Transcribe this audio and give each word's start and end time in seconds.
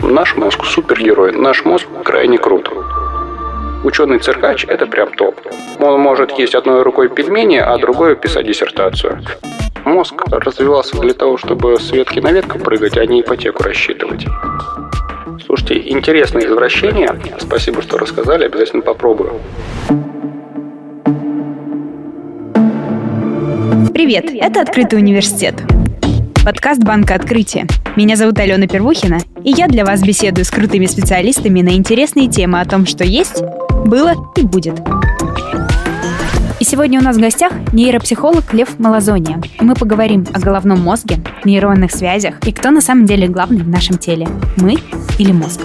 Наш 0.00 0.36
мозг 0.36 0.64
супергерой, 0.64 1.32
наш 1.32 1.64
мозг 1.64 1.86
крайне 2.04 2.38
крут. 2.38 2.70
Ученый-циркач– 3.84 4.64
это 4.68 4.86
прям 4.86 5.12
топ. 5.12 5.34
Он 5.78 6.00
может 6.00 6.32
есть 6.32 6.54
одной 6.54 6.82
рукой 6.82 7.08
пельмени, 7.08 7.56
а 7.56 7.78
другой 7.78 8.16
писать 8.16 8.46
диссертацию. 8.46 9.22
Мозг 9.84 10.22
развивался 10.30 11.00
для 11.00 11.14
того, 11.14 11.36
чтобы 11.38 11.78
с 11.78 11.90
ветки 11.90 12.20
на 12.20 12.32
ветку 12.32 12.58
прыгать, 12.58 12.98
а 12.98 13.06
не 13.06 13.22
ипотеку 13.22 13.62
рассчитывать. 13.62 14.26
Слушайте, 15.46 15.90
интересное 15.90 16.46
извращение. 16.46 17.18
Спасибо, 17.38 17.82
что 17.82 17.98
рассказали, 17.98 18.44
обязательно 18.44 18.82
попробую. 18.82 19.32
Привет, 23.94 24.26
это 24.32 24.60
«Открытый 24.60 24.98
университет». 24.98 25.54
Подкаст 26.50 26.82
Банка 26.82 27.14
Открытия. 27.14 27.68
Меня 27.94 28.16
зовут 28.16 28.40
Алена 28.40 28.66
Первухина, 28.66 29.20
и 29.44 29.52
я 29.52 29.68
для 29.68 29.84
вас 29.84 30.02
беседую 30.02 30.44
с 30.44 30.50
крутыми 30.50 30.86
специалистами 30.86 31.62
на 31.62 31.76
интересные 31.76 32.26
темы 32.26 32.60
о 32.60 32.64
том, 32.64 32.86
что 32.86 33.04
есть, 33.04 33.40
было 33.86 34.14
и 34.36 34.42
будет. 34.42 34.80
И 36.58 36.64
сегодня 36.64 36.98
у 36.98 37.04
нас 37.04 37.18
в 37.18 37.20
гостях 37.20 37.52
нейропсихолог 37.72 38.52
Лев 38.52 38.80
Малазония. 38.80 39.40
Мы 39.60 39.76
поговорим 39.76 40.26
о 40.34 40.40
головном 40.40 40.80
мозге, 40.80 41.18
нейронных 41.44 41.92
связях 41.92 42.34
и 42.44 42.50
кто 42.50 42.72
на 42.72 42.80
самом 42.80 43.06
деле 43.06 43.28
главный 43.28 43.62
в 43.62 43.68
нашем 43.68 43.96
теле– 43.96 44.26
мы 44.56 44.74
или 45.20 45.30
мозг. 45.30 45.60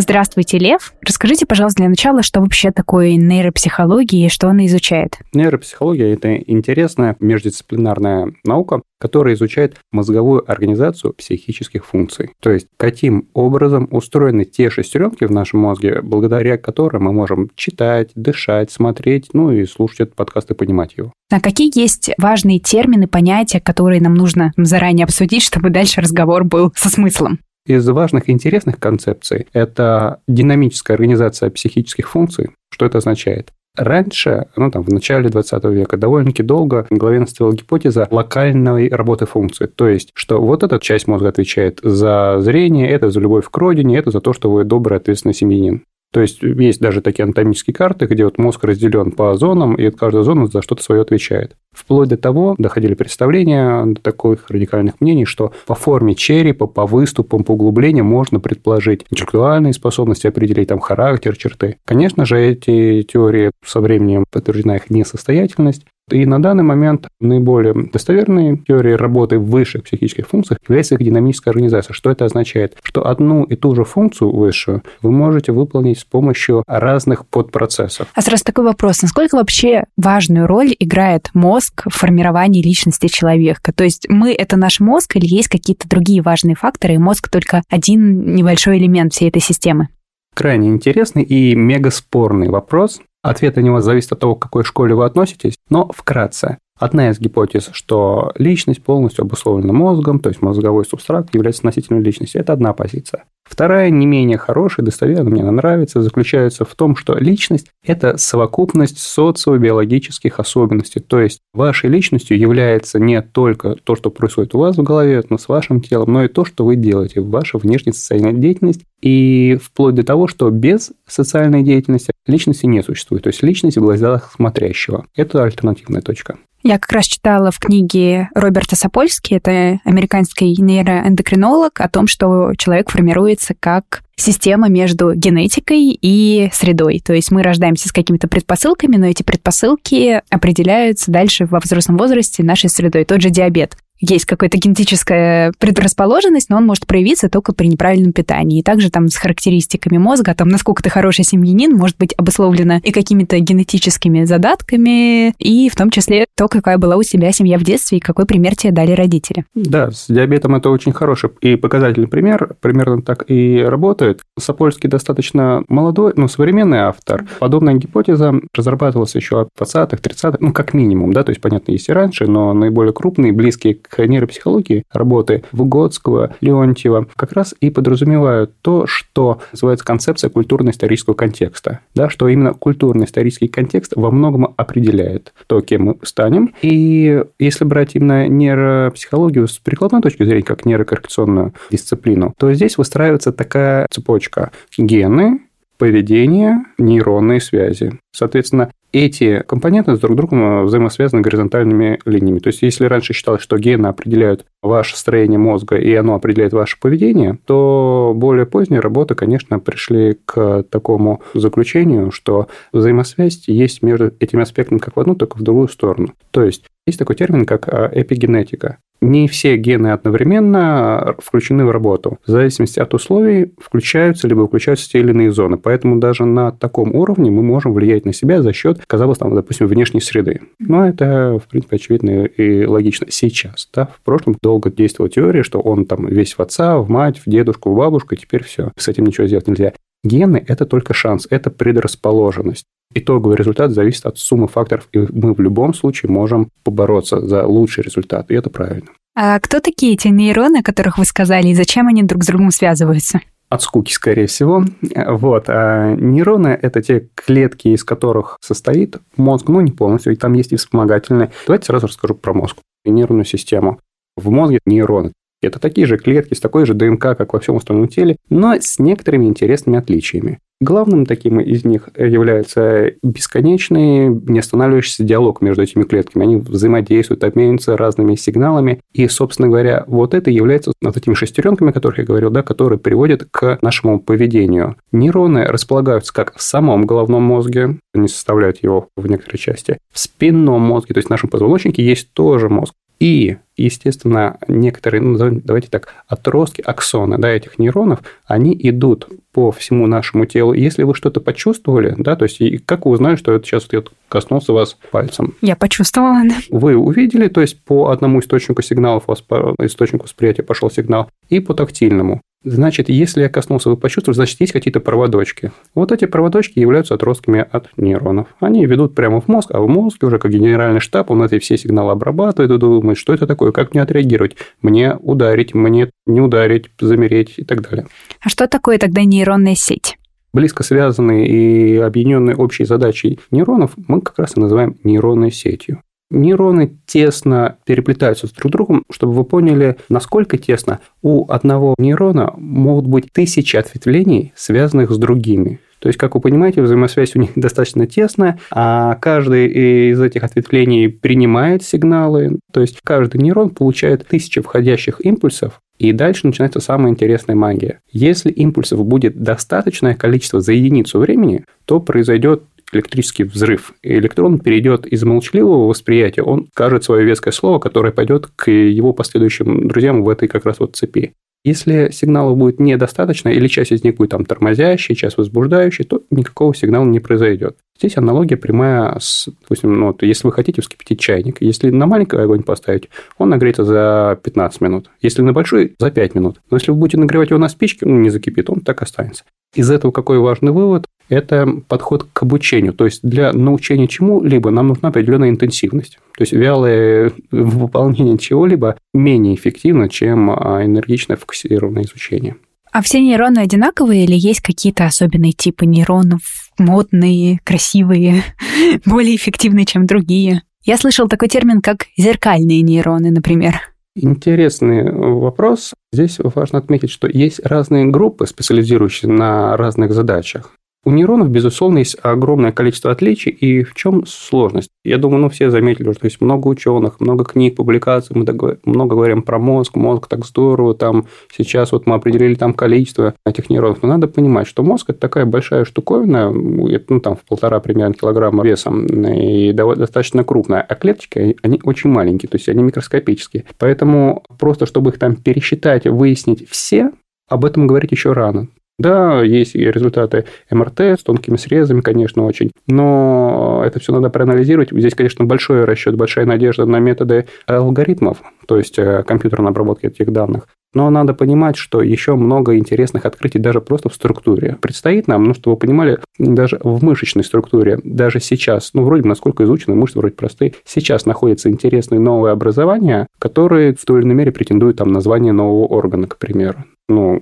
Здравствуйте, 0.00 0.58
Лев. 0.58 0.94
Расскажите, 1.02 1.44
пожалуйста, 1.44 1.78
для 1.78 1.88
начала, 1.88 2.22
что 2.22 2.40
вообще 2.40 2.70
такое 2.70 3.16
нейропсихология 3.16 4.26
и 4.26 4.28
что 4.28 4.48
она 4.48 4.64
изучает? 4.66 5.18
Нейропсихология– 5.32 6.12
это 6.14 6.36
интересная 6.36 7.16
междисциплинарная 7.18 8.32
наука, 8.44 8.82
которая 9.00 9.34
изучает 9.34 9.74
мозговую 9.90 10.48
организацию 10.48 11.14
психических 11.14 11.84
функций. 11.84 12.30
То 12.40 12.50
есть, 12.50 12.68
каким 12.76 13.28
образом 13.34 13.88
устроены 13.90 14.44
те 14.44 14.70
шестеренки 14.70 15.24
в 15.24 15.32
нашем 15.32 15.58
мозге, 15.58 16.00
благодаря 16.00 16.58
которым 16.58 17.04
мы 17.04 17.12
можем 17.12 17.50
читать, 17.56 18.12
дышать, 18.14 18.70
смотреть, 18.70 19.30
ну 19.32 19.50
и 19.50 19.66
слушать 19.66 20.00
этот 20.00 20.14
подкаст 20.14 20.52
и 20.52 20.54
понимать 20.54 20.96
его. 20.96 21.12
А 21.32 21.40
какие 21.40 21.76
есть 21.76 22.10
важные 22.18 22.60
термины, 22.60 23.08
понятия, 23.08 23.60
которые 23.60 24.00
нам 24.00 24.14
нужно 24.14 24.52
заранее 24.56 25.04
обсудить, 25.04 25.42
чтобы 25.42 25.70
дальше 25.70 26.00
разговор 26.00 26.44
был 26.44 26.72
со 26.76 26.88
смыслом? 26.88 27.40
Из 27.68 27.86
важных 27.86 28.30
и 28.30 28.32
интересных 28.32 28.80
концепций 28.80 29.46
это 29.52 30.20
динамическая 30.26 30.94
организация 30.94 31.50
психических 31.50 32.08
функций. 32.08 32.48
Что 32.72 32.86
это 32.86 32.96
означает? 32.96 33.50
Раньше, 33.76 34.46
ну 34.56 34.70
там, 34.70 34.84
в 34.84 34.88
начале 34.88 35.28
20 35.28 35.64
века, 35.64 35.98
довольно-таки 35.98 36.42
долго 36.42 36.86
главенствовала 36.88 37.52
гипотеза 37.52 38.08
локальной 38.10 38.88
работы 38.88 39.26
функции. 39.26 39.66
То 39.66 39.86
есть, 39.86 40.12
что 40.14 40.40
вот 40.40 40.62
эта 40.62 40.80
часть 40.80 41.06
мозга 41.08 41.28
отвечает 41.28 41.80
за 41.82 42.38
зрение, 42.40 42.88
это 42.88 43.10
за 43.10 43.20
любовь 43.20 43.50
к 43.50 43.56
родине, 43.58 43.98
это 43.98 44.12
за 44.12 44.22
то, 44.22 44.32
что 44.32 44.50
вы 44.50 44.64
добрый, 44.64 44.96
ответственный 44.96 45.34
семьянин. 45.34 45.84
То 46.12 46.20
есть 46.20 46.42
есть 46.42 46.80
даже 46.80 47.02
такие 47.02 47.24
анатомические 47.24 47.74
карты, 47.74 48.06
где 48.06 48.24
вот 48.24 48.38
мозг 48.38 48.64
разделен 48.64 49.12
по 49.12 49.34
зонам, 49.34 49.74
и 49.74 49.90
каждая 49.90 50.22
зона 50.22 50.46
за 50.46 50.62
что-то 50.62 50.82
свое 50.82 51.02
отвечает. 51.02 51.56
Вплоть 51.72 52.08
до 52.08 52.16
того 52.16 52.54
доходили 52.58 52.94
представления 52.94 53.84
до 53.84 54.00
таких 54.00 54.48
радикальных 54.48 55.00
мнений, 55.00 55.26
что 55.26 55.52
по 55.66 55.74
форме 55.74 56.14
черепа, 56.14 56.66
по 56.66 56.86
выступам, 56.86 57.44
по 57.44 57.52
углублениям 57.52 58.06
можно 58.06 58.40
предположить 58.40 59.04
интеллектуальные 59.10 59.74
способности, 59.74 60.26
определить 60.26 60.68
там 60.68 60.80
характер, 60.80 61.36
черты. 61.36 61.76
Конечно 61.84 62.24
же, 62.24 62.40
эти 62.40 63.02
теории 63.02 63.50
со 63.64 63.80
временем 63.80 64.24
подтверждена 64.30 64.76
их 64.76 64.90
несостоятельность, 64.90 65.84
и 66.12 66.24
на 66.26 66.40
данный 66.42 66.64
момент 66.64 67.08
наиболее 67.20 67.74
достоверной 67.74 68.58
теорией 68.58 68.96
работы 68.96 69.38
высших 69.38 69.84
психических 69.84 70.28
функциях 70.28 70.58
является 70.66 70.94
их 70.94 71.02
динамическая 71.02 71.52
организация. 71.52 71.94
Что 71.94 72.10
это 72.10 72.24
означает? 72.24 72.76
Что 72.82 73.06
одну 73.06 73.44
и 73.44 73.56
ту 73.56 73.74
же 73.74 73.84
функцию 73.84 74.34
высшую 74.34 74.82
вы 75.02 75.10
можете 75.10 75.52
выполнить 75.52 75.98
с 75.98 76.04
помощью 76.04 76.62
разных 76.66 77.26
подпроцессов. 77.26 78.08
А 78.14 78.22
сразу 78.22 78.44
такой 78.44 78.64
вопрос. 78.64 79.02
Насколько 79.02 79.36
вообще 79.36 79.84
важную 79.96 80.46
роль 80.46 80.74
играет 80.78 81.30
мозг 81.34 81.84
в 81.86 81.94
формировании 81.94 82.62
личности 82.62 83.08
человека? 83.08 83.72
То 83.72 83.84
есть 83.84 84.06
мы— 84.08 84.32
это 84.38 84.56
наш 84.56 84.80
мозг 84.80 85.16
или 85.16 85.26
есть 85.26 85.48
какие-то 85.48 85.88
другие 85.88 86.22
важные 86.22 86.56
факторы, 86.56 86.94
и 86.94 86.98
мозг 86.98 87.28
только 87.28 87.62
один 87.68 88.34
небольшой 88.34 88.78
элемент 88.78 89.12
всей 89.12 89.28
этой 89.28 89.42
системы? 89.42 89.88
Крайне 90.34 90.68
интересный 90.68 91.24
и 91.24 91.54
мегаспорный 91.56 92.48
вопрос, 92.48 93.00
Ответ 93.28 93.56
на 93.56 93.60
него 93.60 93.82
зависит 93.82 94.10
от 94.12 94.20
того, 94.20 94.36
к 94.36 94.42
какой 94.42 94.64
школе 94.64 94.94
вы 94.94 95.04
относитесь, 95.04 95.58
но 95.68 95.90
вкратце. 95.94 96.56
Одна 96.78 97.10
из 97.10 97.18
гипотез, 97.18 97.68
что 97.72 98.32
личность 98.36 98.82
полностью 98.82 99.24
обусловлена 99.24 99.72
мозгом, 99.72 100.18
то 100.20 100.30
есть 100.30 100.40
мозговой 100.40 100.86
субстрат 100.86 101.34
является 101.34 101.66
носителем 101.66 102.00
личности, 102.00 102.38
это 102.38 102.54
одна 102.54 102.72
позиция. 102.72 103.24
Вторая, 103.44 103.90
не 103.90 104.06
менее 104.06 104.36
хорошая, 104.36 104.84
достоверно 104.84 105.30
мне 105.30 105.42
она 105.42 105.52
нравится, 105.52 106.02
заключается 106.02 106.64
в 106.64 106.74
том, 106.74 106.96
что 106.96 107.18
личность– 107.18 107.68
это 107.84 108.16
совокупность 108.18 108.98
социобиологических 108.98 110.38
особенностей. 110.38 111.00
То 111.00 111.20
есть 111.20 111.40
вашей 111.52 111.88
личностью 111.88 112.38
является 112.38 112.98
не 112.98 113.20
только 113.22 113.74
то, 113.74 113.96
что 113.96 114.10
происходит 114.10 114.54
у 114.54 114.58
вас 114.58 114.76
в 114.76 114.82
голове, 114.82 115.22
но 115.30 115.38
с 115.38 115.48
вашим 115.48 115.80
телом, 115.80 116.12
но 116.12 116.24
и 116.24 116.28
то, 116.28 116.44
что 116.44 116.64
вы 116.64 116.76
делаете, 116.76 117.20
ваша 117.20 117.58
внешняя 117.58 117.92
социальная 117.92 118.32
деятельность. 118.32 118.82
И 119.00 119.58
вплоть 119.62 119.94
до 119.94 120.02
того, 120.02 120.26
что 120.26 120.50
без 120.50 120.92
социальной 121.06 121.62
деятельности 121.62 122.12
личности 122.26 122.66
не 122.66 122.82
существует. 122.82 123.24
То 123.24 123.28
есть 123.28 123.42
личность 123.42 123.76
в 123.76 123.82
глазах 123.82 124.32
смотрящего. 124.34 125.06
Это 125.14 125.44
альтернативная 125.44 126.02
точка. 126.02 126.36
Я 126.64 126.78
как 126.78 126.90
раз 126.90 127.06
читала 127.06 127.52
в 127.52 127.60
книге 127.60 128.30
Роберта 128.34 128.74
Сапольски, 128.74 129.34
это 129.34 129.80
американский 129.84 130.56
нейроэндокринолог, 130.58 131.80
о 131.80 131.88
том, 131.88 132.08
что 132.08 132.52
человек 132.58 132.90
формируется 132.90 133.54
как 133.58 134.02
система 134.16 134.68
между 134.68 135.14
генетикой 135.14 135.96
и 136.00 136.50
средой. 136.52 137.00
То 137.04 137.12
есть 137.14 137.30
мы 137.30 137.44
рождаемся 137.44 137.88
с 137.88 137.92
какими-то 137.92 138.26
предпосылками, 138.26 138.96
но 138.96 139.06
эти 139.06 139.22
предпосылки 139.22 140.20
определяются 140.30 141.12
дальше 141.12 141.46
во 141.46 141.60
взрослом 141.60 141.96
возрасте 141.96 142.42
нашей 142.42 142.68
средой. 142.68 143.04
Тот 143.04 143.22
же 143.22 143.30
диабет 143.30 143.76
есть 144.00 144.24
какая-то 144.24 144.58
генетическая 144.58 145.52
предрасположенность, 145.58 146.50
но 146.50 146.56
он 146.56 146.66
может 146.66 146.86
проявиться 146.86 147.28
только 147.28 147.52
при 147.52 147.66
неправильном 147.66 148.12
питании. 148.12 148.60
И 148.60 148.62
также 148.62 148.90
там 148.90 149.08
с 149.08 149.16
характеристиками 149.16 149.98
мозга, 149.98 150.34
там, 150.34 150.48
насколько 150.48 150.82
ты 150.82 150.90
хороший 150.90 151.24
семьянин, 151.24 151.76
может 151.76 151.96
быть 151.98 152.14
обусловлено 152.16 152.80
и 152.82 152.92
какими-то 152.92 153.38
генетическими 153.38 154.24
задатками, 154.24 155.32
и 155.38 155.68
в 155.68 155.76
том 155.76 155.90
числе 155.90 156.26
то, 156.36 156.48
какая 156.48 156.78
была 156.78 156.96
у 156.96 157.02
тебя 157.02 157.32
семья 157.32 157.58
в 157.58 157.64
детстве 157.64 157.98
и 157.98 158.00
какой 158.00 158.26
пример 158.26 158.56
тебе 158.56 158.72
дали 158.72 158.92
родители. 158.92 159.44
Да, 159.54 159.90
с 159.90 160.06
диабетом 160.08 160.54
это 160.54 160.70
очень 160.70 160.92
хороший 160.92 161.30
и 161.40 161.56
показательный 161.56 162.08
пример. 162.08 162.56
Примерно 162.60 163.02
так 163.02 163.24
и 163.28 163.60
работает. 163.60 164.20
Сапольский 164.38 164.88
достаточно 164.88 165.64
молодой, 165.68 166.12
но 166.16 166.28
современный 166.28 166.78
автор. 166.78 167.26
Подобная 167.38 167.74
гипотеза 167.74 168.34
разрабатывалась 168.54 169.14
еще 169.14 169.42
от 169.42 169.48
20-х, 169.58 169.96
30-х, 169.96 170.38
ну, 170.40 170.52
как 170.52 170.74
минимум, 170.74 171.12
да, 171.12 171.24
то 171.24 171.30
есть, 171.30 171.40
понятно, 171.40 171.72
есть 171.72 171.88
и 171.88 171.92
раньше, 171.92 172.26
но 172.26 172.52
наиболее 172.52 172.92
крупные, 172.92 173.32
близкие 173.32 173.74
к 173.74 173.87
нейропсихологии 173.96 174.84
работы 174.92 175.44
Выгодского, 175.52 176.34
Леонтьева 176.40 177.06
как 177.16 177.32
раз 177.32 177.54
и 177.60 177.70
подразумевают 177.70 178.52
то, 178.62 178.86
что 178.86 179.40
называется 179.52 179.84
концепция 179.84 180.30
культурно-исторического 180.30 181.14
контекста. 181.14 181.80
Да, 181.94 182.10
что 182.10 182.28
именно 182.28 182.54
культурно-исторический 182.54 183.48
контекст 183.48 183.92
во 183.96 184.10
многом 184.10 184.54
определяет 184.56 185.32
то, 185.46 185.60
кем 185.60 185.84
мы 185.84 185.96
станем. 186.02 186.54
И 186.62 187.24
если 187.38 187.64
брать 187.64 187.94
именно 187.94 188.28
нейропсихологию 188.28 189.48
с 189.48 189.58
прикладной 189.58 190.02
точки 190.02 190.24
зрения, 190.24 190.42
как 190.42 190.64
нейрокоррекционную 190.64 191.54
дисциплину, 191.70 192.34
то 192.38 192.52
здесь 192.52 192.78
выстраивается 192.78 193.32
такая 193.32 193.86
цепочка. 193.90 194.50
Гены, 194.76 195.40
поведение, 195.78 196.64
нейронные 196.76 197.40
связи. 197.40 197.98
Соответственно, 198.12 198.70
эти 198.92 199.42
компоненты 199.46 199.96
с 199.96 200.00
друг 200.00 200.16
другом 200.16 200.42
э, 200.42 200.62
взаимосвязаны 200.64 201.22
горизонтальными 201.22 201.98
линиями. 202.04 202.38
То 202.38 202.48
есть, 202.48 202.62
если 202.62 202.86
раньше 202.86 203.12
считалось, 203.12 203.42
что 203.42 203.58
гены 203.58 203.86
определяют 203.86 204.46
ваше 204.62 204.96
строение 204.96 205.38
мозга 205.38 205.76
и 205.76 205.94
оно 205.94 206.14
определяет 206.14 206.52
ваше 206.52 206.78
поведение, 206.80 207.38
то 207.44 208.12
более 208.16 208.46
поздние 208.46 208.80
работы, 208.80 209.14
конечно, 209.14 209.58
пришли 209.58 210.18
к 210.24 210.64
такому 210.70 211.22
заключению, 211.34 212.10
что 212.10 212.48
взаимосвязь 212.72 213.44
есть 213.46 213.82
между 213.82 214.12
этими 214.20 214.42
аспектами 214.42 214.78
как 214.78 214.96
в 214.96 215.00
одну, 215.00 215.14
так 215.14 215.36
и 215.36 215.38
в 215.38 215.42
другую 215.42 215.68
сторону. 215.68 216.14
То 216.30 216.42
есть, 216.42 216.64
есть 216.86 216.98
такой 216.98 217.16
термин, 217.16 217.44
как 217.44 217.68
э, 217.68 217.90
эпигенетика 217.92 218.78
не 219.00 219.28
все 219.28 219.56
гены 219.56 219.88
одновременно 219.88 221.14
включены 221.18 221.64
в 221.64 221.70
работу. 221.70 222.18
В 222.26 222.30
зависимости 222.30 222.80
от 222.80 222.94
условий 222.94 223.52
включаются 223.58 224.28
либо 224.28 224.40
выключаются 224.40 224.88
те 224.88 225.00
или 225.00 225.10
иные 225.10 225.32
зоны. 225.32 225.56
Поэтому 225.56 225.98
даже 225.98 226.24
на 226.24 226.50
таком 226.52 226.94
уровне 226.94 227.30
мы 227.30 227.42
можем 227.42 227.72
влиять 227.72 228.04
на 228.04 228.12
себя 228.12 228.42
за 228.42 228.52
счет, 228.52 228.80
казалось, 228.86 229.18
там, 229.18 229.34
допустим, 229.34 229.66
внешней 229.66 230.00
среды. 230.00 230.40
Но 230.58 230.86
это, 230.86 231.38
в 231.42 231.48
принципе, 231.48 231.76
очевидно 231.76 232.24
и 232.24 232.64
логично 232.64 233.06
сейчас. 233.10 233.68
Да? 233.72 233.86
В 233.86 234.02
прошлом 234.02 234.36
долго 234.42 234.70
действовала 234.70 235.10
теория, 235.10 235.42
что 235.42 235.60
он 235.60 235.86
там 235.86 236.06
весь 236.06 236.36
в 236.36 236.40
отца, 236.40 236.78
в 236.78 236.88
мать, 236.88 237.20
в 237.24 237.30
дедушку, 237.30 237.70
в 237.70 237.76
бабушку, 237.76 238.14
и 238.14 238.18
теперь 238.18 238.42
все. 238.44 238.72
С 238.76 238.88
этим 238.88 239.04
ничего 239.04 239.26
сделать 239.26 239.46
нельзя. 239.46 239.72
Гены– 240.04 240.44
это 240.48 240.66
только 240.66 240.94
шанс, 240.94 241.26
это 241.30 241.50
предрасположенность. 241.50 242.64
Итоговый 242.94 243.36
результат 243.36 243.72
зависит 243.72 244.06
от 244.06 244.18
суммы 244.18 244.48
факторов, 244.48 244.88
и 244.92 244.98
мы 244.98 245.34
в 245.34 245.40
любом 245.40 245.74
случае 245.74 246.10
можем 246.10 246.50
побороться 246.64 247.20
за 247.20 247.46
лучший 247.46 247.84
результат, 247.84 248.30
и 248.30 248.34
это 248.34 248.48
правильно. 248.48 248.88
А 249.14 249.38
кто 249.40 249.60
такие 249.60 249.94
эти 249.94 250.08
нейроны, 250.08 250.58
о 250.58 250.62
которых 250.62 250.96
вы 250.98 251.04
сказали, 251.04 251.48
и 251.48 251.54
зачем 251.54 251.88
они 251.88 252.02
друг 252.02 252.22
с 252.22 252.28
другом 252.28 252.50
связываются? 252.50 253.20
От 253.50 253.62
скуки, 253.62 253.92
скорее 253.92 254.26
всего. 254.26 254.62
Вот. 254.94 255.46
А 255.48 255.94
нейроны– 255.94 256.48
это 256.62 256.82
те 256.82 257.08
клетки, 257.14 257.68
из 257.68 257.82
которых 257.82 258.36
состоит 258.40 258.98
мозг, 259.16 259.48
ну, 259.48 259.60
не 259.60 259.72
полностью, 259.72 260.12
и 260.12 260.16
там 260.16 260.34
есть 260.34 260.52
и 260.52 260.56
вспомогательные. 260.56 261.32
Давайте 261.46 261.66
сразу 261.66 261.88
расскажу 261.88 262.14
про 262.14 262.32
мозг 262.32 262.58
и 262.84 262.90
нервную 262.90 263.24
систему. 263.24 263.80
В 264.16 264.30
мозге 264.30 264.60
нейроны. 264.66 265.12
Это 265.40 265.60
такие 265.60 265.86
же 265.86 265.98
клетки 265.98 266.34
с 266.34 266.40
такой 266.40 266.66
же 266.66 266.74
ДНК, 266.74 267.16
как 267.16 267.32
во 267.32 267.38
всем 267.38 267.56
остальном 267.56 267.88
теле, 267.88 268.16
но 268.28 268.54
с 268.54 268.78
некоторыми 268.78 269.26
интересными 269.26 269.78
отличиями. 269.78 270.40
Главным 270.60 271.06
таким 271.06 271.38
из 271.38 271.64
них 271.64 271.88
является 271.96 272.90
бесконечный, 273.04 274.08
не 274.08 274.40
останавливающийся 274.40 275.04
диалог 275.04 275.40
между 275.40 275.62
этими 275.62 275.84
клетками. 275.84 276.24
Они 276.24 276.36
взаимодействуют, 276.36 277.22
обмениваются 277.22 277.76
разными 277.76 278.16
сигналами. 278.16 278.80
И, 278.92 279.06
собственно 279.06 279.46
говоря, 279.46 279.84
вот 279.86 280.14
это 280.14 280.32
является 280.32 280.72
вот 280.82 280.96
этими 280.96 281.14
шестеренками, 281.14 281.70
о 281.70 281.72
которых 281.72 281.98
я 281.98 282.04
говорил, 282.04 282.30
да, 282.30 282.42
которые 282.42 282.80
приводят 282.80 283.28
к 283.30 283.58
нашему 283.62 284.00
поведению. 284.00 284.74
Нейроны 284.90 285.44
располагаются 285.44 286.12
как 286.12 286.36
в 286.36 286.42
самом 286.42 286.86
головном 286.86 287.22
мозге, 287.22 287.78
они 287.94 288.08
составляют 288.08 288.60
его 288.60 288.88
в 288.96 289.06
некоторой 289.06 289.38
части. 289.38 289.78
В 289.92 290.00
спинном 290.00 290.60
мозге, 290.60 290.92
то 290.92 290.98
есть 290.98 291.06
в 291.06 291.12
нашем 291.12 291.28
позвоночнике, 291.30 291.84
есть 291.84 292.12
тоже 292.14 292.48
мозг. 292.48 292.74
И, 293.00 293.36
естественно, 293.56 294.38
некоторые, 294.48 295.00
ну, 295.00 295.16
давайте 295.16 295.68
так, 295.68 295.94
отростки, 296.06 296.60
аксоны 296.60 297.18
да, 297.18 297.30
этих 297.30 297.58
нейронов, 297.58 298.00
они 298.26 298.58
идут 298.60 299.08
по 299.32 299.52
всему 299.52 299.86
нашему 299.86 300.26
телу. 300.26 300.52
Если 300.52 300.82
вы 300.82 300.94
что-то 300.94 301.20
почувствовали, 301.20 301.94
да, 301.96 302.16
то 302.16 302.24
есть 302.24 302.40
как 302.66 302.86
вы 302.86 302.92
узнали, 302.92 303.16
что 303.16 303.32
это 303.32 303.46
сейчас 303.46 303.68
вот 303.72 303.92
коснулся 304.08 304.52
вас 304.52 304.76
пальцем? 304.90 305.34
Я 305.42 305.54
почувствовала, 305.54 306.22
да. 306.28 306.36
Вы 306.50 306.76
увидели, 306.76 307.28
то 307.28 307.40
есть 307.40 307.62
по 307.62 307.90
одному 307.90 308.20
источнику 308.20 308.62
сигналов, 308.62 309.04
у 309.06 309.12
вас 309.12 309.20
по 309.20 309.54
источнику 309.60 310.04
восприятия 310.04 310.42
пошел 310.42 310.70
сигнал, 310.70 311.08
и 311.28 311.40
по 311.40 311.54
тактильному. 311.54 312.20
Значит, 312.44 312.88
если 312.88 313.22
я 313.22 313.28
коснулся, 313.28 313.68
вы 313.68 313.76
почувствовали, 313.76 314.14
значит, 314.14 314.40
есть 314.40 314.52
какие-то 314.52 314.80
проводочки. 314.80 315.50
Вот 315.74 315.90
эти 315.90 316.04
проводочки 316.04 316.58
являются 316.60 316.94
отростками 316.94 317.44
от 317.50 317.68
нейронов. 317.76 318.28
Они 318.38 318.64
ведут 318.64 318.94
прямо 318.94 319.20
в 319.20 319.26
мозг, 319.26 319.50
а 319.52 319.60
в 319.60 319.68
мозге 319.68 320.06
уже 320.06 320.18
как 320.18 320.30
генеральный 320.30 320.80
штаб, 320.80 321.10
он 321.10 321.22
эти 321.22 321.38
все 321.40 321.58
сигналы 321.58 321.92
обрабатывает 321.92 322.50
и 322.50 322.58
думает, 322.58 322.96
что 322.96 323.12
это 323.12 323.26
такое, 323.26 323.50
как 323.50 323.74
мне 323.74 323.82
отреагировать, 323.82 324.36
мне 324.62 324.94
ударить, 324.94 325.52
мне 325.52 325.90
не 326.06 326.20
ударить, 326.20 326.70
замереть 326.80 327.34
и 327.38 327.44
так 327.44 327.62
далее. 327.68 327.86
А 328.20 328.28
что 328.28 328.46
такое 328.46 328.78
тогда 328.78 329.02
нейронная 329.02 329.56
сеть? 329.56 329.98
близко 330.32 330.62
связанные 330.62 331.26
и 331.26 331.76
объединенные 331.78 332.36
общей 332.36 332.64
задачей 332.64 333.18
нейронов 333.30 333.72
мы 333.88 334.00
как 334.00 334.18
раз 334.18 334.36
и 334.36 334.40
называем 334.40 334.76
нейронной 334.84 335.32
сетью. 335.32 335.82
Нейроны 336.10 336.76
тесно 336.86 337.58
переплетаются 337.66 338.26
с 338.26 338.30
друг 338.30 338.50
другом, 338.50 338.84
чтобы 338.90 339.12
вы 339.12 339.24
поняли, 339.24 339.76
насколько 339.88 340.38
тесно. 340.38 340.80
У 341.02 341.30
одного 341.30 341.74
нейрона 341.78 342.32
могут 342.36 342.86
быть 342.86 343.12
тысячи 343.12 343.56
ответвлений, 343.56 344.32
связанных 344.34 344.90
с 344.90 344.96
другими. 344.96 345.60
То 345.80 345.88
есть, 345.88 345.98
как 345.98 346.14
вы 346.14 346.20
понимаете, 346.20 346.62
взаимосвязь 346.62 347.14
у 347.14 347.20
них 347.20 347.30
достаточно 347.36 347.86
тесная, 347.86 348.38
а 348.50 348.94
каждый 348.96 349.90
из 349.90 350.00
этих 350.00 350.24
ответвлений 350.24 350.88
принимает 350.88 351.62
сигналы. 351.62 352.38
То 352.52 352.60
есть, 352.60 352.80
каждый 352.82 353.20
нейрон 353.20 353.50
получает 353.50 354.06
тысячи 354.06 354.40
входящих 354.40 355.04
импульсов, 355.04 355.60
и 355.78 355.92
дальше 355.92 356.26
начинается 356.26 356.60
самая 356.60 356.90
интересная 356.90 357.36
магия. 357.36 357.80
Если 357.92 358.30
импульсов 358.30 358.84
будет 358.84 359.22
достаточное 359.22 359.94
количество 359.94 360.40
за 360.40 360.52
единицу 360.52 360.98
времени, 360.98 361.44
то 361.66 361.80
произойдет 361.80 362.42
электрический 362.72 363.24
взрыв. 363.24 363.72
И 363.82 363.94
электрон 363.94 364.38
перейдет 364.38 364.86
из 364.86 365.02
молчаливого 365.04 365.68
восприятия, 365.68 366.22
он 366.22 366.48
скажет 366.52 366.84
свое 366.84 367.04
веское 367.04 367.32
слово, 367.32 367.58
которое 367.58 367.92
пойдет 367.92 368.28
к 368.34 368.50
его 368.50 368.92
последующим 368.92 369.68
друзьям 369.68 370.02
в 370.02 370.08
этой 370.08 370.28
как 370.28 370.44
раз 370.44 370.60
вот 370.60 370.76
цепи. 370.76 371.14
Если 371.44 371.90
сигналов 371.92 372.36
будет 372.36 372.58
недостаточно, 372.58 373.28
или 373.28 373.46
часть 373.46 373.70
из 373.70 373.84
них 373.84 373.96
будет 373.96 374.10
там 374.10 374.24
тормозящей, 374.24 374.96
часть 374.96 375.16
возбуждающей, 375.16 375.84
то 375.84 376.02
никакого 376.10 376.54
сигнала 376.54 376.84
не 376.84 376.98
произойдет. 376.98 377.56
Здесь 377.78 377.96
аналогия 377.96 378.36
прямая 378.36 378.98
с, 378.98 379.28
допустим, 379.42 379.78
ну, 379.78 379.86
вот, 379.86 380.02
если 380.02 380.26
вы 380.26 380.32
хотите 380.32 380.60
вскипятить 380.60 380.98
чайник, 380.98 381.36
если 381.40 381.70
на 381.70 381.86
маленький 381.86 382.16
огонь 382.16 382.42
поставить, 382.42 382.90
он 383.18 383.28
нагреется 383.28 383.64
за 383.64 384.18
15 384.22 384.60
минут. 384.60 384.90
Если 385.00 385.22
на 385.22 385.32
большой, 385.32 385.76
за 385.78 385.92
5 385.92 386.14
минут. 386.16 386.40
Но 386.50 386.56
если 386.56 386.72
вы 386.72 386.78
будете 386.78 386.98
нагревать 386.98 387.30
его 387.30 387.38
на 387.38 387.48
спичке, 387.48 387.86
он 387.86 388.02
не 388.02 388.10
закипит, 388.10 388.50
он 388.50 388.60
так 388.60 388.82
останется. 388.82 389.22
Из 389.54 389.70
этого 389.70 389.92
какой 389.92 390.18
важный 390.18 390.50
вывод? 390.50 390.86
Это 391.08 391.48
подход 391.68 392.06
к 392.12 392.22
обучению. 392.22 392.72
То 392.72 392.84
есть, 392.84 393.00
для 393.02 393.32
научения 393.32 393.88
чему-либо 393.88 394.50
нам 394.50 394.68
нужна 394.68 394.90
определенная 394.90 395.30
интенсивность. 395.30 395.98
То 396.16 396.22
есть, 396.22 396.32
вялое 396.32 397.12
выполнение 397.30 398.18
чего-либо 398.18 398.76
менее 398.92 399.34
эффективно, 399.34 399.88
чем 399.88 400.30
а, 400.30 400.64
энергичное 400.64 401.16
фокусированное 401.16 401.84
изучение. 401.84 402.36
А 402.70 402.82
все 402.82 403.00
нейроны 403.00 403.38
одинаковые 403.38 404.04
или 404.04 404.14
есть 404.14 404.40
какие-то 404.40 404.84
особенные 404.84 405.32
типы 405.32 405.64
нейронов, 405.64 406.50
модные, 406.58 407.40
красивые, 407.42 408.22
более 408.84 409.16
эффективные, 409.16 409.64
чем 409.64 409.86
другие? 409.86 410.42
Я 410.64 410.76
слышал 410.76 411.08
такой 411.08 411.28
термин, 411.28 411.62
как 411.62 411.86
зеркальные 411.96 412.60
нейроны, 412.60 413.10
например. 413.10 413.54
Интересный 413.94 414.92
вопрос. 414.92 415.72
Здесь 415.92 416.18
важно 416.18 416.58
отметить, 416.58 416.90
что 416.90 417.08
есть 417.08 417.40
разные 417.44 417.86
группы, 417.86 418.26
специализирующиеся 418.26 419.08
на 419.08 419.56
разных 419.56 419.92
задачах. 419.92 420.52
У 420.84 420.90
нейронов, 420.90 421.28
безусловно, 421.28 421.78
есть 421.78 421.96
огромное 422.02 422.52
количество 422.52 422.92
отличий, 422.92 423.32
и 423.32 423.62
в 423.64 423.74
чем 423.74 424.06
сложность? 424.06 424.70
Я 424.84 424.96
думаю, 424.96 425.20
ну, 425.20 425.28
все 425.28 425.50
заметили, 425.50 425.92
что 425.92 426.06
есть 426.06 426.20
много 426.20 426.46
ученых, 426.46 427.00
много 427.00 427.24
книг, 427.24 427.56
публикаций, 427.56 428.16
мы 428.16 428.24
много 428.64 428.94
говорим 428.94 429.22
про 429.22 429.38
мозг, 429.38 429.74
мозг 429.74 430.06
так 430.06 430.24
здорово, 430.24 430.74
там 430.74 431.06
сейчас 431.30 431.72
вот 431.72 431.86
мы 431.86 431.96
определили 431.96 432.36
там 432.36 432.54
количество 432.54 433.14
этих 433.26 433.50
нейронов, 433.50 433.82
но 433.82 433.88
надо 433.88 434.06
понимать, 434.06 434.46
что 434.46 434.62
мозг– 434.62 434.86
это 434.90 435.00
такая 435.00 435.26
большая 435.26 435.64
штуковина, 435.64 436.30
ну, 436.30 437.00
там 437.00 437.16
в 437.16 437.24
полтора 437.28 437.58
примерно 437.60 437.94
килограмма 437.94 438.44
весом, 438.44 438.86
и 438.86 439.52
достаточно 439.52 440.22
крупная, 440.22 440.62
а 440.62 440.74
клеточки, 440.76 441.36
они 441.42 441.60
очень 441.64 441.90
маленькие, 441.90 442.28
то 442.30 442.36
есть 442.36 442.48
они 442.48 442.62
микроскопические. 442.62 443.44
Поэтому 443.58 444.22
просто, 444.38 444.64
чтобы 444.64 444.90
их 444.90 444.98
там 444.98 445.16
пересчитать, 445.16 445.86
выяснить 445.86 446.48
все, 446.48 446.92
об 447.28 447.44
этом 447.44 447.66
говорить 447.66 447.90
еще 447.90 448.12
рано. 448.12 448.46
Да, 448.78 449.22
есть 449.24 449.56
результаты 449.56 450.26
МРТ 450.50 450.80
с 450.80 451.02
тонкими 451.02 451.36
срезами, 451.36 451.80
конечно, 451.80 452.24
очень. 452.24 452.52
Но 452.68 453.62
это 453.66 453.80
все 453.80 453.92
надо 453.92 454.08
проанализировать. 454.08 454.70
Здесь, 454.70 454.94
конечно, 454.94 455.24
большой 455.24 455.64
расчет, 455.64 455.96
большая 455.96 456.26
надежда 456.26 456.64
на 456.64 456.78
методы 456.78 457.26
алгоритмов, 457.46 458.18
то 458.46 458.56
есть 458.56 458.78
э, 458.78 459.02
компьютерной 459.04 459.50
обработки 459.50 459.86
этих 459.86 460.12
данных. 460.12 460.46
Но 460.74 460.90
надо 460.90 461.12
понимать, 461.12 461.56
что 461.56 461.82
еще 461.82 462.14
много 462.14 462.56
интересных 462.56 463.04
открытий 463.04 463.40
даже 463.40 463.60
просто 463.60 463.88
в 463.88 463.94
структуре. 463.94 464.56
Предстоит 464.60 465.08
нам, 465.08 465.24
ну, 465.24 465.34
чтобы 465.34 465.54
вы 465.54 465.58
понимали, 465.58 465.98
даже 466.18 466.60
в 466.62 466.84
мышечной 466.84 467.24
структуре, 467.24 467.80
даже 467.82 468.20
сейчас, 468.20 468.70
ну, 468.74 468.84
вроде 468.84 469.02
бы, 469.02 469.08
насколько 469.08 469.42
изучены, 469.42 469.74
мышцы 469.74 469.98
вроде 469.98 470.14
простые, 470.14 470.54
сейчас 470.64 471.04
находятся 471.04 471.50
интересные 471.50 471.98
новые 471.98 472.32
образования, 472.32 473.08
которые 473.18 473.74
в 473.74 473.84
той 473.84 474.00
или 474.00 474.06
иной 474.06 474.14
мере 474.14 474.30
претендуют 474.30 474.76
там 474.76 474.92
название 474.92 475.32
нового 475.32 475.66
органа, 475.66 476.06
к 476.06 476.18
примеру 476.18 476.64
ну, 476.88 477.20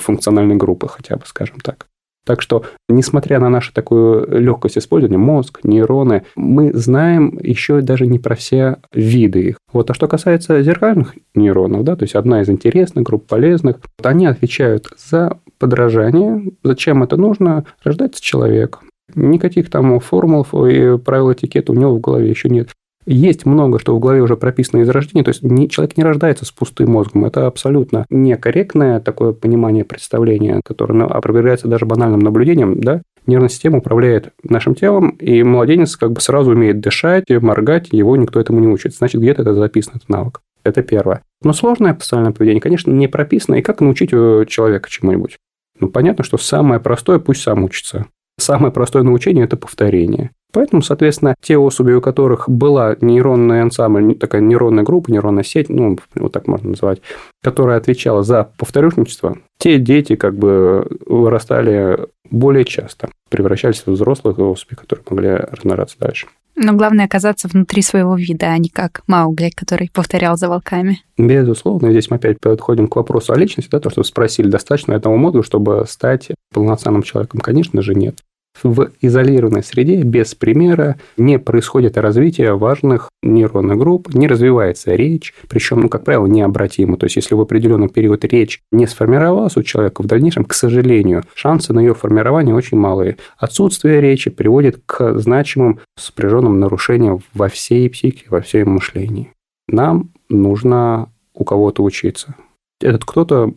функциональной 0.00 0.56
группы 0.56 0.88
хотя 0.88 1.16
бы, 1.16 1.22
скажем 1.26 1.60
так. 1.60 1.86
Так 2.24 2.40
что, 2.40 2.64
несмотря 2.88 3.38
на 3.38 3.50
нашу 3.50 3.72
такую 3.74 4.26
легкость 4.40 4.78
использования, 4.78 5.18
мозг, 5.18 5.60
нейроны, 5.62 6.24
мы 6.36 6.72
знаем 6.72 7.38
еще 7.42 7.82
даже 7.82 8.06
не 8.06 8.18
про 8.18 8.34
все 8.34 8.78
виды 8.92 9.40
их. 9.40 9.56
Вот, 9.72 9.90
а 9.90 9.94
что 9.94 10.08
касается 10.08 10.62
зеркальных 10.62 11.14
нейронов, 11.34 11.84
да, 11.84 11.96
то 11.96 12.04
есть 12.04 12.14
одна 12.14 12.40
из 12.40 12.48
интересных 12.48 13.04
групп 13.04 13.26
полезных, 13.26 13.76
вот 13.98 14.06
они 14.06 14.26
отвечают 14.26 14.88
за 14.96 15.38
подражание. 15.58 16.52
Зачем 16.62 17.02
это 17.02 17.16
нужно? 17.16 17.66
Рождается 17.82 18.22
человек. 18.22 18.80
Никаких 19.14 19.68
там 19.68 20.00
формул 20.00 20.46
и 20.66 20.96
правил 20.96 21.32
этикета 21.32 21.72
у 21.72 21.74
него 21.74 21.94
в 21.94 22.00
голове 22.00 22.30
еще 22.30 22.48
нет. 22.48 22.70
Есть 23.06 23.44
много, 23.44 23.78
что 23.78 23.94
в 23.94 24.00
голове 24.00 24.22
уже 24.22 24.36
прописано 24.36 24.80
из 24.80 24.88
рождения, 24.88 25.24
то 25.24 25.30
есть 25.30 25.42
человек 25.70 25.96
не 25.96 26.04
рождается 26.04 26.44
с 26.44 26.50
пустым 26.50 26.92
мозгом. 26.92 27.24
Это 27.24 27.46
абсолютно 27.46 28.06
некорректное 28.08 29.00
такое 29.00 29.32
понимание, 29.32 29.84
представление, 29.84 30.60
которое 30.64 30.94
ну, 30.94 31.04
опровергается 31.06 31.68
даже 31.68 31.84
банальным 31.84 32.20
наблюдением, 32.20 32.80
да, 32.80 33.02
нервная 33.26 33.48
система 33.48 33.78
управляет 33.78 34.32
нашим 34.42 34.74
телом, 34.74 35.10
и 35.10 35.42
младенец 35.42 35.96
как 35.96 36.12
бы 36.12 36.20
сразу 36.20 36.52
умеет 36.52 36.80
дышать, 36.80 37.24
моргать, 37.28 37.88
его 37.92 38.16
никто 38.16 38.40
этому 38.40 38.60
не 38.60 38.68
учит. 38.68 38.94
Значит, 38.94 39.20
где-то 39.20 39.42
это 39.42 39.54
записано, 39.54 39.96
этот 39.96 40.08
навык. 40.08 40.40
Это 40.62 40.82
первое. 40.82 41.22
Но 41.42 41.52
сложное 41.52 41.96
социальное 42.00 42.32
поведение, 42.32 42.62
конечно, 42.62 42.90
не 42.90 43.06
прописано. 43.06 43.56
И 43.56 43.62
как 43.62 43.80
научить 43.80 44.10
э, 44.12 44.46
человека 44.48 44.88
чему-нибудь? 44.88 45.36
Ну, 45.78 45.88
понятно, 45.88 46.24
что 46.24 46.38
самое 46.38 46.80
простое, 46.80 47.18
пусть 47.18 47.42
сам 47.42 47.64
учится. 47.64 48.06
Самое 48.38 48.72
простое 48.72 49.02
научение– 49.02 49.44
это 49.46 49.56
повторение. 49.56 50.30
Поэтому, 50.54 50.82
соответственно, 50.82 51.34
те 51.42 51.58
особи, 51.58 51.92
у 51.92 52.00
которых 52.00 52.48
была 52.48 52.96
нейронная 53.00 53.62
ансамбль, 53.62 54.14
такая 54.14 54.40
нейронная 54.40 54.84
группа, 54.84 55.10
нейронная 55.10 55.42
сеть, 55.42 55.68
ну, 55.68 55.98
вот 56.14 56.32
так 56.32 56.46
можно 56.46 56.70
назвать, 56.70 57.02
которая 57.42 57.76
отвечала 57.76 58.22
за 58.22 58.50
повторюшничество, 58.56 59.36
те 59.58 59.78
дети 59.78 60.14
как 60.14 60.38
бы 60.38 60.86
вырастали 61.06 62.06
более 62.30 62.64
часто, 62.64 63.08
превращались 63.30 63.82
в 63.84 63.90
взрослых 63.90 64.38
особей, 64.38 64.76
которые 64.76 65.04
могли 65.10 65.30
размножаться 65.30 65.96
дальше. 65.98 66.28
Но 66.54 66.72
главное 66.74 67.06
оказаться 67.06 67.48
внутри 67.48 67.82
своего 67.82 68.14
вида, 68.14 68.52
а 68.52 68.58
не 68.58 68.68
как 68.68 69.02
Маугли, 69.08 69.50
который 69.52 69.90
повторял 69.92 70.36
за 70.36 70.48
волками. 70.48 71.00
Безусловно, 71.18 71.90
здесь 71.90 72.10
мы 72.10 72.16
опять 72.18 72.38
подходим 72.40 72.86
к 72.86 72.94
вопросу 72.94 73.32
о 73.32 73.36
личности, 73.36 73.70
да, 73.72 73.80
то, 73.80 73.90
что 73.90 74.02
вы 74.02 74.04
спросили, 74.04 74.46
достаточно 74.46 74.92
этого 74.92 75.16
мозга, 75.16 75.42
чтобы 75.42 75.84
стать 75.88 76.28
полноценным 76.52 77.02
человеком? 77.02 77.40
Конечно 77.40 77.82
же, 77.82 77.96
нет 77.96 78.20
в 78.62 78.90
изолированной 79.00 79.62
среде 79.62 80.02
без 80.02 80.34
примера 80.34 80.96
не 81.16 81.38
происходит 81.38 81.96
развитие 81.96 82.56
важных 82.56 83.10
нейронных 83.22 83.78
групп, 83.78 84.14
не 84.14 84.28
развивается 84.28 84.94
речь, 84.94 85.34
причем, 85.48 85.80
ну, 85.80 85.88
как 85.88 86.04
правило, 86.04 86.26
необратимо. 86.26 86.96
То 86.96 87.06
есть, 87.06 87.16
если 87.16 87.34
в 87.34 87.40
определенный 87.40 87.88
период 87.88 88.24
речь 88.24 88.60
не 88.70 88.86
сформировалась 88.86 89.56
у 89.56 89.62
человека, 89.62 90.02
в 90.02 90.06
дальнейшем, 90.06 90.44
к 90.44 90.54
сожалению, 90.54 91.24
шансы 91.34 91.72
на 91.72 91.80
ее 91.80 91.94
формирование 91.94 92.54
очень 92.54 92.78
малые. 92.78 93.16
Отсутствие 93.38 94.00
речи 94.00 94.30
приводит 94.30 94.82
к 94.86 95.18
значимым 95.18 95.80
сопряженным 95.98 96.60
нарушениям 96.60 97.20
во 97.32 97.48
всей 97.48 97.88
психике, 97.90 98.26
во 98.28 98.40
всем 98.40 98.70
мышлении. 98.70 99.32
Нам 99.68 100.10
нужно 100.28 101.10
у 101.34 101.44
кого-то 101.44 101.82
учиться. 101.82 102.34
Этот 102.80 103.04
кто-то 103.04 103.52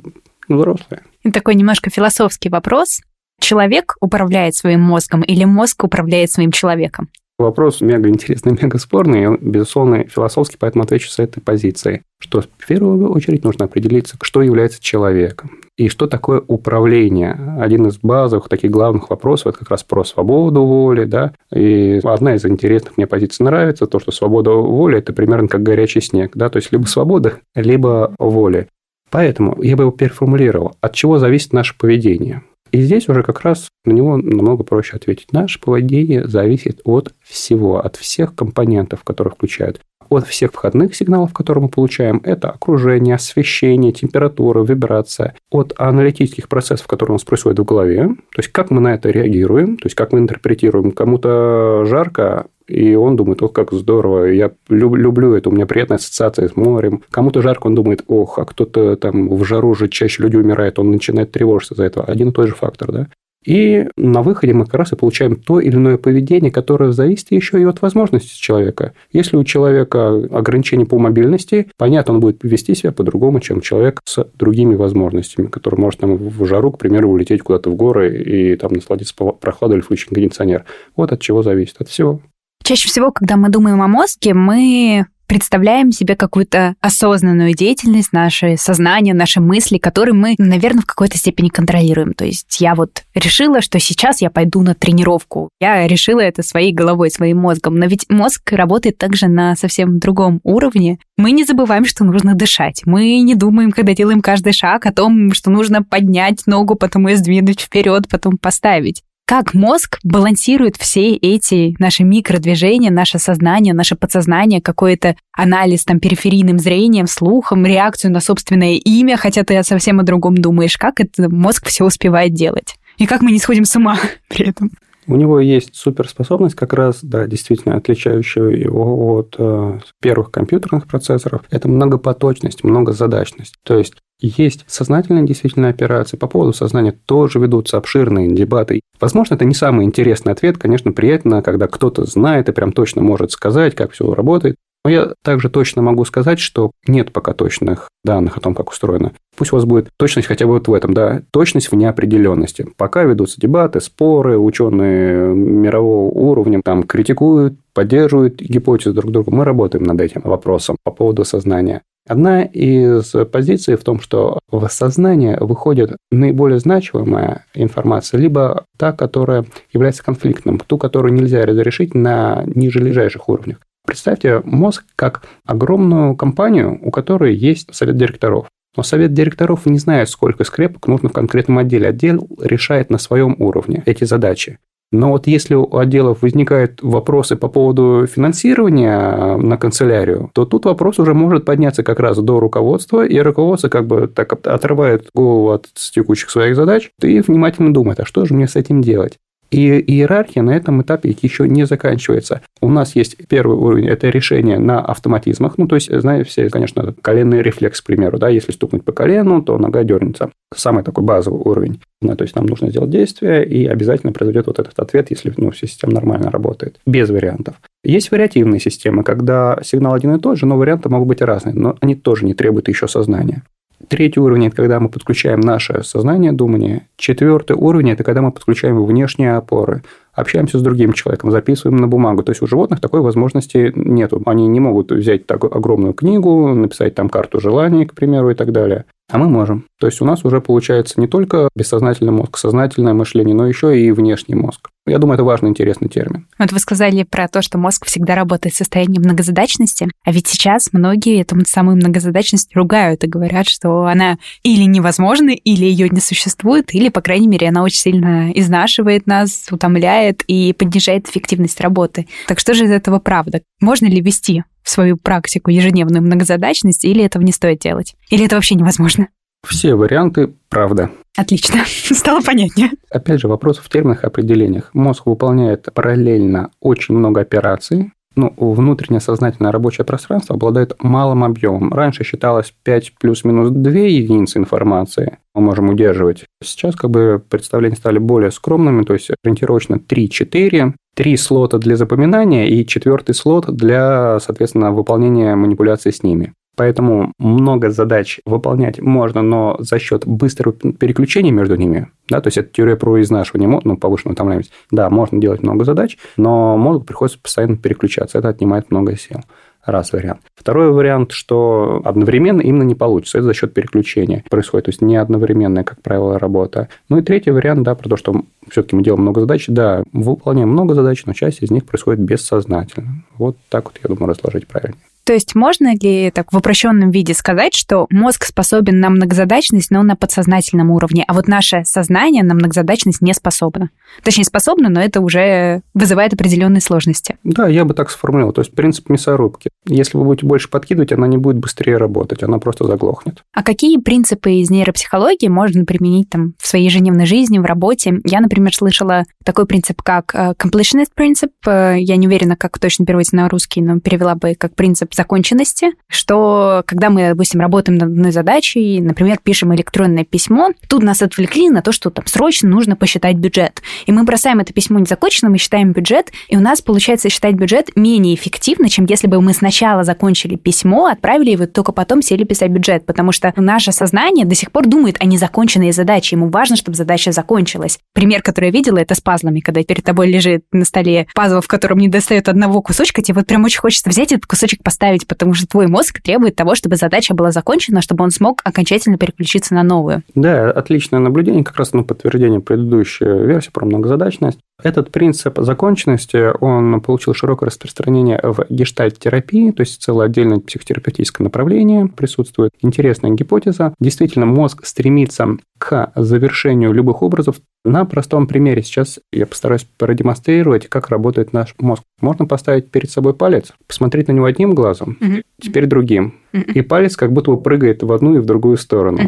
взрослый. 0.48 1.00
Такой 1.34 1.56
немножко 1.56 1.90
философский 1.90 2.50
вопрос. 2.50 3.02
Человек 3.40 3.96
управляет 4.02 4.56
своим 4.56 4.82
мозгом 4.82 5.22
или 5.22 5.46
мозг 5.46 5.84
управляет 5.84 6.32
своим 6.32 6.52
человеком? 6.52 7.10
Вопрос 7.40 7.82
мега 7.82 8.10
интересный, 8.10 8.58
мега 8.62 8.80
спорный, 8.80 9.36
и 9.36 9.38
безусловно, 9.40 10.06
философский, 10.06 10.58
поэтому 10.60 10.84
отвечу 10.84 11.10
с 11.10 11.20
этой 11.20 11.40
позиции. 11.40 12.02
Что 12.20 12.42
в 12.42 12.68
первую 12.68 13.12
очередь 13.12 13.44
нужно 13.44 13.66
определиться, 13.66 14.18
что 14.22 14.42
является 14.42 14.82
человеком. 14.82 15.52
И 15.78 15.90
что 15.90 16.08
такое 16.08 16.42
управление? 16.48 17.38
Один 17.60 17.86
из 17.86 18.00
базовых 18.00 18.50
таких 18.50 18.72
главных 18.72 19.12
вопросов– 19.12 19.48
это 19.48 19.60
как 19.60 19.70
раз 19.70 19.84
про 19.84 20.04
свободу 20.04 20.64
воли. 20.64 21.06
Да? 21.06 21.34
И 21.54 22.02
одна 22.04 22.34
из 22.34 22.46
интересных 22.46 22.98
мне 22.98 23.06
позиций 23.06 23.44
нравится, 23.44 23.86
то, 23.86 24.00
что 24.00 24.12
свобода 24.12 24.52
воли– 24.54 24.98
это 25.00 25.14
примерно 25.14 25.48
как 25.48 25.62
горячий 25.62 26.02
снег. 26.02 26.32
Да? 26.34 26.50
То 26.50 26.58
есть, 26.58 26.72
либо 26.72 26.86
свобода, 26.86 27.38
либо 27.54 28.16
воля. 28.18 28.68
Поэтому 29.12 29.62
я 29.62 29.76
бы 29.76 29.84
его 29.84 29.92
переформулировал. 29.92 30.76
От 30.82 30.96
чего 30.96 31.20
зависит 31.20 31.54
наше 31.54 31.78
поведение? 31.78 32.42
И 32.78 32.82
здесь 32.82 33.10
уже 33.10 33.24
как 33.24 33.42
раз 33.42 33.70
на 33.86 33.92
него 33.92 34.18
намного 34.18 34.64
проще 34.64 34.98
ответить. 34.98 35.34
Наше 35.34 35.60
поведение 35.60 36.28
зависит 36.28 36.80
от 36.84 37.12
всего, 37.24 37.84
от 37.84 37.96
всех 37.96 38.36
компонентов, 38.36 39.04
которые 39.04 39.34
включают. 39.34 39.82
От 40.10 40.28
всех 40.28 40.54
входных 40.54 40.96
сигналов, 40.96 41.34
которые 41.34 41.64
мы 41.64 41.70
получаем, 41.70 42.22
это 42.24 42.52
окружение, 42.52 43.16
освещение, 43.16 43.94
температура, 43.94 44.64
вибрация, 44.64 45.34
от 45.50 45.74
аналитических 45.76 46.48
процессов, 46.48 46.86
которые 46.86 47.14
у 47.14 47.16
нас 47.16 47.24
происходят 47.24 47.58
в 47.58 47.64
голове, 47.64 48.10
то 48.10 48.38
есть 48.38 48.50
как 48.50 48.70
мы 48.70 48.80
на 48.80 48.94
это 48.94 49.10
реагируем, 49.10 49.78
то 49.78 49.88
есть 49.88 49.96
как 49.96 50.14
мы 50.14 50.20
интерпретируем. 50.20 50.92
Кому-то 50.92 51.84
жарко, 51.86 52.46
и 52.68 52.96
он 52.96 53.16
думает, 53.16 53.42
ох, 53.42 53.54
как 53.54 53.72
здорово, 53.72 54.26
я 54.26 54.52
люблю 54.70 55.34
это, 55.34 55.50
у 55.50 55.52
меня 55.52 55.66
приятная 55.66 55.98
ассоциация 55.98 56.48
с 56.48 56.56
морем. 56.56 57.04
Кому-то 57.12 57.42
жарко, 57.42 57.68
он 57.68 57.76
думает, 57.76 58.04
ох, 58.08 58.40
а 58.40 58.46
кто-то 58.46 58.96
там 58.98 59.30
в 59.30 59.44
жару 59.46 59.74
же 59.74 59.88
чаще 59.88 60.24
люди 60.24 60.36
умирают, 60.36 60.80
он 60.80 60.92
начинает 60.92 61.32
тревожиться 61.32 61.76
за 61.76 61.84
этого. 61.86 62.06
Один 62.06 62.30
и 62.30 62.32
тот 62.34 62.48
же 62.48 62.56
фактор, 62.56 62.92
да? 62.92 63.08
И 63.48 63.88
на 63.96 64.24
выходе 64.24 64.52
мы 64.52 64.66
как 64.66 64.74
раз 64.74 64.92
и 64.92 64.98
получаем 64.98 65.38
то 65.38 65.62
или 65.62 65.76
иное 65.76 65.98
поведение, 65.98 66.52
которое 66.52 66.92
зависит 66.92 67.32
еще 67.32 67.62
и 67.62 67.64
от 67.64 67.82
возможностей 67.82 68.38
человека. 68.38 68.94
Если 69.14 69.38
у 69.38 69.46
человека 69.46 70.16
ограничения 70.32 70.86
по 70.86 71.00
мобильности, 71.00 71.72
понятно, 71.78 72.16
он 72.16 72.20
будет 72.20 72.44
вести 72.44 72.76
себя 72.76 72.92
по-другому, 72.92 73.40
чем 73.40 73.62
человек 73.62 74.02
с 74.04 74.28
другими 74.36 74.76
возможностями, 74.76 75.48
который 75.48 75.80
может 75.80 76.02
там, 76.02 76.18
в 76.18 76.46
жару, 76.46 76.74
к 76.74 76.78
примеру, 76.78 77.10
улететь 77.10 77.42
куда-то 77.42 77.70
в 77.70 77.76
горы 77.76 78.22
и 78.22 78.58
там 78.58 78.74
насладиться 78.74 79.16
прохладой 79.16 79.78
или 79.78 79.82
включить 79.82 80.10
кондиционер. 80.10 80.66
Вот 80.98 81.14
от 81.14 81.22
чего 81.22 81.42
зависит, 81.42 81.78
от 81.80 81.88
всего. 81.88 82.20
Чаще 82.64 82.90
всего, 82.90 83.12
когда 83.12 83.38
мы 83.38 83.50
думаем 83.50 83.82
о 83.82 83.88
мозге, 83.88 84.34
мы 84.34 85.06
представляем 85.28 85.92
себе 85.92 86.16
какую-то 86.16 86.76
осознанную 86.82 87.54
деятельность, 87.54 88.14
наше 88.14 88.56
сознание, 88.58 89.14
наши 89.14 89.40
мысли, 89.42 89.78
которые 89.78 90.16
мы, 90.16 90.36
наверное, 90.38 90.82
в 90.82 90.86
какой-то 90.86 91.18
степени 91.18 91.50
контролируем. 91.50 92.14
То 92.14 92.26
есть 92.26 92.60
я 92.60 92.74
вот 92.74 93.04
решила, 93.14 93.62
что 93.62 93.80
сейчас 93.80 94.22
я 94.22 94.30
пойду 94.30 94.62
на 94.62 94.74
тренировку. 94.74 95.50
Я 95.60 95.88
решила 95.88 96.22
это 96.22 96.44
своей 96.44 96.74
головой, 96.74 97.12
своим 97.12 97.40
мозгом. 97.40 97.76
Но 97.76 97.86
ведь 97.86 98.06
мозг 98.10 98.52
работает 98.52 98.98
также 98.98 99.28
на 99.28 99.56
совсем 99.56 100.00
другом 100.00 100.40
уровне. 100.44 100.98
Мы 101.18 101.32
не 101.32 101.44
забываем, 101.44 101.86
что 101.86 102.06
нужно 102.06 102.34
дышать. 102.34 102.82
Мы 102.86 103.20
не 103.20 103.36
думаем, 103.36 103.72
когда 103.72 103.94
делаем 103.94 104.22
каждый 104.22 104.54
шаг, 104.54 104.86
о 104.86 104.94
том, 104.94 105.34
что 105.34 105.50
нужно 105.50 105.84
поднять 105.84 106.48
ногу, 106.48 106.76
потом 106.76 107.08
ее 107.08 107.18
сдвинуть 107.18 107.60
вперед, 107.60 108.08
потом 108.10 108.38
поставить 108.38 109.04
как 109.28 109.54
мозг 109.54 110.00
балансирует 110.06 110.78
все 110.78 111.12
эти 111.12 111.76
наши 111.80 112.06
микродвижения, 112.06 112.90
наше 112.90 113.20
сознание, 113.20 113.74
наше 113.74 113.96
подсознание, 113.96 114.62
какой-то 114.62 115.18
анализ 115.34 115.84
там 115.84 116.00
периферийным 116.00 116.58
зрением, 116.60 117.08
слухом, 117.08 117.66
реакцию 117.66 118.14
на 118.14 118.22
собственное 118.22 118.76
имя, 118.76 119.18
хотя 119.18 119.44
ты 119.44 119.62
совсем 119.64 120.00
о 120.00 120.04
другом 120.04 120.38
думаешь, 120.38 120.78
как 120.78 121.02
это 121.02 121.30
мозг 121.30 121.68
все 121.68 121.84
успевает 121.84 122.34
делать. 122.34 122.78
И 122.98 123.06
как 123.06 123.22
мы 123.22 123.34
не 123.34 123.40
сходим 123.40 123.66
с 123.66 123.76
ума 123.76 124.00
при 124.30 124.48
этом. 124.48 124.72
У 125.08 125.16
него 125.16 125.40
есть 125.40 125.76
суперспособность, 125.76 126.56
как 126.56 126.74
раз, 126.74 127.00
да, 127.02 127.28
действительно 127.28 127.76
отличающая 127.76 128.50
его 128.50 129.16
от 129.16 129.36
э, 129.38 129.80
первых 130.02 130.32
компьютерных 130.32 130.86
процессоров. 130.86 131.44
Это 131.50 131.70
многопоточность, 131.70 132.64
многозадачность. 132.64 133.56
То 133.64 133.78
есть 133.78 133.94
есть 134.20 134.66
сознательные 134.68 135.26
действительно 135.26 135.70
операции. 135.70 136.18
По 136.18 136.28
поводу 136.28 136.52
сознания 136.52 136.92
тоже 136.92 137.40
ведутся 137.40 137.78
обширные 137.78 138.30
дебаты. 138.34 138.82
Возможно, 139.00 139.36
это 139.36 139.46
не 139.46 139.54
самый 139.54 139.86
интересный 139.86 140.34
ответ. 140.34 140.58
Конечно, 140.58 140.92
приятно, 140.92 141.42
когда 141.42 141.68
кто-то 141.68 142.06
знает 142.06 142.50
и 142.50 142.52
прям 142.52 142.74
точно 142.74 143.02
может 143.02 143.32
сказать, 143.32 143.76
как 143.76 143.92
все 143.92 144.14
работает. 144.14 144.56
Но 144.86 144.92
я 144.92 145.14
также 145.24 145.50
точно 145.50 145.82
могу 145.82 146.06
сказать, 146.06 146.40
что 146.40 146.72
нет 146.88 147.12
пока 147.12 147.34
точных 147.34 147.90
данных 148.04 148.38
о 148.38 148.40
том, 148.40 148.56
как 148.56 148.70
устроено. 148.70 149.12
Пусть 149.36 149.52
у 149.52 149.58
вас 149.58 149.66
будет 149.66 149.90
точность 149.98 150.28
хотя 150.28 150.46
бы 150.46 150.54
вот 150.54 150.68
в 150.68 150.74
этом, 150.74 150.94
да, 150.94 151.24
точность 151.32 151.72
в 151.72 151.76
неопределенности. 151.76 152.66
Пока 152.78 153.04
ведутся 153.04 153.40
дебаты, 153.40 153.82
споры, 153.82 154.38
ученые 154.38 155.36
мирового 155.36 156.10
уровня 156.10 156.62
там 156.64 156.84
критикуют, 156.84 157.60
поддерживают 157.74 158.40
гипотезы 158.40 158.94
друг 158.94 159.12
друга. 159.12 159.32
Мы 159.32 159.44
работаем 159.44 159.84
над 159.84 160.00
этим 160.00 160.22
вопросом 160.24 160.78
по 160.84 160.92
поводу 160.92 161.26
сознания. 161.26 161.82
Одна 162.08 162.44
из 162.44 163.14
позиций 163.32 163.76
в 163.76 163.84
том, 163.84 164.00
что 164.00 164.40
в 164.50 164.66
сознание 164.70 165.38
выходит 165.42 165.98
наиболее 166.10 166.60
значимая 166.60 167.46
информация, 167.54 168.18
либо 168.18 168.64
та, 168.78 168.94
которая 168.94 169.46
является 169.74 170.06
конфликтным, 170.06 170.60
ту, 170.60 170.78
которую 170.78 171.14
нельзя 171.14 171.46
разрешить 171.46 171.94
на 171.94 172.44
ниже 172.46 172.80
лежащих 172.80 173.28
уровнях. 173.28 173.58
Представьте 173.88 174.42
мозг 174.44 174.84
как 174.98 175.24
огромную 175.46 176.14
компанию, 176.18 176.78
у 176.84 176.92
которой 176.92 177.34
есть 177.34 177.74
совет 177.74 177.96
директоров. 177.96 178.48
Но 178.76 178.84
совет 178.84 179.14
директоров 179.14 179.66
не 179.66 179.80
знает, 179.80 180.10
сколько 180.10 180.44
скрепок 180.44 180.88
нужно 180.88 181.08
в 181.08 181.14
конкретном 181.14 181.60
отделе. 181.60 181.88
Отдел 181.88 182.28
решает 182.40 182.90
на 182.90 182.98
своем 182.98 183.38
уровне 183.40 183.84
эти 183.86 184.04
задачи. 184.04 184.60
Но 184.92 185.12
вот 185.12 185.28
если 185.28 185.56
у 185.56 185.78
отделов 185.78 186.22
возникают 186.22 186.82
вопросы 186.82 187.38
по 187.38 187.48
поводу 187.48 188.08
финансирования 188.08 189.38
на 189.38 189.58
канцелярию, 189.58 190.32
то 190.34 190.46
тут 190.46 190.66
вопрос 190.66 191.00
уже 191.00 191.14
может 191.14 191.46
подняться 191.46 191.82
как 191.82 192.02
раз 192.02 192.18
до 192.18 192.42
руководства, 192.42 193.06
и 193.06 193.18
руководство 193.20 193.70
как 193.70 193.88
бы 193.88 194.08
так 194.08 194.34
отрывает 194.48 195.10
голову 195.14 195.52
от 195.52 195.68
текущих 195.74 196.30
своих 196.30 196.58
задач 196.58 196.92
и 197.02 197.22
внимательно 197.22 197.74
думает, 197.74 198.02
а 198.02 198.06
что 198.06 198.26
же 198.26 198.34
мне 198.34 198.48
с 198.50 198.58
этим 198.58 198.82
делать? 198.82 199.18
И 199.52 199.80
иерархия 199.80 200.44
на 200.44 200.52
этом 200.52 200.82
этапе 200.82 201.16
еще 201.22 201.48
не 201.48 201.66
заканчивается. 201.66 202.42
У 202.62 202.70
нас 202.70 202.96
есть 202.96 203.18
первый 203.28 203.58
уровень– 203.58 203.88
это 203.90 204.10
решение 204.10 204.60
на 204.60 204.82
автоматизмах. 204.82 205.58
Ну, 205.58 205.68
то 205.68 205.76
есть, 205.76 205.92
знаете, 205.92 206.30
все, 206.30 206.50
конечно, 206.50 206.94
коленный 207.02 207.42
рефлекс, 207.42 207.82
к 207.82 207.86
примеру. 207.86 208.18
Да, 208.18 208.30
если 208.30 208.52
стукнуть 208.52 208.84
по 208.84 208.92
колену, 208.92 209.42
то 209.42 209.58
нога 209.58 209.84
дернется. 209.84 210.32
Самый 210.54 210.84
такой 210.84 211.04
базовый 211.04 211.42
уровень. 211.42 211.80
Да, 212.02 212.16
то 212.16 212.24
есть, 212.24 212.36
нам 212.36 212.46
нужно 212.46 212.70
сделать 212.70 212.90
действие, 212.90 213.46
и 213.46 213.66
обязательно 213.66 214.12
произойдет 214.12 214.48
вот 214.48 214.60
этот 214.60 214.78
ответ, 214.80 215.10
если 215.12 215.34
ну, 215.38 215.52
система 215.52 215.94
нормально 215.94 216.30
работает. 216.30 216.80
Без 216.86 217.10
вариантов. 217.10 217.56
Есть 217.84 218.12
вариативные 218.12 218.60
системы, 218.60 219.04
когда 219.04 219.58
сигнал 219.64 219.94
один 219.94 220.16
и 220.16 220.20
тот 220.20 220.38
же, 220.38 220.46
но 220.46 220.58
варианты 220.58 220.90
могут 220.90 221.08
быть 221.08 221.22
разные, 221.22 221.56
но 221.56 221.78
они 221.80 221.96
тоже 221.96 222.26
не 222.26 222.34
требуют 222.34 222.68
еще 222.68 222.88
сознания. 222.88 223.44
Третий 223.88 224.20
уровень– 224.20 224.48
это 224.48 224.56
когда 224.56 224.80
мы 224.80 224.90
подключаем 224.90 225.40
наше 225.40 225.84
сознание, 225.84 226.32
думание. 226.32 226.88
Четвертый 226.98 227.56
уровень– 227.56 227.92
это 227.92 228.04
когда 228.04 228.22
мы 228.22 228.32
подключаем 228.32 228.84
внешние 228.84 229.34
опоры. 229.36 229.84
Общаемся 230.18 230.58
с 230.58 230.64
другим 230.64 230.94
человеком, 230.94 231.30
записываем 231.30 231.78
на 231.78 231.88
бумагу. 231.88 232.24
То 232.24 232.32
есть, 232.32 232.42
у 232.42 232.48
животных 232.48 232.82
такой 232.82 233.02
возможности 233.02 233.72
нет. 233.76 234.12
Они 234.26 234.48
не 234.48 234.60
могут 234.60 234.92
взять 234.92 235.28
такую 235.28 235.56
огромную 235.56 235.94
книгу, 235.94 236.56
написать 236.56 236.96
там 236.96 237.08
карту 237.08 237.40
желаний, 237.40 237.86
к 237.86 237.94
примеру, 237.94 238.32
и 238.32 238.34
так 238.34 238.52
далее. 238.52 238.86
А 239.12 239.20
мы 239.20 239.30
можем. 239.30 239.66
То 239.80 239.86
есть, 239.86 240.02
у 240.02 240.06
нас 240.06 240.26
уже 240.26 240.42
получается 240.42 241.00
не 241.00 241.08
только 241.08 241.50
бессознательный 241.56 242.12
мозг, 242.12 242.40
сознательное 242.40 242.96
мышление, 242.96 243.36
но 243.36 243.48
еще 243.48 243.80
и 243.80 243.92
внешний 243.92 244.34
мозг. 244.34 244.70
Я 244.88 245.00
думаю, 245.00 245.16
это 245.16 245.26
важный, 245.26 245.50
интересный 245.50 245.90
термин. 245.90 246.28
Вот 246.40 246.52
вы 246.54 246.60
сказали 246.60 247.04
про 247.04 247.28
то, 247.28 247.42
что 247.42 247.58
мозг 247.58 247.86
всегда 247.86 248.16
работает 248.16 248.56
в 248.56 248.58
состоянии 248.58 249.00
многозадачности, 249.00 249.90
а 250.06 250.12
ведь 250.14 250.28
сейчас 250.28 250.70
многие 250.72 251.22
эту 251.22 251.38
самую 251.46 251.76
многозадачность 251.76 252.56
ругают 252.56 253.04
и 253.04 253.08
говорят, 253.08 253.48
что 253.48 253.84
она 253.86 254.18
или 254.44 254.64
невозможна, 254.64 255.32
или 255.32 255.66
ее 255.66 255.90
не 255.90 256.00
существует, 256.00 256.74
или, 256.74 256.88
по 256.88 257.02
крайней 257.02 257.28
мере, 257.28 257.50
она 257.50 257.64
очень 257.64 257.80
сильно 257.80 258.32
изнашивает 258.32 259.08
нас, 259.08 259.48
утомляет 259.52 260.07
и 260.28 260.54
понижает 260.54 261.08
эффективность 261.08 261.62
работы. 261.62 262.08
Так 262.28 262.40
что 262.40 262.54
же 262.54 262.66
из 262.66 262.72
этого 262.72 263.00
правда? 263.00 263.42
Можно 263.62 263.88
ли 263.88 264.02
вести 264.02 264.44
в 264.64 264.70
свою 264.70 264.98
практику 264.98 265.50
ежедневную 265.50 266.04
многозадачность, 266.04 266.86
или 266.86 267.04
этого 267.04 267.24
не 267.24 267.32
стоит 267.32 267.60
делать? 267.60 267.96
Или 268.10 268.26
это 268.26 268.36
вообще 268.36 268.56
невозможно? 268.56 269.08
Все 269.46 269.76
варианты 269.76 270.34
правда. 270.50 270.92
Отлично, 271.16 271.64
стало 271.66 272.22
понятнее. 272.22 272.72
Опять 272.90 273.22
же, 273.22 273.28
вопрос 273.28 273.60
в 273.60 273.70
терминах 273.70 274.04
определениях. 274.04 274.72
Мозг 274.74 275.06
выполняет 275.06 275.68
параллельно 275.74 276.52
очень 276.60 276.96
много 276.96 277.22
операций, 277.22 277.92
ну, 278.18 278.34
внутреннее 278.38 279.00
сознательное 279.00 279.52
рабочее 279.52 279.86
пространство 279.86 280.36
обладает 280.36 280.76
малым 280.82 281.24
объемом. 281.24 281.72
Раньше 281.74 282.04
считалось 282.04 282.54
5 282.64 282.94
плюс-минус 283.00 283.50
2 283.52 283.72
единицы 283.72 284.40
информации 284.40 285.20
мы 285.34 285.42
можем 285.42 285.70
удерживать. 285.70 286.26
Сейчас 286.44 286.76
как 286.76 286.90
бы 286.90 287.24
представления 287.30 287.76
стали 287.76 288.00
более 288.00 288.32
скромными, 288.32 288.84
то 288.84 288.94
есть 288.94 289.12
ориентировочно 289.24 289.76
3-4, 289.76 290.74
три 290.96 291.16
слота 291.16 291.60
для 291.60 291.76
запоминания 291.76 292.48
и 292.48 292.66
четвертый 292.66 293.14
слот 293.14 293.46
для, 293.56 294.20
соответственно, 294.20 294.72
выполнения 294.72 295.36
манипуляций 295.36 295.94
с 295.94 296.02
ними. 296.02 296.34
Поэтому 296.58 297.14
много 297.20 297.70
задач 297.70 298.20
выполнять 298.26 298.82
можно, 298.82 299.22
но 299.22 299.58
за 299.60 299.78
счет 299.78 300.08
быстрого 300.08 300.54
переключения 300.54 301.32
между 301.32 301.56
ними, 301.56 301.88
да, 302.10 302.20
то 302.20 302.28
есть 302.28 302.40
это 302.40 302.50
теория 302.52 302.76
про 302.76 303.00
изнашивание, 303.00 303.48
ну, 303.64 303.78
повышенную 303.78 304.14
утомляемость. 304.14 304.52
Да, 304.72 304.90
можно 304.90 305.22
делать 305.22 305.44
много 305.44 305.66
задач, 305.66 305.98
но 306.18 306.58
мозгу 306.58 306.84
приходится 306.84 307.20
постоянно 307.22 307.58
переключаться. 307.58 308.18
Это 308.18 308.30
отнимает 308.30 308.72
много 308.72 308.98
сил. 308.98 309.20
Раз 309.68 309.92
вариант. 309.92 310.22
Второй 310.34 310.72
вариант, 310.72 311.12
что 311.12 311.82
одновременно 311.84 312.40
именно 312.40 312.64
не 312.64 312.74
получится. 312.74 313.18
Это 313.18 313.28
за 313.28 313.34
счет 313.34 313.54
переключения 313.54 314.24
происходит. 314.30 314.66
То 314.66 314.70
есть 314.70 314.82
не 314.82 314.96
одновременная, 314.96 315.66
как 315.66 315.82
правило, 315.82 316.18
работа. 316.18 316.70
Ну 316.88 317.00
и 317.00 317.02
третий 317.02 317.32
вариант, 317.32 317.64
да, 317.64 317.76
про 317.76 317.90
то, 317.90 317.98
что 317.98 318.24
все-таки 318.50 318.78
мы 318.78 318.84
делаем 318.84 319.02
много 319.02 319.20
задач. 319.20 319.46
Да, 319.50 319.84
выполняем 319.92 320.50
много 320.50 320.74
задач, 320.74 321.06
но 321.06 321.12
часть 321.12 321.44
из 321.44 321.52
них 321.52 321.66
происходит 321.66 322.00
бессознательно. 322.00 323.04
Вот 323.18 323.36
так 323.50 323.66
вот, 323.66 323.78
я 323.84 323.94
думаю, 323.94 324.14
разложить 324.14 324.48
правильно. 324.48 324.78
То 325.08 325.14
есть 325.14 325.36
можно 325.36 325.74
ли 325.74 326.12
так 326.12 326.34
в 326.34 326.38
упрощенном 326.38 326.92
виде 326.92 327.14
сказать, 327.14 327.54
что 327.54 327.88
мозг 327.90 328.26
способен 328.26 328.82
на 328.82 328.90
многозадачность, 328.90 329.72
но 329.72 329.82
на 329.82 329.96
подсознательном 329.96 330.70
уровне, 330.70 331.06
а 331.08 331.14
вот 331.14 331.30
наше 331.30 331.62
сознание 331.64 332.24
на 332.24 332.34
многозадачность 332.34 333.00
не 333.00 333.14
способно? 333.14 333.70
Точнее, 334.04 334.26
способно, 334.26 334.68
но 334.68 334.82
это 334.82 335.00
уже 335.00 335.62
вызывает 335.74 336.14
определенные 336.14 336.60
сложности. 336.60 337.16
Да, 337.24 337.48
я 337.48 337.64
бы 337.64 337.74
так 337.74 337.90
сформулировал. 337.90 338.34
То 338.34 338.42
есть 338.42 338.54
принцип 338.54 338.90
мясорубки. 338.90 339.50
Если 339.66 339.98
вы 339.98 340.04
будете 340.04 340.26
больше 340.26 340.50
подкидывать, 340.50 340.92
она 340.92 341.08
не 341.08 341.18
будет 341.18 341.38
быстрее 341.38 341.78
работать, 341.78 342.22
она 342.22 342.38
просто 342.38 342.66
заглохнет. 342.66 343.24
А 343.34 343.44
какие 343.44 343.78
принципы 343.78 344.34
из 344.34 344.50
нейропсихологии 344.50 345.30
можно 345.30 345.64
применить 345.64 346.10
там 346.10 346.34
в 346.38 346.46
своей 346.46 346.66
ежедневной 346.66 347.06
жизни, 347.06 347.40
в 347.40 347.46
работе? 347.46 348.02
Я, 348.04 348.20
например, 348.20 348.54
слышала 348.54 349.06
такой 349.24 349.46
принцип, 349.46 349.82
как 349.82 350.14
э, 350.14 350.34
completionist 350.38 350.92
принцип. 350.94 351.32
Э, 351.46 351.76
я 351.80 351.96
не 351.96 352.08
уверена, 352.08 352.36
как 352.36 352.60
точно 352.60 352.86
переводится 352.86 353.16
на 353.16 353.30
русский, 353.30 353.62
но 353.62 353.80
перевела 353.80 354.16
бы 354.16 354.36
как 354.36 354.54
принцип 354.54 354.94
законченности, 354.98 355.72
что 355.88 356.64
когда 356.68 356.90
мы, 356.90 357.10
допустим, 357.10 357.40
работаем 357.40 357.78
над 357.78 357.90
одной 357.90 358.12
задачей, 358.12 358.82
например, 358.82 359.20
пишем 359.24 359.56
электронное 359.56 360.04
письмо, 360.04 360.50
тут 360.68 360.84
нас 360.84 361.02
отвлекли 361.02 361.50
на 361.50 361.62
то, 361.62 361.72
что 361.72 361.90
там 361.90 362.06
срочно 362.08 362.50
нужно 362.50 362.76
посчитать 362.76 363.16
бюджет. 363.16 363.62
И 363.86 363.92
мы 363.92 364.04
бросаем 364.04 364.40
это 364.40 364.52
письмо 364.54 364.80
незаконченным 364.80 365.36
и 365.36 365.38
считаем 365.38 365.72
бюджет, 365.72 366.12
и 366.28 366.36
у 366.36 366.42
нас 366.42 366.62
получается 366.62 367.10
считать 367.10 367.36
бюджет 367.36 367.70
менее 367.76 368.16
эффективно, 368.16 368.70
чем 368.70 368.86
если 368.86 369.08
бы 369.08 369.22
мы 369.22 369.34
сначала 369.34 369.84
закончили 369.84 370.36
письмо, 370.36 370.88
отправили 370.88 371.32
его, 371.32 371.46
только 371.46 371.72
потом 371.72 372.02
сели 372.02 372.24
писать 372.24 372.52
бюджет, 372.52 372.86
потому 372.86 373.12
что 373.12 373.32
наше 373.38 373.72
сознание 373.72 374.26
до 374.26 374.36
сих 374.36 374.52
пор 374.52 374.66
думает 374.66 374.98
о 375.00 375.06
незаконченной 375.06 375.72
задаче. 375.72 376.16
Ему 376.16 376.30
важно, 376.30 376.56
чтобы 376.56 376.76
задача 376.76 377.12
закончилась. 377.12 377.80
Пример, 377.94 378.22
который 378.22 378.46
я 378.46 378.52
видела, 378.52 378.78
это 378.80 378.96
с 378.96 379.02
пазлами, 379.02 379.40
когда 379.40 379.64
перед 379.64 379.84
тобой 379.84 380.08
лежит 380.08 380.44
на 380.52 380.66
столе 380.66 381.08
пазл, 381.14 381.42
в 381.42 381.48
котором 381.48 381.78
не 381.78 381.88
достает 381.88 382.28
одного 382.28 382.62
кусочка, 382.62 383.02
тебе 383.02 383.16
вот 383.16 383.28
прям 383.28 383.44
очень 383.44 383.60
хочется 383.60 383.90
взять 383.90 384.12
этот 384.12 384.26
кусочек, 384.26 384.64
поставить 384.64 384.87
поставить, 384.88 385.08
потому 385.08 385.34
что 385.34 385.48
твой 385.48 385.68
мозг 385.68 386.02
требует 386.02 386.36
того, 386.36 386.56
чтобы 386.56 386.76
задача 386.76 387.14
была 387.14 387.32
закончена, 387.32 387.82
чтобы 387.82 388.04
он 388.04 388.12
смог 388.12 388.42
окончательно 388.44 388.98
переключиться 388.98 389.54
на 389.54 389.64
новую. 389.64 390.04
Да, 390.16 390.52
отличное 390.52 391.00
наблюдение, 391.00 391.44
как 391.44 391.58
раз 391.58 391.74
на 391.74 391.84
подтверждение 391.84 392.40
предыдущей 392.40 393.06
версии 393.06 393.50
про 393.52 393.66
многозадачность. 393.66 394.40
Этот 394.64 394.92
принцип 394.92 395.38
законченности, 395.38 396.34
он 396.40 396.82
получил 396.82 397.14
широкое 397.14 397.48
распространение 397.48 398.20
в 398.24 398.46
гештальт-терапии, 398.50 399.52
то 399.52 399.62
есть 399.62 399.82
целое 399.82 400.08
отдельное 400.08 400.40
психотерапевтическое 400.40 401.24
направление 401.24 401.88
присутствует. 401.88 402.52
Интересная 402.62 403.12
гипотеза. 403.12 403.74
Действительно, 403.80 404.26
мозг 404.26 404.66
стремится 404.66 405.38
к 405.60 405.92
завершению 405.96 406.74
любых 406.74 407.04
образов 407.04 407.36
на 407.66 407.86
простом 407.86 408.26
примере. 408.26 408.64
Сейчас 408.64 409.00
я 409.12 409.28
постараюсь 409.28 409.68
продемонстрировать, 409.78 410.68
как 410.68 410.90
работает 410.90 411.34
наш 411.34 411.54
мозг. 411.60 411.84
Можно 412.02 412.26
поставить 412.26 412.72
перед 412.72 412.90
собой 412.90 413.14
палец, 413.14 413.54
посмотреть 413.68 414.08
на 414.08 414.14
него 414.14 414.26
одним 414.26 414.56
глазом, 414.56 414.98
угу. 415.00 415.22
теперь 415.40 415.68
другим. 415.68 416.16
И 416.34 416.62
палец 416.62 416.96
как 416.96 417.12
будто 417.12 417.32
бы 417.32 417.42
прыгает 417.42 417.84
в 417.84 417.92
одну 417.92 418.16
и 418.16 418.20
в 418.20 418.26
другую 418.26 418.58
сторону. 418.58 419.00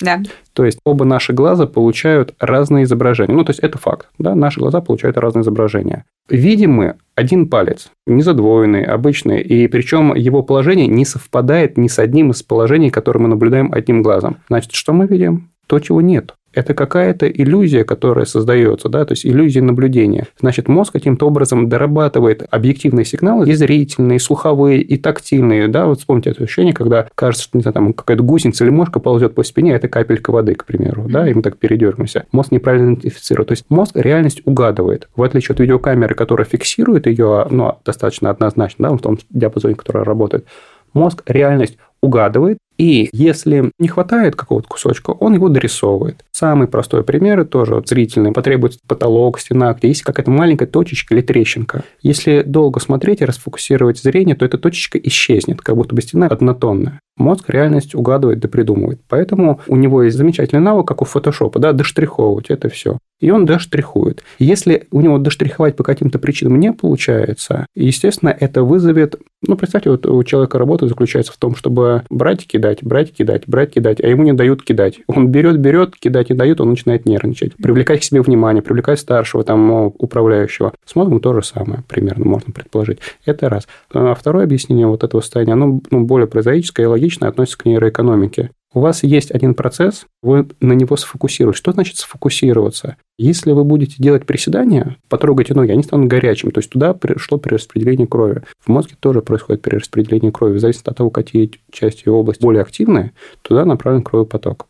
Да. 0.00 0.20
То 0.52 0.64
есть 0.64 0.78
оба 0.84 1.04
наши 1.04 1.32
глаза 1.32 1.66
получают 1.66 2.34
разные 2.40 2.84
изображения. 2.84 3.34
Ну, 3.34 3.44
то 3.44 3.50
есть 3.50 3.60
это 3.60 3.78
факт. 3.78 4.08
Да? 4.18 4.34
Наши 4.34 4.60
глаза 4.60 4.80
получают 4.80 5.16
разные 5.16 5.42
изображения. 5.42 6.04
Видим 6.28 6.72
мы 6.72 6.96
один 7.14 7.48
палец, 7.48 7.90
не 8.06 8.22
задвоенный, 8.22 8.84
обычный, 8.84 9.40
и 9.40 9.68
причем 9.68 10.14
его 10.14 10.42
положение 10.42 10.88
не 10.88 11.04
совпадает 11.04 11.76
ни 11.76 11.88
с 11.88 11.98
одним 11.98 12.32
из 12.32 12.42
положений, 12.42 12.90
которые 12.90 13.22
мы 13.22 13.28
наблюдаем 13.28 13.72
одним 13.72 14.02
глазом. 14.02 14.38
Значит, 14.48 14.72
что 14.72 14.92
мы 14.92 15.06
видим? 15.06 15.50
То, 15.66 15.78
чего 15.78 16.00
нет 16.00 16.34
это 16.54 16.74
какая-то 16.74 17.28
иллюзия, 17.28 17.84
которая 17.84 18.24
создается, 18.24 18.88
да, 18.88 19.04
то 19.04 19.12
есть 19.12 19.26
иллюзия 19.26 19.60
наблюдения. 19.60 20.26
Значит, 20.40 20.68
мозг 20.68 20.92
каким-то 20.92 21.26
образом 21.26 21.68
дорабатывает 21.68 22.44
объективные 22.50 23.04
сигналы, 23.04 23.48
и 23.48 23.52
зрительные, 23.52 24.16
и 24.16 24.20
слуховые, 24.20 24.80
и 24.80 24.96
тактильные, 24.96 25.68
да, 25.68 25.86
вот 25.86 25.98
вспомните 25.98 26.30
это 26.30 26.44
ощущение, 26.44 26.72
когда 26.72 27.08
кажется, 27.14 27.44
что, 27.44 27.58
не 27.58 27.62
знаю, 27.62 27.74
там 27.74 27.92
какая-то 27.92 28.22
гусеница 28.22 28.64
или 28.64 28.70
мошка 28.70 29.00
ползет 29.00 29.34
по 29.34 29.42
спине, 29.42 29.74
а 29.74 29.76
это 29.76 29.88
капелька 29.88 30.30
воды, 30.30 30.54
к 30.54 30.64
примеру, 30.64 31.06
да, 31.08 31.28
и 31.28 31.34
мы 31.34 31.42
так 31.42 31.56
передергаемся. 31.58 32.24
Мозг 32.32 32.52
неправильно 32.52 32.94
идентифицирует. 32.94 33.48
То 33.48 33.52
есть 33.52 33.64
мозг 33.68 33.96
реальность 33.96 34.42
угадывает. 34.44 35.08
В 35.16 35.22
отличие 35.22 35.54
от 35.54 35.60
видеокамеры, 35.60 36.14
которая 36.14 36.46
фиксирует 36.46 37.06
ее, 37.06 37.46
ну, 37.50 37.78
достаточно 37.84 38.30
однозначно, 38.30 38.88
да, 38.88 38.96
в 38.96 39.00
том 39.00 39.18
диапазоне, 39.30 39.74
который 39.74 40.02
работает, 40.02 40.46
мозг 40.92 41.22
реальность 41.26 41.78
угадывает, 42.00 42.58
и 42.78 43.08
если 43.12 43.70
не 43.78 43.88
хватает 43.88 44.36
какого-то 44.36 44.68
кусочка, 44.68 45.10
он 45.10 45.34
его 45.34 45.48
дорисовывает. 45.48 46.24
Самый 46.32 46.68
простой 46.68 47.04
пример, 47.04 47.44
тоже 47.44 47.76
вот 47.76 47.88
зрительный, 47.88 48.32
потребуется 48.32 48.80
потолок, 48.86 49.38
стена, 49.38 49.72
где 49.74 49.88
есть 49.88 50.02
какая-то 50.02 50.30
маленькая 50.30 50.66
точечка 50.66 51.14
или 51.14 51.22
трещинка. 51.22 51.84
Если 52.02 52.42
долго 52.42 52.80
смотреть 52.80 53.20
и 53.20 53.24
расфокусировать 53.24 53.98
зрение, 53.98 54.34
то 54.34 54.44
эта 54.44 54.58
точечка 54.58 54.98
исчезнет, 54.98 55.60
как 55.60 55.76
будто 55.76 55.94
бы 55.94 56.02
стена 56.02 56.26
однотонная. 56.26 57.00
Мозг 57.16 57.48
реальность 57.48 57.94
угадывает 57.94 58.40
да 58.40 58.48
придумывает. 58.48 59.00
Поэтому 59.08 59.60
у 59.68 59.76
него 59.76 60.02
есть 60.02 60.16
замечательный 60.16 60.60
навык, 60.60 60.88
как 60.88 61.02
у 61.02 61.04
фотошопа, 61.04 61.60
да, 61.60 61.72
доштриховывать 61.72 62.50
это 62.50 62.68
все. 62.68 62.98
И 63.20 63.30
он 63.30 63.46
доштрихует. 63.46 64.22
Если 64.38 64.88
у 64.90 65.00
него 65.00 65.18
доштриховать 65.18 65.76
по 65.76 65.84
каким-то 65.84 66.18
причинам 66.18 66.58
не 66.58 66.72
получается, 66.72 67.66
естественно, 67.74 68.36
это 68.38 68.64
вызовет... 68.64 69.16
Ну, 69.46 69.56
представьте, 69.56 69.90
вот 69.90 70.04
у 70.06 70.22
человека 70.24 70.58
работа 70.58 70.88
заключается 70.88 71.32
в 71.32 71.36
том, 71.36 71.54
чтобы 71.54 72.02
брать 72.10 72.42
и 72.42 72.46
кидать, 72.64 72.82
брать, 72.82 73.12
кидать, 73.12 73.42
брать, 73.46 73.72
кидать, 73.72 74.00
а 74.00 74.06
ему 74.06 74.22
не 74.22 74.32
дают 74.32 74.62
кидать. 74.62 75.00
Он 75.06 75.28
берет, 75.28 75.58
берет, 75.58 75.96
кидать 75.96 76.30
не 76.30 76.36
дает, 76.36 76.60
он 76.60 76.70
начинает 76.70 77.04
нервничать. 77.04 77.54
Привлекать 77.56 78.00
к 78.00 78.04
себе 78.04 78.22
внимание, 78.22 78.62
привлекать 78.62 78.98
старшего 78.98 79.44
там 79.44 79.70
управляющего. 79.70 80.72
С 80.86 80.96
мозгом 80.96 81.20
то 81.20 81.34
же 81.34 81.42
самое, 81.42 81.82
примерно, 81.88 82.24
можно 82.24 82.52
предположить. 82.52 82.98
Это 83.26 83.48
раз. 83.48 83.68
А 83.92 84.14
второе 84.14 84.44
объяснение 84.44 84.86
вот 84.86 85.04
этого 85.04 85.20
состояния, 85.20 85.52
оно 85.52 85.80
ну, 85.90 86.04
более 86.04 86.26
прозаическое 86.26 86.86
и 86.86 86.88
логичное 86.88 87.04
логично 87.04 87.28
относится 87.28 87.58
к 87.58 87.64
нейроэкономике. 87.66 88.50
У 88.74 88.80
вас 88.80 89.04
есть 89.04 89.30
один 89.30 89.54
процесс, 89.54 90.04
вы 90.20 90.48
на 90.60 90.72
него 90.72 90.96
сфокусируетесь. 90.96 91.58
Что 91.58 91.70
значит 91.70 91.96
сфокусироваться? 91.96 92.96
Если 93.16 93.52
вы 93.52 93.62
будете 93.62 93.94
делать 93.98 94.26
приседания, 94.26 94.96
потрогайте 95.08 95.54
ноги, 95.54 95.70
они 95.70 95.84
станут 95.84 96.08
горячими. 96.08 96.50
То 96.50 96.58
есть 96.58 96.70
туда 96.70 96.92
пришло 96.92 97.38
перераспределение 97.38 98.08
крови. 98.08 98.42
В 98.58 98.68
мозге 98.68 98.96
тоже 98.98 99.22
происходит 99.22 99.62
перераспределение 99.62 100.32
крови. 100.32 100.56
В 100.56 100.60
зависимости 100.60 100.90
от 100.90 100.96
того, 100.96 101.10
какие 101.10 101.52
части 101.70 102.08
области 102.08 102.42
более 102.42 102.62
активные, 102.62 103.12
туда 103.42 103.64
направлен 103.64 104.02
кровопоток. 104.02 104.66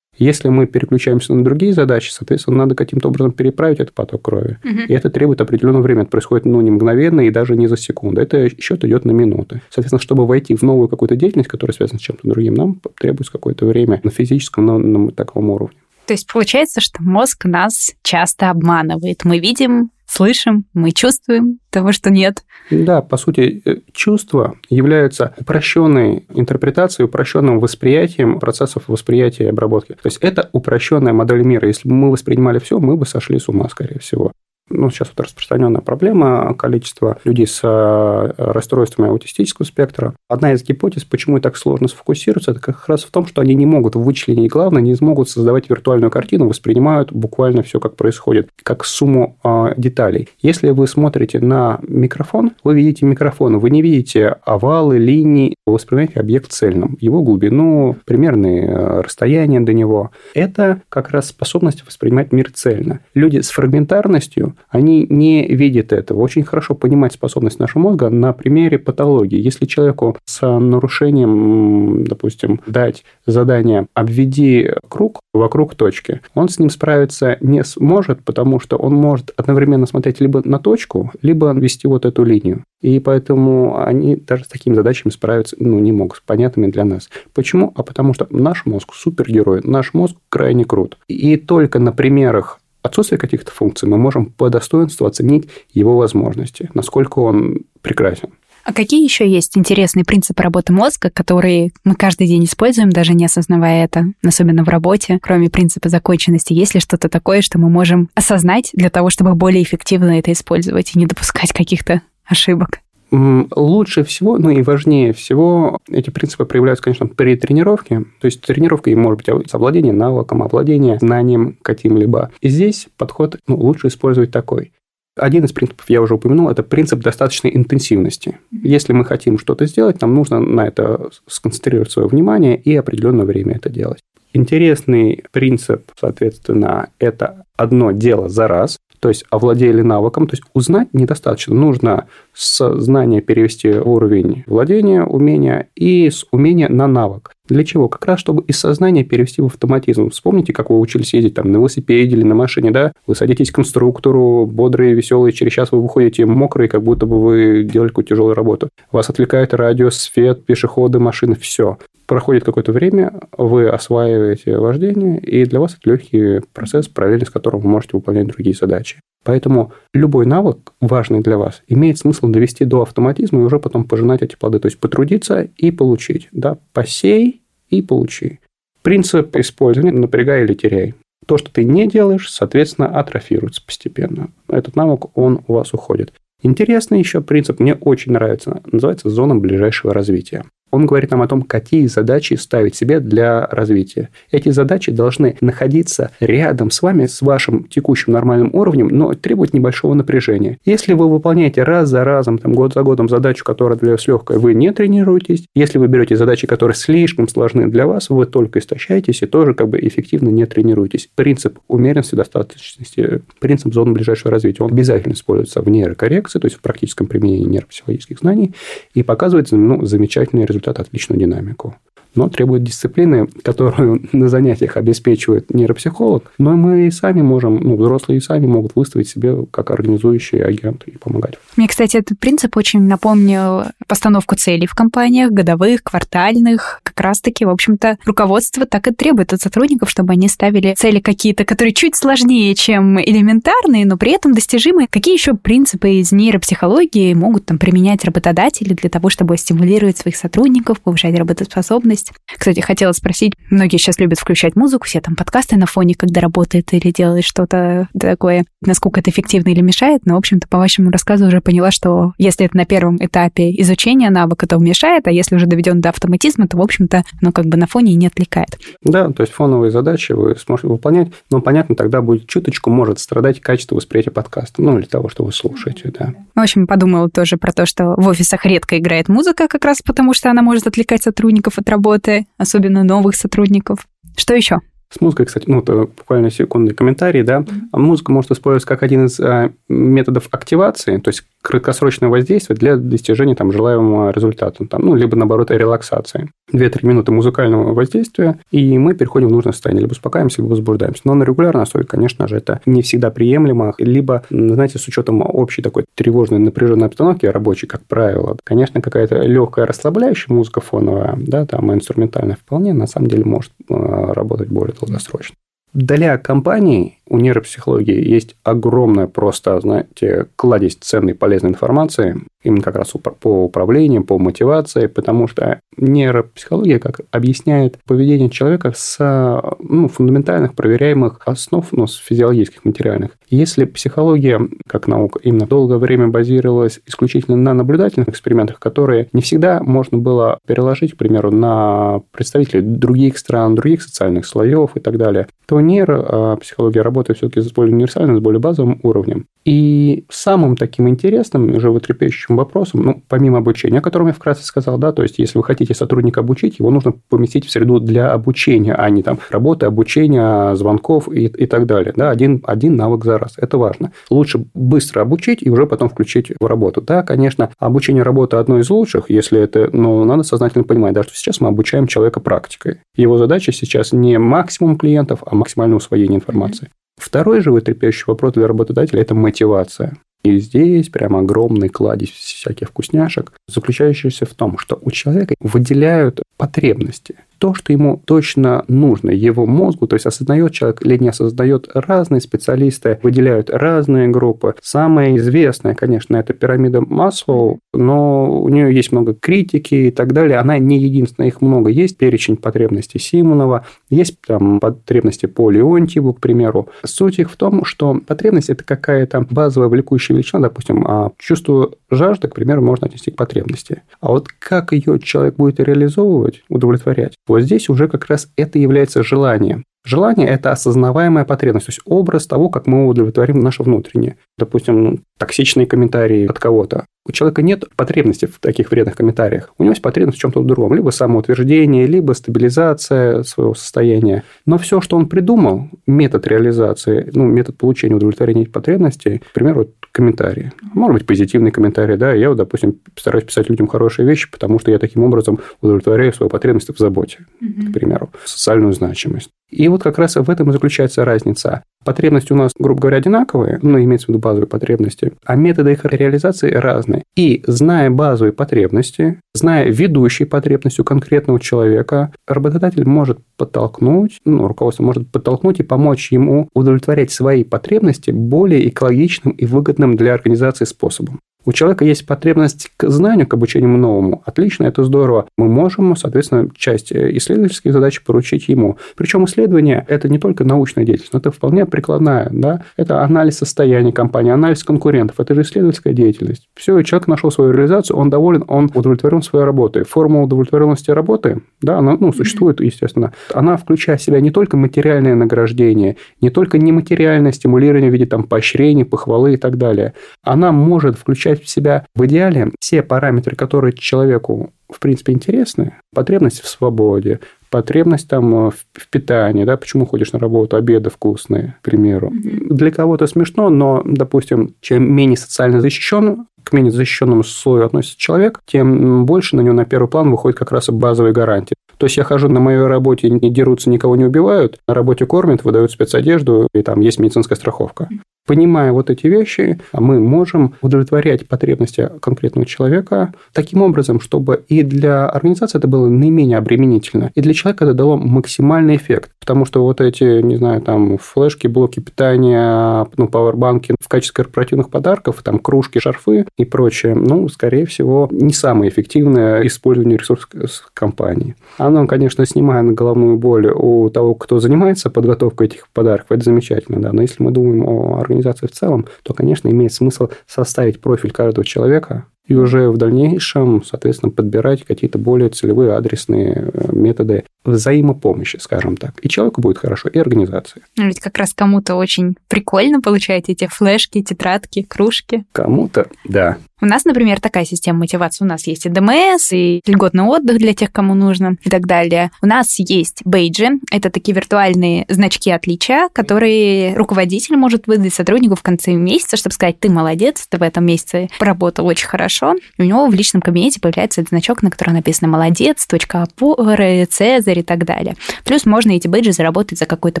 Если 0.16 0.48
мы 0.48 0.66
переключаемся 0.66 1.34
на 1.34 1.44
другие 1.44 1.72
задачи, 1.72 2.10
соответственно, 2.10 2.58
надо 2.58 2.74
каким-то 2.74 3.08
образом 3.08 3.32
переправить 3.32 3.80
этот 3.80 3.94
поток 3.94 4.22
крови. 4.22 4.58
Угу. 4.64 4.80
И 4.88 4.92
это 4.92 5.10
требует 5.10 5.40
определенного 5.40 5.82
времени. 5.82 6.02
Это 6.02 6.10
происходит 6.10 6.46
ну, 6.46 6.60
не 6.60 6.70
мгновенно 6.70 7.20
и 7.22 7.30
даже 7.30 7.56
не 7.56 7.66
за 7.66 7.76
секунду. 7.76 8.20
Это 8.20 8.48
счет 8.60 8.84
идет 8.84 9.04
на 9.04 9.10
минуты. 9.10 9.60
Соответственно, 9.70 10.00
чтобы 10.00 10.26
войти 10.26 10.54
в 10.54 10.62
новую 10.62 10.88
какую-то 10.88 11.16
деятельность, 11.16 11.48
которая 11.48 11.74
связана 11.74 11.98
с 11.98 12.02
чем-то 12.02 12.28
другим, 12.28 12.54
нам 12.54 12.80
требуется 12.98 13.32
какое-то 13.32 13.66
время 13.66 14.00
на 14.04 14.10
физическом, 14.10 14.66
на, 14.66 14.78
на 14.78 15.10
таком 15.10 15.50
уровне. 15.50 15.76
То 16.06 16.12
есть 16.12 16.30
получается, 16.30 16.80
что 16.80 17.02
мозг 17.02 17.44
нас 17.44 17.92
часто 18.02 18.50
обманывает. 18.50 19.24
Мы 19.24 19.38
видим 19.38 19.90
слышим, 20.06 20.66
мы 20.74 20.92
чувствуем 20.92 21.58
того, 21.70 21.92
что 21.92 22.10
нет. 22.10 22.44
Да, 22.70 23.02
по 23.02 23.16
сути, 23.16 23.62
э, 23.64 23.76
чувства 23.92 24.56
являются 24.68 25.34
упрощенной 25.38 26.26
интерпретацией, 26.34 27.06
упрощенным 27.06 27.58
восприятием 27.58 28.38
процессов 28.38 28.84
восприятия 28.86 29.44
и 29.44 29.48
обработки. 29.48 29.92
То 29.92 30.06
есть 30.06 30.18
это 30.18 30.50
упрощенная 30.52 31.12
модель 31.12 31.42
мира. 31.42 31.66
Если 31.66 31.88
бы 31.88 31.94
мы 31.94 32.10
воспринимали 32.10 32.58
все, 32.58 32.78
мы 32.78 32.96
бы 32.96 33.06
сошли 33.06 33.38
с 33.38 33.48
ума, 33.48 33.68
скорее 33.68 33.98
всего 33.98 34.32
ну, 34.70 34.90
сейчас 34.90 35.08
вот 35.08 35.24
распространенная 35.24 35.82
проблема 35.82 36.54
количества 36.54 37.18
людей 37.24 37.46
с 37.46 37.60
э, 37.62 38.32
расстройствами 38.36 39.08
аутистического 39.08 39.66
спектра. 39.66 40.14
Одна 40.28 40.52
из 40.52 40.64
гипотез, 40.64 41.04
почему 41.04 41.38
так 41.38 41.56
сложно 41.56 41.88
сфокусироваться, 41.88 42.52
это 42.52 42.60
как 42.60 42.88
раз 42.88 43.04
в 43.04 43.10
том, 43.10 43.26
что 43.26 43.42
они 43.42 43.54
не 43.54 43.66
могут 43.66 43.94
вычленить 43.94 44.50
главное, 44.50 44.82
не 44.82 44.94
смогут 44.94 45.28
создавать 45.28 45.68
виртуальную 45.68 46.10
картину, 46.10 46.48
воспринимают 46.48 47.12
буквально 47.12 47.62
все, 47.62 47.78
как 47.78 47.96
происходит, 47.96 48.48
как 48.62 48.84
сумму 48.84 49.36
э, 49.44 49.74
деталей. 49.76 50.30
Если 50.40 50.70
вы 50.70 50.86
смотрите 50.86 51.40
на 51.40 51.78
микрофон, 51.86 52.52
вы 52.64 52.74
видите 52.74 53.04
микрофон, 53.04 53.58
вы 53.58 53.70
не 53.70 53.82
видите 53.82 54.36
овалы, 54.44 54.98
линии, 54.98 55.54
вы 55.66 55.74
воспринимаете 55.74 56.20
объект 56.20 56.50
цельным, 56.50 56.96
его 57.00 57.22
глубину, 57.22 57.96
примерные 58.06 58.66
э, 58.66 59.00
расстояния 59.02 59.60
до 59.60 59.74
него. 59.74 60.10
Это 60.34 60.80
как 60.88 61.10
раз 61.10 61.28
способность 61.28 61.84
воспринимать 61.86 62.32
мир 62.32 62.50
цельно. 62.52 63.00
Люди 63.14 63.40
с 63.40 63.50
фрагментарностью 63.50 64.53
они 64.68 65.06
не 65.08 65.46
видят 65.46 65.92
этого. 65.92 66.20
Очень 66.20 66.44
хорошо 66.44 66.74
понимать 66.74 67.12
способность 67.12 67.58
нашего 67.58 67.82
мозга 67.82 68.10
на 68.10 68.32
примере 68.32 68.78
патологии. 68.78 69.40
Если 69.40 69.66
человеку 69.66 70.16
с 70.24 70.46
нарушением, 70.46 72.04
допустим, 72.04 72.60
дать 72.66 73.04
задание 73.26 73.86
«обведи 73.94 74.70
круг 74.88 75.20
вокруг 75.32 75.74
точки», 75.74 76.20
он 76.34 76.48
с 76.48 76.58
ним 76.58 76.70
справиться 76.70 77.36
не 77.40 77.64
сможет, 77.64 78.22
потому 78.24 78.60
что 78.60 78.76
он 78.76 78.94
может 78.94 79.32
одновременно 79.36 79.86
смотреть 79.86 80.20
либо 80.20 80.42
на 80.44 80.58
точку, 80.58 81.12
либо 81.22 81.52
вести 81.52 81.86
вот 81.86 82.04
эту 82.04 82.24
линию. 82.24 82.64
И 82.84 83.00
поэтому 83.00 83.82
они 83.82 84.16
даже 84.16 84.44
с 84.44 84.48
такими 84.48 84.74
задачами 84.74 85.10
справиться 85.10 85.56
ну, 85.58 85.78
не 85.78 85.90
могут, 85.90 86.22
понятными 86.26 86.70
для 86.70 86.84
нас. 86.84 87.08
Почему? 87.32 87.72
А 87.76 87.82
потому 87.82 88.12
что 88.12 88.26
наш 88.30 88.66
мозг 88.66 88.92
супергерой, 88.92 89.62
наш 89.64 89.94
мозг 89.94 90.16
крайне 90.28 90.66
крут. 90.66 90.98
И 91.08 91.36
только 91.36 91.78
на 91.78 91.92
примерах 91.92 92.60
отсутствие 92.84 93.18
каких-то 93.18 93.50
функций 93.50 93.88
мы 93.88 93.98
можем 93.98 94.26
по 94.26 94.50
достоинству 94.50 95.06
оценить 95.06 95.48
его 95.72 95.96
возможности, 95.96 96.70
насколько 96.74 97.18
он 97.18 97.62
прекрасен. 97.80 98.30
А 98.64 98.72
какие 98.72 99.02
еще 99.02 99.28
есть 99.28 99.58
интересные 99.58 100.04
принципы 100.04 100.42
работы 100.42 100.72
мозга, 100.72 101.10
которые 101.10 101.72
мы 101.84 101.94
каждый 101.94 102.26
день 102.26 102.44
используем, 102.44 102.90
даже 102.90 103.12
не 103.12 103.26
осознавая 103.26 103.84
это, 103.84 104.06
особенно 104.22 104.64
в 104.64 104.68
работе, 104.68 105.18
кроме 105.20 105.50
принципа 105.50 105.90
законченности? 105.90 106.54
Есть 106.54 106.74
ли 106.74 106.80
что-то 106.80 107.10
такое, 107.10 107.42
что 107.42 107.58
мы 107.58 107.68
можем 107.68 108.08
осознать 108.14 108.70
для 108.72 108.88
того, 108.88 109.10
чтобы 109.10 109.34
более 109.34 109.62
эффективно 109.62 110.18
это 110.18 110.32
использовать 110.32 110.94
и 110.94 110.98
не 110.98 111.06
допускать 111.06 111.52
каких-то 111.52 112.00
ошибок? 112.24 112.80
Лучше 113.10 114.02
всего, 114.02 114.38
ну 114.38 114.50
и 114.50 114.62
важнее 114.62 115.12
всего, 115.12 115.78
эти 115.88 116.10
принципы 116.10 116.44
проявляются, 116.44 116.82
конечно, 116.82 117.06
при 117.06 117.36
тренировке. 117.36 118.04
То 118.20 118.26
есть 118.26 118.40
тренировка 118.40 118.90
и 118.90 118.94
может 118.94 119.18
быть 119.18 119.54
овладение 119.54 119.92
навыком, 119.92 120.42
овладение 120.42 120.98
знанием 120.98 121.56
каким-либо. 121.62 122.30
И 122.40 122.48
здесь 122.48 122.88
подход 122.96 123.36
ну, 123.46 123.56
лучше 123.56 123.88
использовать 123.88 124.30
такой. 124.30 124.72
Один 125.16 125.44
из 125.44 125.52
принципов, 125.52 125.88
я 125.88 126.02
уже 126.02 126.14
упомянул, 126.14 126.48
это 126.48 126.64
принцип 126.64 127.00
достаточной 127.00 127.54
интенсивности. 127.54 128.38
Если 128.50 128.92
мы 128.92 129.04
хотим 129.04 129.38
что-то 129.38 129.66
сделать, 129.66 130.00
нам 130.00 130.12
нужно 130.12 130.40
на 130.40 130.66
это 130.66 131.10
сконцентрировать 131.28 131.92
свое 131.92 132.08
внимание 132.08 132.56
и 132.56 132.74
определенное 132.74 133.24
время 133.24 133.56
это 133.56 133.70
делать. 133.70 134.00
Интересный 134.32 135.22
принцип, 135.30 135.92
соответственно, 135.96 136.88
это 136.98 137.44
одно 137.56 137.92
дело 137.92 138.28
за 138.28 138.48
раз 138.48 138.78
то 139.04 139.10
есть 139.10 139.26
овладели 139.28 139.82
навыком, 139.82 140.26
то 140.26 140.32
есть 140.32 140.44
узнать 140.54 140.88
недостаточно. 140.94 141.54
Нужно 141.54 142.06
с 142.32 142.80
знания 142.80 143.20
перевести 143.20 143.68
уровень 143.68 144.44
владения, 144.46 145.04
умения 145.04 145.68
и 145.74 146.08
с 146.08 146.24
умения 146.30 146.70
на 146.70 146.86
навык. 146.86 147.32
Для 147.46 147.64
чего? 147.64 147.88
Как 147.88 148.04
раз, 148.06 148.20
чтобы 148.20 148.42
из 148.44 148.58
сознания 148.58 149.04
перевести 149.04 149.42
в 149.42 149.46
автоматизм. 149.46 150.10
Вспомните, 150.10 150.52
как 150.52 150.70
вы 150.70 150.80
учились 150.80 151.12
ездить 151.12 151.34
там 151.34 151.52
на 151.52 151.58
велосипеде 151.58 152.16
или 152.16 152.22
на 152.22 152.34
машине, 152.34 152.70
да? 152.70 152.92
Вы 153.06 153.14
садитесь 153.14 153.50
к 153.50 153.54
конструктору, 153.54 154.46
бодрые, 154.46 154.94
веселые, 154.94 155.32
через 155.32 155.52
час 155.52 155.72
вы 155.72 155.82
выходите 155.82 156.24
мокрые, 156.24 156.68
как 156.68 156.82
будто 156.82 157.06
бы 157.06 157.22
вы 157.22 157.64
делали 157.64 157.88
какую-то 157.88 158.10
тяжелую 158.10 158.34
работу. 158.34 158.70
Вас 158.92 159.10
отвлекает 159.10 159.52
радио, 159.52 159.90
свет, 159.90 160.44
пешеходы, 160.46 160.98
машины, 160.98 161.34
все 161.34 161.78
проходит 162.06 162.44
какое-то 162.44 162.72
время, 162.72 163.20
вы 163.36 163.68
осваиваете 163.68 164.58
вождение, 164.58 165.18
и 165.20 165.44
для 165.44 165.60
вас 165.60 165.76
это 165.78 165.90
легкий 165.90 166.40
процесс, 166.52 166.88
параллельно 166.88 167.26
с 167.26 167.30
которым 167.30 167.60
вы 167.60 167.68
можете 167.68 167.96
выполнять 167.96 168.26
другие 168.26 168.54
задачи. 168.54 169.00
Поэтому 169.24 169.72
любой 169.92 170.26
навык, 170.26 170.72
важный 170.80 171.20
для 171.20 171.38
вас, 171.38 171.62
имеет 171.66 171.98
смысл 171.98 172.28
довести 172.28 172.64
до 172.64 172.82
автоматизма 172.82 173.40
и 173.40 173.44
уже 173.44 173.58
потом 173.58 173.84
пожинать 173.84 174.22
эти 174.22 174.36
плоды. 174.36 174.60
То 174.60 174.66
есть 174.66 174.78
потрудиться 174.78 175.48
и 175.56 175.70
получить. 175.70 176.28
Да? 176.30 176.58
Посей 176.72 177.42
и 177.70 177.82
получи. 177.82 178.38
Принцип 178.82 179.34
использования 179.36 179.92
напрягай 179.92 180.44
или 180.44 180.54
теряй. 180.54 180.94
То, 181.26 181.38
что 181.38 181.50
ты 181.50 181.64
не 181.64 181.88
делаешь, 181.88 182.30
соответственно, 182.30 182.88
атрофируется 182.88 183.62
постепенно. 183.64 184.28
Этот 184.46 184.76
навык, 184.76 185.16
он 185.16 185.40
у 185.46 185.54
вас 185.54 185.72
уходит. 185.72 186.12
Интересный 186.42 186.98
еще 186.98 187.22
принцип, 187.22 187.58
мне 187.58 187.74
очень 187.74 188.12
нравится, 188.12 188.60
называется 188.70 189.08
зона 189.08 189.34
ближайшего 189.34 189.94
развития 189.94 190.44
он 190.74 190.86
говорит 190.86 191.12
нам 191.12 191.22
о 191.22 191.28
том, 191.28 191.42
какие 191.42 191.86
задачи 191.86 192.34
ставить 192.34 192.74
себе 192.74 192.98
для 192.98 193.46
развития. 193.46 194.08
Эти 194.32 194.48
задачи 194.48 194.90
должны 194.90 195.36
находиться 195.40 196.10
рядом 196.18 196.72
с 196.72 196.82
вами, 196.82 197.06
с 197.06 197.22
вашим 197.22 197.64
текущим 197.64 198.12
нормальным 198.12 198.50
уровнем, 198.52 198.88
но 198.88 199.14
требовать 199.14 199.54
небольшого 199.54 199.94
напряжения. 199.94 200.58
Если 200.64 200.94
вы 200.94 201.08
выполняете 201.08 201.62
раз 201.62 201.88
за 201.88 202.02
разом, 202.02 202.38
там, 202.38 202.52
год 202.54 202.74
за 202.74 202.82
годом 202.82 203.08
задачу, 203.08 203.44
которая 203.44 203.78
для 203.78 203.92
вас 203.92 204.06
легкая, 204.08 204.38
вы 204.38 204.54
не 204.54 204.72
тренируетесь. 204.72 205.46
Если 205.54 205.78
вы 205.78 205.86
берете 205.86 206.16
задачи, 206.16 206.48
которые 206.48 206.74
слишком 206.74 207.28
сложны 207.28 207.68
для 207.68 207.86
вас, 207.86 208.10
вы 208.10 208.26
только 208.26 208.58
истощаетесь 208.58 209.22
и 209.22 209.26
тоже 209.26 209.54
как 209.54 209.68
бы 209.68 209.78
эффективно 209.80 210.30
не 210.30 210.44
тренируетесь. 210.44 211.08
Принцип 211.14 211.60
умеренности, 211.68 212.16
достаточности, 212.16 213.22
принцип 213.38 213.72
зоны 213.72 213.92
ближайшего 213.92 214.32
развития, 214.32 214.64
он 214.64 214.72
обязательно 214.72 215.12
используется 215.12 215.62
в 215.62 215.68
нейрокоррекции, 215.68 216.40
то 216.40 216.46
есть 216.46 216.56
в 216.56 216.60
практическом 216.60 217.06
применении 217.06 217.46
нейропсихологических 217.46 218.18
знаний, 218.18 218.54
и 218.92 219.04
показывает 219.04 219.52
ну, 219.52 219.84
замечательные 219.84 220.46
результаты 220.46 220.63
результат, 220.64 220.78
отличную 220.80 221.20
динамику 221.20 221.76
но 222.14 222.28
требует 222.28 222.62
дисциплины, 222.62 223.28
которую 223.42 224.02
на 224.12 224.28
занятиях 224.28 224.76
обеспечивает 224.76 225.52
нейропсихолог, 225.52 226.32
но 226.38 226.56
мы 226.56 226.86
и 226.86 226.90
сами 226.90 227.22
можем, 227.22 227.56
ну, 227.56 227.76
взрослые 227.76 228.18
и 228.18 228.20
сами 228.20 228.46
могут 228.46 228.76
выставить 228.76 229.08
себе 229.08 229.46
как 229.50 229.70
организующий 229.70 230.42
агент 230.42 230.84
и 230.86 230.92
помогать. 230.92 231.34
Мне, 231.56 231.68
кстати, 231.68 231.96
этот 231.96 232.18
принцип 232.18 232.56
очень 232.56 232.82
напомнил 232.82 233.64
постановку 233.86 234.36
целей 234.36 234.66
в 234.66 234.74
компаниях, 234.74 235.30
годовых, 235.30 235.82
квартальных. 235.82 236.80
Как 236.82 237.00
раз-таки, 237.00 237.44
в 237.44 237.50
общем-то, 237.50 237.98
руководство 238.04 238.66
так 238.66 238.86
и 238.88 238.94
требует 238.94 239.32
от 239.32 239.40
сотрудников, 239.40 239.90
чтобы 239.90 240.12
они 240.12 240.28
ставили 240.28 240.74
цели 240.76 241.00
какие-то, 241.00 241.44
которые 241.44 241.72
чуть 241.72 241.96
сложнее, 241.96 242.54
чем 242.54 243.00
элементарные, 243.00 243.86
но 243.86 243.96
при 243.96 244.12
этом 244.12 244.34
достижимые. 244.34 244.88
Какие 244.88 245.14
еще 245.14 245.34
принципы 245.34 245.90
из 245.94 246.12
нейропсихологии 246.12 247.14
могут 247.14 247.46
там 247.46 247.58
применять 247.58 248.04
работодатели 248.04 248.74
для 248.74 248.90
того, 248.90 249.10
чтобы 249.10 249.36
стимулировать 249.36 249.98
своих 249.98 250.16
сотрудников, 250.16 250.80
повышать 250.80 251.16
работоспособность? 251.16 252.03
Есть. 252.04 252.38
Кстати, 252.38 252.60
хотела 252.60 252.92
спросить, 252.92 253.34
многие 253.50 253.78
сейчас 253.78 253.98
любят 253.98 254.18
включать 254.18 254.56
музыку, 254.56 254.86
все 254.86 255.00
там 255.00 255.16
подкасты 255.16 255.56
на 255.56 255.66
фоне, 255.66 255.94
когда 255.94 256.20
работает 256.20 256.72
или 256.72 256.90
делает 256.90 257.24
что-то 257.24 257.88
такое, 257.98 258.44
насколько 258.60 259.00
это 259.00 259.10
эффективно 259.10 259.50
или 259.50 259.60
мешает, 259.60 260.02
но, 260.06 260.14
в 260.14 260.18
общем-то, 260.18 260.48
по 260.48 260.58
вашему 260.58 260.90
рассказу 260.90 261.26
уже 261.26 261.40
поняла, 261.40 261.70
что 261.70 262.12
если 262.18 262.46
это 262.46 262.56
на 262.56 262.64
первом 262.64 262.96
этапе 262.96 263.50
изучения 263.60 264.10
навыка, 264.10 264.46
то 264.46 264.58
мешает, 264.58 265.06
а 265.06 265.12
если 265.12 265.36
уже 265.36 265.46
доведен 265.46 265.80
до 265.80 265.90
автоматизма, 265.90 266.48
то, 266.48 266.56
в 266.56 266.62
общем-то, 266.62 267.04
ну, 267.20 267.32
как 267.32 267.46
бы 267.46 267.56
на 267.56 267.66
фоне 267.66 267.92
и 267.92 267.96
не 267.96 268.06
отвлекает. 268.06 268.58
Да, 268.82 269.10
то 269.10 269.22
есть 269.22 269.32
фоновые 269.32 269.70
задачи 269.70 270.12
вы 270.12 270.36
сможете 270.36 270.68
выполнять, 270.68 271.08
но, 271.30 271.40
понятно, 271.40 271.74
тогда 271.74 272.02
будет 272.02 272.26
чуточку 272.26 272.70
может 272.70 272.98
страдать 272.98 273.40
качество 273.40 273.76
восприятия 273.76 274.10
подкаста, 274.10 274.62
ну, 274.62 274.78
или 274.78 274.86
того, 274.86 275.08
что 275.08 275.24
вы 275.24 275.32
слушаете, 275.32 275.92
да. 275.98 276.14
В 276.34 276.40
общем, 276.40 276.66
подумала 276.66 277.08
тоже 277.08 277.36
про 277.36 277.52
то, 277.52 277.66
что 277.66 277.94
в 277.96 278.08
офисах 278.08 278.44
редко 278.46 278.78
играет 278.78 279.08
музыка, 279.08 279.48
как 279.48 279.64
раз 279.64 279.82
потому, 279.82 280.14
что 280.14 280.30
она 280.30 280.42
может 280.42 280.66
отвлекать 280.66 281.02
сотрудников 281.02 281.58
от 281.58 281.68
работы, 281.68 281.93
работы, 281.94 282.26
особенно 282.38 282.84
новых 282.84 283.14
сотрудников. 283.14 283.86
Что 284.16 284.34
еще? 284.34 284.60
С 284.90 285.00
музыкой, 285.00 285.26
кстати, 285.26 285.44
ну, 285.48 285.60
это 285.60 285.86
буквально 285.86 286.30
секундный 286.30 286.74
комментарий, 286.74 287.22
да. 287.22 287.38
Mm-hmm. 287.40 287.78
Музыка 287.78 288.12
может 288.12 288.30
использоваться 288.30 288.68
как 288.68 288.82
один 288.82 289.06
из 289.06 289.18
а, 289.18 289.50
методов 289.68 290.28
активации, 290.30 290.98
то 290.98 291.08
есть 291.08 291.24
краткосрочное 291.44 292.08
воздействие 292.08 292.56
для 292.56 292.76
достижения 292.76 293.34
там, 293.34 293.52
желаемого 293.52 294.10
результата, 294.10 294.64
там, 294.66 294.80
ну, 294.82 294.94
либо, 294.94 295.14
наоборот, 295.14 295.50
релаксации. 295.50 296.30
2-3 296.52 296.86
минуты 296.86 297.12
музыкального 297.12 297.74
воздействия, 297.74 298.38
и 298.50 298.78
мы 298.78 298.94
переходим 298.94 299.28
в 299.28 299.32
нужное 299.32 299.52
состояние, 299.52 299.82
либо 299.82 299.92
успокаиваемся, 299.92 300.40
либо 300.40 300.50
возбуждаемся. 300.50 301.02
Но 301.04 301.14
на 301.14 301.24
регулярной 301.24 301.64
основе, 301.64 301.86
конечно 301.86 302.26
же, 302.28 302.38
это 302.38 302.62
не 302.64 302.80
всегда 302.80 303.10
приемлемо, 303.10 303.74
либо, 303.76 304.22
знаете, 304.30 304.78
с 304.78 304.88
учетом 304.88 305.20
общей 305.20 305.60
такой 305.60 305.84
тревожной, 305.94 306.38
напряженной 306.38 306.86
обстановки 306.86 307.26
рабочей, 307.26 307.66
как 307.66 307.84
правило, 307.84 308.38
конечно, 308.42 308.80
какая-то 308.80 309.16
легкая 309.20 309.66
расслабляющая 309.66 310.34
музыка 310.34 310.62
фоновая, 310.62 311.14
да, 311.18 311.44
там 311.44 311.74
инструментальная 311.74 312.36
вполне, 312.36 312.72
на 312.72 312.86
самом 312.86 313.08
деле, 313.08 313.24
может 313.24 313.52
а, 313.68 314.14
работать 314.14 314.48
более 314.48 314.74
долгосрочно. 314.80 315.36
Для 315.74 316.18
компаний 316.18 317.00
у 317.08 317.18
нейропсихологии 317.18 318.08
есть 318.08 318.36
огромная 318.44 319.06
просто, 319.06 319.60
знаете, 319.60 320.26
кладезь 320.36 320.76
ценной 320.76 321.14
полезной 321.14 321.50
информации, 321.50 322.22
именно 322.42 322.62
как 322.62 322.76
раз 322.76 322.92
по 323.20 323.44
управлению, 323.44 324.04
по 324.04 324.18
мотивации, 324.18 324.86
потому 324.86 325.26
что 325.26 325.60
нейропсихология 325.76 326.78
как 326.78 327.00
объясняет 327.10 327.78
поведение 327.86 328.30
человека 328.30 328.72
с 328.74 329.42
ну, 329.58 329.88
фундаментальных 329.88 330.54
проверяемых 330.54 331.20
основ, 331.26 331.66
ну, 331.72 331.86
с 331.86 331.96
физиологических, 331.96 332.64
материальных. 332.64 333.12
Если 333.28 333.64
психология, 333.64 334.40
как 334.68 334.86
наука, 334.86 335.18
именно 335.22 335.46
долгое 335.46 335.78
время 335.78 336.08
базировалась 336.08 336.80
исключительно 336.86 337.36
на 337.36 337.52
наблюдательных 337.52 338.08
экспериментах, 338.08 338.58
которые 338.58 339.08
не 339.12 339.22
всегда 339.22 339.60
можно 339.62 339.98
было 339.98 340.38
переложить, 340.46 340.94
к 340.94 340.96
примеру, 340.96 341.30
на 341.30 342.00
представителей 342.12 342.62
других 342.62 343.18
стран, 343.18 343.54
других 343.54 343.82
социальных 343.82 344.26
слоев 344.26 344.76
и 344.76 344.80
так 344.80 344.98
далее, 344.98 345.26
то 345.46 345.60
нейропсихология 345.66 346.82
работает 346.82 347.18
все-таки 347.18 347.40
с 347.40 347.52
более 347.52 347.74
универсальным, 347.74 348.16
с 348.16 348.20
более 348.20 348.40
базовым 348.40 348.80
уровнем. 348.82 349.26
И 349.44 350.06
самым 350.10 350.56
таким 350.56 350.88
интересным, 350.88 351.60
животрепещущим 351.60 352.36
вопросом, 352.36 352.82
ну, 352.82 353.02
помимо 353.08 353.38
обучения, 353.38 353.78
о 353.78 353.82
котором 353.82 354.06
я 354.06 354.12
вкратце 354.14 354.44
сказал, 354.44 354.78
да, 354.78 354.92
то 354.92 355.02
есть 355.02 355.18
если 355.18 355.36
вы 355.38 355.44
хотите 355.44 355.74
сотрудника 355.74 356.20
обучить, 356.20 356.58
его 356.58 356.70
нужно 356.70 356.94
поместить 357.10 357.46
в 357.46 357.50
среду 357.50 357.78
для 357.78 358.12
обучения, 358.12 358.74
а 358.74 358.88
не 358.88 359.02
там 359.02 359.18
работы, 359.30 359.66
обучения, 359.66 360.54
звонков 360.54 361.08
и, 361.12 361.26
и 361.26 361.46
так 361.46 361.66
далее. 361.66 361.92
Да, 361.94 362.10
один, 362.10 362.42
один 362.46 362.76
навык 362.76 363.04
за 363.04 363.18
раз. 363.18 363.34
Это 363.36 363.58
важно. 363.58 363.92
Лучше 364.08 364.44
быстро 364.54 365.02
обучить 365.02 365.42
и 365.42 365.50
уже 365.50 365.66
потом 365.66 365.90
включить 365.90 366.32
в 366.40 366.46
работу. 366.46 366.80
Да, 366.80 367.02
конечно, 367.02 367.50
обучение 367.58 368.02
работы 368.02 368.36
одно 368.36 368.58
из 368.58 368.70
лучших, 368.70 369.10
если 369.10 369.40
это, 369.40 369.68
но 369.72 370.04
надо 370.04 370.22
сознательно 370.22 370.64
понимать, 370.64 370.94
да, 370.94 371.02
что 371.02 371.14
сейчас 371.14 371.40
мы 371.40 371.48
обучаем 371.48 371.86
человека 371.86 372.20
практикой. 372.20 372.78
Его 372.96 373.18
задача 373.18 373.52
сейчас 373.52 373.92
не 373.92 374.18
максимум 374.18 374.76
клиентов, 374.76 375.22
а 375.26 375.34
максимальное 375.54 375.76
усвоение 375.76 376.16
информации. 376.16 376.70
Второй 376.96 377.40
животрепещущий 377.40 378.04
вопрос 378.06 378.32
для 378.32 378.46
работодателя– 378.46 379.00
это 379.02 379.14
мотивация. 379.14 379.96
И 380.24 380.38
здесь 380.38 380.88
прям 380.88 381.16
огромный 381.16 381.68
кладезь 381.68 382.10
всяких 382.10 382.68
вкусняшек, 382.68 383.32
заключающийся 383.46 384.24
в 384.24 384.32
том, 384.32 384.56
что 384.56 384.78
у 384.80 384.90
человека 384.90 385.34
выделяют 385.38 386.22
потребности 386.38 387.16
то, 387.44 387.52
что 387.52 387.74
ему 387.74 388.00
точно 388.06 388.64
нужно, 388.68 389.10
его 389.10 389.44
мозгу, 389.44 389.86
то 389.86 389.96
есть 389.96 390.06
осознает 390.06 390.52
человек 390.52 390.80
или 390.82 390.96
не 390.96 391.10
осознает, 391.10 391.68
разные 391.74 392.22
специалисты 392.22 392.98
выделяют 393.02 393.50
разные 393.50 394.08
группы. 394.08 394.54
Самая 394.62 395.14
известная, 395.18 395.74
конечно, 395.74 396.16
это 396.16 396.32
пирамида 396.32 396.80
Маслоу, 396.80 397.60
но 397.74 398.42
у 398.42 398.48
нее 398.48 398.74
есть 398.74 398.92
много 398.92 399.12
критики 399.12 399.74
и 399.74 399.90
так 399.90 400.14
далее. 400.14 400.38
Она 400.38 400.56
не 400.56 400.78
единственная, 400.78 401.28
их 401.28 401.42
много. 401.42 401.68
Есть 401.68 401.98
перечень 401.98 402.38
потребностей 402.38 402.98
Симонова, 402.98 403.66
есть 403.90 404.18
там 404.26 404.58
потребности 404.58 405.26
по 405.26 405.50
Леонтьеву, 405.50 406.14
к 406.14 406.20
примеру. 406.20 406.68
Суть 406.82 407.18
их 407.18 407.30
в 407.30 407.36
том, 407.36 407.66
что 407.66 408.00
потребность– 408.06 408.48
это 408.50 408.64
какая-то 408.64 409.20
базовая 409.20 409.68
влекущая 409.68 410.13
величина, 410.14 410.42
допустим, 410.42 410.84
а 410.86 411.12
чувство 411.18 411.72
жажды, 411.90 412.28
к 412.28 412.34
примеру, 412.34 412.62
можно 412.62 412.86
отнести 412.86 413.10
к 413.10 413.16
потребности. 413.16 413.82
А 414.00 414.08
вот 414.08 414.28
как 414.28 414.72
ее 414.72 414.98
человек 414.98 415.36
будет 415.36 415.60
реализовывать, 415.60 416.42
удовлетворять, 416.48 417.14
вот 417.26 417.40
здесь 417.42 417.68
уже 417.68 417.88
как 417.88 418.06
раз 418.06 418.28
это 418.36 418.58
является 418.58 419.02
желанием. 419.02 419.64
Желание– 419.86 420.26
это 420.28 420.50
осознаваемая 420.50 421.26
потребность, 421.26 421.66
то 421.66 421.70
есть 421.70 421.82
образ 421.84 422.26
того, 422.26 422.48
как 422.48 422.66
мы 422.66 422.86
удовлетворим 422.86 423.40
наше 423.40 423.62
внутреннее. 423.62 424.16
Допустим, 424.38 424.82
ну, 424.82 424.98
токсичные 425.18 425.66
комментарии 425.66 426.26
от 426.26 426.38
кого-то. 426.38 426.86
У 427.06 427.12
человека 427.12 427.42
нет 427.42 427.64
потребности 427.76 428.24
в 428.24 428.38
таких 428.40 428.70
вредных 428.70 428.96
комментариях. 428.96 429.52
У 429.58 429.62
него 429.62 429.72
есть 429.72 429.82
потребность 429.82 430.16
в 430.16 430.20
чем-то 430.22 430.42
другом. 430.42 430.72
Либо 430.72 430.88
самоутверждение, 430.88 431.86
либо 431.86 432.14
стабилизация 432.14 433.24
своего 433.24 433.54
состояния. 433.54 434.24
Но 434.46 434.56
все, 434.56 434.80
что 434.80 434.96
он 434.96 435.06
придумал, 435.06 435.68
метод 435.86 436.26
реализации, 436.26 437.10
ну, 437.12 437.24
метод 437.24 437.58
получения 437.58 437.94
удовлетворения 437.94 438.46
потребностей, 438.46 439.18
к 439.18 439.32
примеру, 439.34 439.68
комментарии. 439.94 440.52
Может 440.74 440.94
быть, 440.94 441.06
позитивные 441.06 441.52
комментарии, 441.52 441.94
да. 441.94 442.12
Я, 442.12 442.28
вот, 442.28 442.38
допустим, 442.38 442.80
стараюсь 442.96 443.24
писать 443.24 443.48
людям 443.48 443.68
хорошие 443.68 444.06
вещи, 444.06 444.28
потому 444.28 444.58
что 444.58 444.72
я 444.72 444.78
таким 444.80 445.04
образом 445.04 445.38
удовлетворяю 445.60 446.12
свою 446.12 446.28
потребность 446.28 446.68
в 446.68 446.78
заботе, 446.78 447.18
mm-hmm. 447.40 447.70
к 447.70 447.72
примеру, 447.72 448.10
социальную 448.24 448.72
значимость. 448.72 449.30
И 449.54 449.68
вот 449.68 449.82
как 449.82 449.98
раз 449.98 450.16
в 450.16 450.28
этом 450.28 450.50
и 450.50 450.52
заключается 450.52 451.04
разница. 451.04 451.62
Потребности 451.84 452.32
у 452.32 452.36
нас, 452.36 452.52
грубо 452.58 452.80
говоря, 452.80 452.96
одинаковые, 452.96 453.58
ну, 453.62 453.78
имеется 453.78 454.06
в 454.06 454.08
виду 454.08 454.18
базовые 454.18 454.48
потребности, 454.48 455.12
а 455.24 455.36
методы 455.36 455.72
их 455.72 455.84
реализации 455.84 456.50
разные. 456.50 457.04
И 457.14 457.44
зная 457.46 457.90
базовые 457.90 458.32
потребности, 458.32 459.20
зная 459.34 459.66
ведущие 459.66 460.26
потребности 460.26 460.80
у 460.80 460.84
конкретного 460.84 461.38
человека, 461.38 462.12
работодатель 462.26 462.86
может 462.86 463.20
подтолкнуть, 463.36 464.20
ну, 464.24 464.48
руководство 464.48 464.82
может 464.82 465.10
подтолкнуть 465.10 465.60
и 465.60 465.62
помочь 465.62 466.10
ему 466.10 466.48
удовлетворять 466.54 467.12
свои 467.12 467.44
потребности 467.44 468.10
более 468.10 468.68
экологичным 468.68 469.34
и 469.34 469.46
выгодным 469.46 469.96
для 469.96 470.14
организации 470.14 470.64
способом. 470.64 471.20
У 471.46 471.52
человека 471.52 471.84
есть 471.84 472.06
потребность 472.06 472.70
к 472.76 472.88
знанию, 472.88 473.26
к 473.26 473.34
обучению 473.34 473.76
новому. 473.76 474.22
Отлично, 474.24 474.64
это 474.64 474.82
здорово. 474.84 475.26
Мы 475.36 475.48
можем, 475.48 475.94
соответственно, 475.96 476.48
часть 476.56 476.92
исследовательских 476.92 477.72
задач 477.72 478.02
поручить 478.02 478.48
ему. 478.48 478.78
Причем 478.96 479.24
исследование– 479.26 479.84
это 479.88 480.08
не 480.08 480.18
только 480.18 480.44
научная 480.44 480.84
деятельность, 480.84 481.12
но 481.12 481.18
это 481.18 481.30
вполне 481.30 481.66
прикладная. 481.66 482.28
Да? 482.30 482.62
Это 482.76 483.02
анализ 483.02 483.38
состояния 483.38 483.92
компании, 483.92 484.32
анализ 484.32 484.64
конкурентов. 484.64 485.20
Это 485.20 485.34
же 485.34 485.42
исследовательская 485.42 485.92
деятельность. 485.92 486.48
Все, 486.54 486.80
человек 486.82 487.08
нашел 487.08 487.30
свою 487.30 487.52
реализацию, 487.52 487.96
он 487.96 488.10
доволен, 488.10 488.44
он 488.48 488.70
удовлетворен 488.74 489.22
своей 489.22 489.44
работой. 489.44 489.84
Форма 489.84 490.22
удовлетворенности 490.22 490.90
работы, 490.90 491.42
да, 491.60 491.78
она 491.78 491.96
ну, 491.98 492.12
существует, 492.12 492.60
естественно. 492.60 493.12
Она 493.32 493.56
включает 493.56 494.00
в 494.00 494.04
себя 494.04 494.20
не 494.20 494.30
только 494.30 494.56
материальное 494.56 495.14
награждение, 495.14 495.96
не 496.20 496.30
только 496.30 496.58
нематериальное 496.58 497.32
стимулирование 497.32 497.90
в 497.90 497.92
виде 497.92 498.06
там, 498.06 498.24
поощрений, 498.24 498.84
похвалы 498.84 499.34
и 499.34 499.36
так 499.36 499.58
далее. 499.58 499.94
Она 500.22 500.52
может 500.52 500.96
включать 500.96 501.33
включать 501.34 501.44
в 501.44 501.48
себя 501.48 501.86
в 501.94 502.06
идеале 502.06 502.50
все 502.60 502.82
параметры, 502.82 503.36
которые 503.36 503.72
человеку 503.72 504.52
в 504.68 504.80
принципе 504.80 505.12
интересны. 505.12 505.74
Потребность 505.94 506.40
в 506.40 506.48
свободе, 506.48 507.20
потребность 507.50 508.08
там 508.08 508.48
э, 508.48 508.50
в 508.50 508.88
питании, 508.90 509.44
да, 509.44 509.56
почему 509.56 509.86
ходишь 509.86 510.12
на 510.12 510.18
работу, 510.18 510.56
обеды 510.56 510.90
вкусные, 510.90 511.56
к 511.60 511.64
примеру. 511.64 512.10
Mm-hmm. 512.10 512.46
Для 512.50 512.70
кого-то 512.70 513.06
смешно, 513.06 513.50
но, 513.50 513.82
допустим, 513.84 514.54
чем 514.60 514.92
менее 514.92 515.16
социально 515.16 515.60
защищен, 515.60 516.26
к 516.42 516.52
менее 516.52 516.72
защищенному 516.72 517.22
слою 517.22 517.64
относится 517.64 517.98
человек, 517.98 518.40
тем 518.46 519.06
больше 519.06 519.36
на 519.36 519.42
него 519.42 519.54
на 519.54 519.64
первый 519.64 519.88
план 519.88 520.10
выходит 520.10 520.38
как 520.38 520.52
раз 520.52 520.68
базовые 520.68 521.12
гарантии. 521.12 521.54
То 521.78 521.86
есть 521.86 521.96
я 521.96 522.04
хожу 522.04 522.28
на 522.28 522.40
моей 522.40 522.58
работе, 522.58 523.10
не 523.10 523.30
дерутся, 523.30 523.70
никого 523.70 523.96
не 523.96 524.04
убивают, 524.04 524.58
на 524.68 524.74
работе 524.74 525.06
кормят, 525.06 525.44
выдают 525.44 525.70
спецодежду, 525.70 526.48
и 526.54 526.62
там 526.62 526.80
есть 526.80 526.98
медицинская 526.98 527.36
страховка. 527.36 527.88
Понимая 528.26 528.72
вот 528.72 528.88
эти 528.88 529.06
вещи, 529.06 529.60
мы 529.74 530.00
можем 530.00 530.54
удовлетворять 530.62 531.28
потребности 531.28 531.90
конкретного 532.00 532.46
человека 532.46 533.12
таким 533.34 533.60
образом, 533.60 534.00
чтобы 534.00 534.44
и 534.48 534.62
для 534.62 535.06
организации 535.06 535.58
это 535.58 535.68
было 535.68 535.88
наименее 535.88 536.38
обременительно, 536.38 537.10
и 537.14 537.20
для 537.20 537.34
человека 537.34 537.64
это 537.64 537.74
дало 537.74 537.98
максимальный 537.98 538.76
эффект. 538.76 539.10
Потому 539.20 539.44
что 539.44 539.62
вот 539.62 539.80
эти, 539.80 540.22
не 540.22 540.36
знаю, 540.36 540.62
там 540.62 540.96
флешки, 540.98 541.46
блоки 541.46 541.80
питания, 541.80 542.86
ну, 542.96 543.08
пауэрбанки 543.08 543.74
в 543.80 543.88
качестве 543.88 544.24
корпоративных 544.24 544.70
подарков, 544.70 545.22
там 545.22 545.38
кружки, 545.38 545.78
шарфы 545.78 546.26
и 546.38 546.44
прочее, 546.44 546.94
ну, 546.94 547.28
скорее 547.28 547.66
всего, 547.66 548.08
не 548.10 548.32
самое 548.32 548.70
эффективное 548.70 549.46
использование 549.46 549.98
ресурсов 549.98 550.28
компании. 550.72 551.36
Оно, 551.58 551.86
конечно, 551.86 552.24
снимает 552.24 552.72
головную 552.74 553.18
боль 553.18 553.50
у 553.54 553.90
того, 553.90 554.14
кто 554.14 554.40
занимается 554.40 554.88
подготовкой 554.88 555.48
этих 555.48 555.68
подарков, 555.68 556.06
это 556.10 556.24
замечательно, 556.24 556.80
да, 556.80 556.92
но 556.92 557.02
если 557.02 557.22
мы 557.22 557.30
думаем 557.30 557.64
о 557.66 557.98
организации 557.98 558.13
организации 558.14 558.46
в 558.46 558.52
целом, 558.52 558.86
то, 559.02 559.14
конечно, 559.14 559.48
имеет 559.48 559.72
смысл 559.72 560.08
составить 560.26 560.80
профиль 560.80 561.10
каждого 561.10 561.44
человека, 561.44 562.06
и 562.26 562.34
уже 562.34 562.70
в 562.70 562.76
дальнейшем, 562.76 563.62
соответственно, 563.62 564.10
подбирать 564.10 564.64
какие-то 564.64 564.98
более 564.98 565.28
целевые 565.28 565.74
адресные 565.74 566.50
э, 566.52 566.72
методы 566.72 567.24
взаимопомощи, 567.44 568.38
скажем 568.40 568.76
так. 568.76 568.94
И 569.02 569.08
человеку 569.08 569.40
будет 569.40 569.58
хорошо, 569.58 569.88
и 569.88 569.98
организации. 569.98 570.62
Ну, 570.76 570.86
ведь 570.86 571.00
как 571.00 571.18
раз 571.18 571.34
кому-то 571.34 571.74
очень 571.74 572.16
прикольно 572.28 572.80
получать 572.80 573.28
эти 573.28 573.46
флешки, 573.46 574.02
тетрадки, 574.02 574.62
кружки. 574.62 575.24
Кому-то, 575.32 575.88
да. 576.04 576.38
У 576.62 576.66
нас, 576.66 576.86
например, 576.86 577.20
такая 577.20 577.44
система 577.44 577.80
мотивации. 577.80 578.24
У 578.24 578.26
нас 578.26 578.46
есть 578.46 578.64
и 578.64 578.70
ДМС, 578.70 579.32
и 579.32 579.60
льготный 579.66 580.04
отдых 580.04 580.38
для 580.38 580.54
тех, 580.54 580.72
кому 580.72 580.94
нужно, 580.94 581.36
и 581.42 581.50
так 581.50 581.66
далее. 581.66 582.10
У 582.22 582.26
нас 582.26 582.58
есть 582.58 583.02
бейджи. 583.04 583.48
Это 583.70 583.90
такие 583.90 584.14
виртуальные 584.14 584.86
значки 584.88 585.30
отличия, 585.30 585.88
которые 585.92 586.74
руководитель 586.74 587.36
может 587.36 587.66
выдать 587.66 587.92
сотруднику 587.92 588.36
в 588.36 588.42
конце 588.42 588.72
месяца, 588.72 589.18
чтобы 589.18 589.34
сказать, 589.34 589.58
ты 589.60 589.68
молодец, 589.68 590.26
ты 590.26 590.38
в 590.38 590.42
этом 590.42 590.64
месяце 590.64 591.10
поработал 591.18 591.66
очень 591.66 591.88
хорошо. 591.88 592.13
И 592.22 592.62
у 592.62 592.64
него 592.64 592.86
в 592.86 592.94
личном 592.94 593.20
кабинете 593.20 593.60
появляется 593.60 594.00
этот 594.00 594.10
значок, 594.10 594.42
на 594.42 594.50
котором 594.50 594.74
написано 594.74 595.08
«молодец», 595.08 595.66
«точка 595.66 596.02
опоры», 596.02 596.86
«цезарь» 596.90 597.40
и 597.40 597.42
так 597.42 597.64
далее. 597.64 597.96
Плюс 598.24 598.46
можно 598.46 598.72
эти 598.72 598.88
бейджи 598.88 599.12
заработать 599.12 599.58
за 599.58 599.66
какое-то 599.66 600.00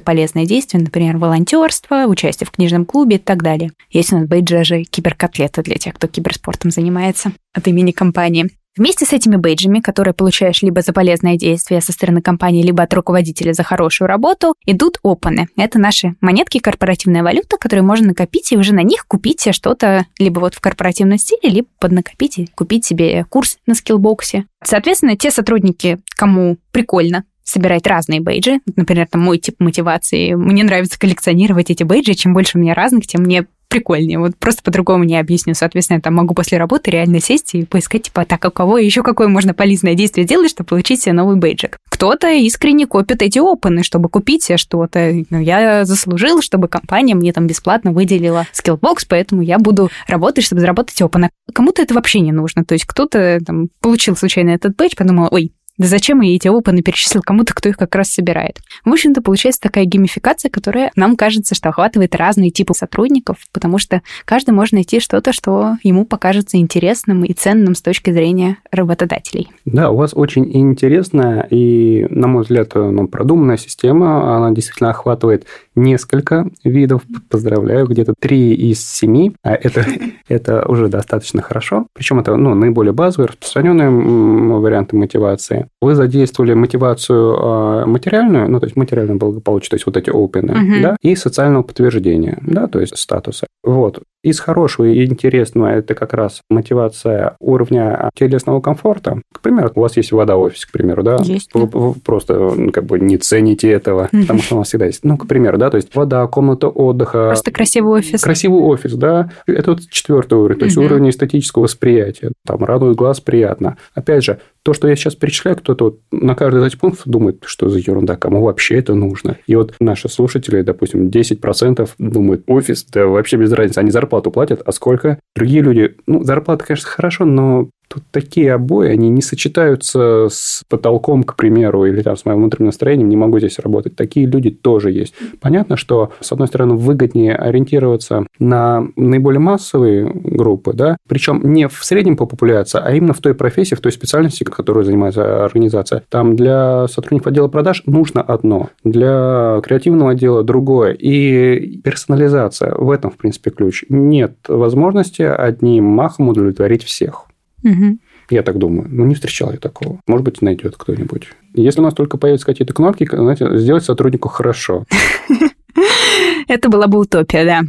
полезное 0.00 0.46
действие, 0.46 0.82
например, 0.82 1.18
волонтерство, 1.18 2.04
участие 2.06 2.46
в 2.46 2.50
книжном 2.50 2.86
клубе 2.86 3.16
и 3.16 3.18
так 3.18 3.42
далее. 3.42 3.72
Есть 3.90 4.12
у 4.12 4.18
нас 4.18 4.28
бейджи 4.28 4.64
же 4.64 4.84
киберкотлеты 4.84 5.62
для 5.62 5.76
тех, 5.76 5.94
кто 5.94 6.06
киберспорт 6.06 6.54
спортом 6.54 6.70
занимается 6.70 7.32
от 7.52 7.66
имени 7.68 7.90
компании. 7.90 8.50
Вместе 8.76 9.06
с 9.06 9.12
этими 9.12 9.36
бейджами, 9.36 9.78
которые 9.78 10.14
получаешь 10.14 10.60
либо 10.62 10.80
за 10.80 10.92
полезное 10.92 11.36
действие 11.36 11.80
со 11.80 11.92
стороны 11.92 12.20
компании, 12.20 12.60
либо 12.60 12.82
от 12.82 12.92
руководителя 12.92 13.52
за 13.52 13.62
хорошую 13.62 14.08
работу, 14.08 14.56
идут 14.66 14.98
опаны. 15.04 15.46
Это 15.56 15.78
наши 15.78 16.16
монетки, 16.20 16.58
корпоративная 16.58 17.22
валюта, 17.22 17.56
которые 17.56 17.84
можно 17.84 18.08
накопить 18.08 18.50
и 18.50 18.56
уже 18.56 18.74
на 18.74 18.82
них 18.82 19.06
купить 19.06 19.40
себе 19.40 19.52
что-то 19.52 20.06
либо 20.18 20.40
вот 20.40 20.56
в 20.56 20.60
корпоративном 20.60 21.18
стиле, 21.18 21.54
либо 21.54 21.68
поднакопить 21.78 22.38
и 22.38 22.48
купить 22.52 22.84
себе 22.84 23.24
курс 23.28 23.58
на 23.66 23.76
скиллбоксе. 23.76 24.46
Соответственно, 24.64 25.16
те 25.16 25.30
сотрудники, 25.30 26.00
кому 26.16 26.56
прикольно 26.72 27.22
собирать 27.44 27.86
разные 27.86 28.20
бейджи. 28.20 28.58
Например, 28.74 29.06
там 29.06 29.20
мой 29.20 29.38
тип 29.38 29.56
мотивации. 29.60 30.34
Мне 30.34 30.64
нравится 30.64 30.98
коллекционировать 30.98 31.70
эти 31.70 31.84
бейджи. 31.84 32.14
Чем 32.14 32.34
больше 32.34 32.58
у 32.58 32.60
меня 32.60 32.74
разных, 32.74 33.06
тем 33.06 33.22
мне 33.22 33.46
прикольнее. 33.74 34.20
Вот 34.20 34.36
просто 34.36 34.62
по-другому 34.62 35.02
не 35.02 35.18
объясню. 35.18 35.54
Соответственно, 35.54 35.96
я 35.96 36.00
там 36.00 36.14
могу 36.14 36.32
после 36.32 36.58
работы 36.58 36.92
реально 36.92 37.18
сесть 37.20 37.56
и 37.56 37.64
поискать, 37.64 38.04
типа, 38.04 38.24
так, 38.24 38.44
у 38.44 38.50
кого 38.52 38.78
еще 38.78 39.02
какое 39.02 39.26
можно 39.26 39.52
полезное 39.52 39.94
действие 39.94 40.26
сделать, 40.26 40.50
чтобы 40.50 40.68
получить 40.68 41.02
себе 41.02 41.12
новый 41.12 41.34
бейджик. 41.34 41.78
Кто-то 41.90 42.30
искренне 42.30 42.86
копит 42.86 43.20
эти 43.20 43.40
опыны, 43.40 43.82
чтобы 43.82 44.08
купить 44.08 44.44
себе 44.44 44.58
что-то. 44.58 45.12
Ну, 45.28 45.40
я 45.40 45.84
заслужил, 45.84 46.40
чтобы 46.40 46.68
компания 46.68 47.16
мне 47.16 47.32
там 47.32 47.48
бесплатно 47.48 47.90
выделила 47.90 48.46
Skillbox, 48.52 49.06
поэтому 49.06 49.42
я 49.42 49.58
буду 49.58 49.90
работать, 50.06 50.44
чтобы 50.44 50.60
заработать 50.60 51.02
опыны. 51.02 51.30
Кому-то 51.52 51.82
это 51.82 51.94
вообще 51.94 52.20
не 52.20 52.30
нужно. 52.30 52.64
То 52.64 52.74
есть 52.74 52.84
кто-то 52.84 53.40
там 53.44 53.70
получил 53.80 54.16
случайно 54.16 54.50
этот 54.50 54.76
бейдж, 54.76 54.92
подумал, 54.96 55.28
ой, 55.32 55.52
да 55.76 55.88
зачем 55.88 56.20
я 56.20 56.36
эти 56.36 56.46
опыны 56.46 56.82
перечислил 56.82 57.22
кому-то, 57.22 57.52
кто 57.52 57.68
их 57.68 57.76
как 57.76 57.94
раз 57.96 58.08
собирает? 58.08 58.60
В 58.84 58.92
общем-то, 58.92 59.22
получается 59.22 59.60
такая 59.60 59.84
геймификация, 59.86 60.48
которая 60.48 60.92
нам 60.94 61.16
кажется, 61.16 61.56
что 61.56 61.68
охватывает 61.68 62.14
разные 62.14 62.50
типы 62.50 62.74
сотрудников, 62.74 63.38
потому 63.52 63.78
что 63.78 64.02
каждый 64.24 64.50
может 64.50 64.72
найти 64.72 65.00
что-то, 65.00 65.32
что 65.32 65.76
ему 65.82 66.04
покажется 66.04 66.58
интересным 66.58 67.24
и 67.24 67.32
ценным 67.32 67.74
с 67.74 67.82
точки 67.82 68.10
зрения 68.10 68.58
работодателей. 68.70 69.50
Да, 69.64 69.90
у 69.90 69.96
вас 69.96 70.12
очень 70.14 70.48
интересная 70.56 71.46
и, 71.50 72.06
на 72.08 72.28
мой 72.28 72.42
взгляд, 72.42 72.72
ну, 72.74 73.08
продуманная 73.08 73.56
система. 73.56 74.36
Она 74.36 74.52
действительно 74.52 74.90
охватывает 74.90 75.46
несколько 75.74 76.48
видов. 76.62 77.02
Поздравляю, 77.28 77.86
где-то 77.86 78.14
три 78.18 78.54
из 78.54 78.84
семи. 78.86 79.34
А 79.42 79.54
это, 79.54 79.84
это 80.28 80.64
уже 80.68 80.88
достаточно 80.88 81.42
хорошо. 81.42 81.88
Причем 81.94 82.20
это 82.20 82.36
ну, 82.36 82.54
наиболее 82.54 82.92
базовые, 82.92 83.28
распространенные 83.28 83.90
варианты 83.90 84.96
мотивации. 84.96 85.63
Вы 85.80 85.94
задействовали 85.94 86.54
мотивацию 86.54 87.36
а, 87.38 87.86
материальную, 87.86 88.50
ну, 88.50 88.60
то 88.60 88.66
есть 88.66 88.76
материальное 88.76 89.16
благополучие, 89.16 89.70
то 89.70 89.76
есть 89.76 89.86
вот 89.86 89.96
эти 89.96 90.10
опены, 90.10 90.52
угу. 90.52 90.82
да, 90.82 90.96
и 91.02 91.14
социального 91.16 91.62
подтверждения, 91.62 92.38
да, 92.42 92.66
то 92.66 92.80
есть 92.80 92.96
статуса. 92.98 93.46
Вот. 93.62 94.02
Из 94.22 94.40
хорошего 94.40 94.86
и 94.86 95.04
интересного 95.04 95.68
это 95.68 95.94
как 95.94 96.14
раз 96.14 96.40
мотивация 96.48 97.36
уровня 97.40 98.10
телесного 98.14 98.60
комфорта. 98.60 99.20
К 99.32 99.40
примеру, 99.40 99.70
у 99.74 99.80
вас 99.80 99.96
есть 99.98 100.12
вода 100.12 100.36
офис, 100.36 100.64
к 100.64 100.72
примеру, 100.72 101.02
да? 101.02 101.18
Есть. 101.22 101.50
Вы, 101.52 101.66
вы 101.66 101.94
просто 101.94 102.34
ну, 102.38 102.72
как 102.72 102.84
бы 102.86 102.98
не 102.98 103.18
цените 103.18 103.70
этого, 103.70 104.08
потому 104.10 104.40
что 104.40 104.56
у 104.56 104.58
нас 104.58 104.68
всегда 104.68 104.86
есть. 104.86 105.04
Ну, 105.04 105.18
к 105.18 105.26
примеру, 105.26 105.58
да, 105.58 105.70
то 105.70 105.76
есть 105.76 105.94
вода, 105.94 106.26
комната 106.26 106.68
отдыха. 106.68 107.28
Просто 107.28 107.50
красивый 107.50 107.98
офис. 107.98 108.22
Красивый 108.22 108.60
офис, 108.60 108.94
да. 108.94 109.30
Это 109.46 109.72
вот 109.72 109.80
четвертый 109.90 110.38
уровень, 110.38 110.58
то 110.58 110.64
есть 110.66 110.76
уровень 110.76 111.10
эстетического 111.10 111.64
восприятия. 111.64 112.32
Там 112.46 112.64
радует 112.64 112.96
глаз, 112.96 113.20
приятно. 113.20 113.76
Опять 113.94 114.24
же, 114.24 114.40
то, 114.64 114.72
что 114.72 114.88
я 114.88 114.96
сейчас 114.96 115.14
перечисляю, 115.14 115.58
кто-то 115.58 115.84
вот 115.84 116.00
на 116.10 116.34
каждый 116.34 116.66
из 116.66 116.74
пунктов 116.74 117.02
думает, 117.06 117.42
что 117.44 117.68
за 117.68 117.78
ерунда, 117.78 118.16
кому 118.16 118.42
вообще 118.42 118.78
это 118.78 118.94
нужно. 118.94 119.36
И 119.46 119.54
вот 119.54 119.74
наши 119.78 120.08
слушатели, 120.08 120.62
допустим, 120.62 121.08
10% 121.08 121.90
думают, 121.98 122.44
офис, 122.46 122.84
да 122.84 123.06
вообще 123.06 123.36
без 123.36 123.52
разницы, 123.52 123.78
они 123.78 123.90
зарплату 123.90 124.30
платят, 124.30 124.62
а 124.64 124.72
сколько? 124.72 125.20
Другие 125.36 125.60
люди, 125.60 125.96
ну, 126.06 126.24
зарплата, 126.24 126.64
конечно, 126.64 126.88
хорошо, 126.88 127.26
но 127.26 127.68
Тут 127.88 128.02
такие 128.10 128.52
обои, 128.52 128.90
они 128.90 129.08
не 129.08 129.22
сочетаются 129.22 130.28
с 130.30 130.62
потолком, 130.68 131.22
к 131.22 131.36
примеру, 131.36 131.84
или 131.84 132.02
там 132.02 132.16
с 132.16 132.24
моим 132.24 132.38
внутренним 132.38 132.66
настроением, 132.66 133.08
не 133.08 133.16
могу 133.16 133.38
здесь 133.38 133.58
работать. 133.58 133.96
Такие 133.96 134.26
люди 134.26 134.50
тоже 134.50 134.90
есть. 134.90 135.14
Понятно, 135.40 135.76
что, 135.76 136.12
с 136.20 136.32
одной 136.32 136.48
стороны, 136.48 136.74
выгоднее 136.74 137.36
ориентироваться 137.36 138.26
на 138.38 138.86
наиболее 138.96 139.40
массовые 139.40 140.10
группы, 140.12 140.72
да, 140.72 140.96
причем 141.08 141.40
не 141.52 141.68
в 141.68 141.84
среднем 141.84 142.16
по 142.16 142.26
популяции, 142.26 142.80
а 142.82 142.92
именно 142.94 143.12
в 143.12 143.20
той 143.20 143.34
профессии, 143.34 143.74
в 143.74 143.80
той 143.80 143.92
специальности, 143.92 144.44
которой 144.44 144.84
занимается 144.84 145.44
организация. 145.44 146.02
Там 146.08 146.36
для 146.36 146.88
сотрудников 146.88 147.28
отдела 147.28 147.48
продаж 147.48 147.82
нужно 147.86 148.22
одно, 148.22 148.70
для 148.82 149.60
креативного 149.62 150.12
отдела 150.12 150.42
другое. 150.42 150.92
И 150.92 151.78
персонализация 151.78 152.74
в 152.74 152.90
этом, 152.90 153.10
в 153.10 153.16
принципе, 153.16 153.50
ключ. 153.50 153.84
Нет 153.88 154.36
возможности 154.48 155.22
одним 155.22 155.84
махом 155.84 156.28
удовлетворить 156.28 156.82
всех. 156.82 157.26
Угу. 157.64 157.98
Я 158.30 158.42
так 158.42 158.58
думаю. 158.58 158.88
Ну, 158.90 159.04
не 159.06 159.14
встречал 159.14 159.52
я 159.52 159.58
такого. 159.58 160.00
Может 160.06 160.24
быть, 160.24 160.42
найдет 160.42 160.76
кто-нибудь. 160.76 161.28
Если 161.54 161.80
у 161.80 161.82
нас 161.82 161.94
только 161.94 162.16
появятся 162.18 162.46
какие-то 162.46 162.74
кнопки, 162.74 163.08
знаете, 163.10 163.58
сделать 163.58 163.84
сотруднику 163.84 164.28
хорошо. 164.28 164.84
Это 166.46 166.68
была 166.68 166.86
бы 166.86 166.98
утопия, 166.98 167.44
да. 167.44 167.62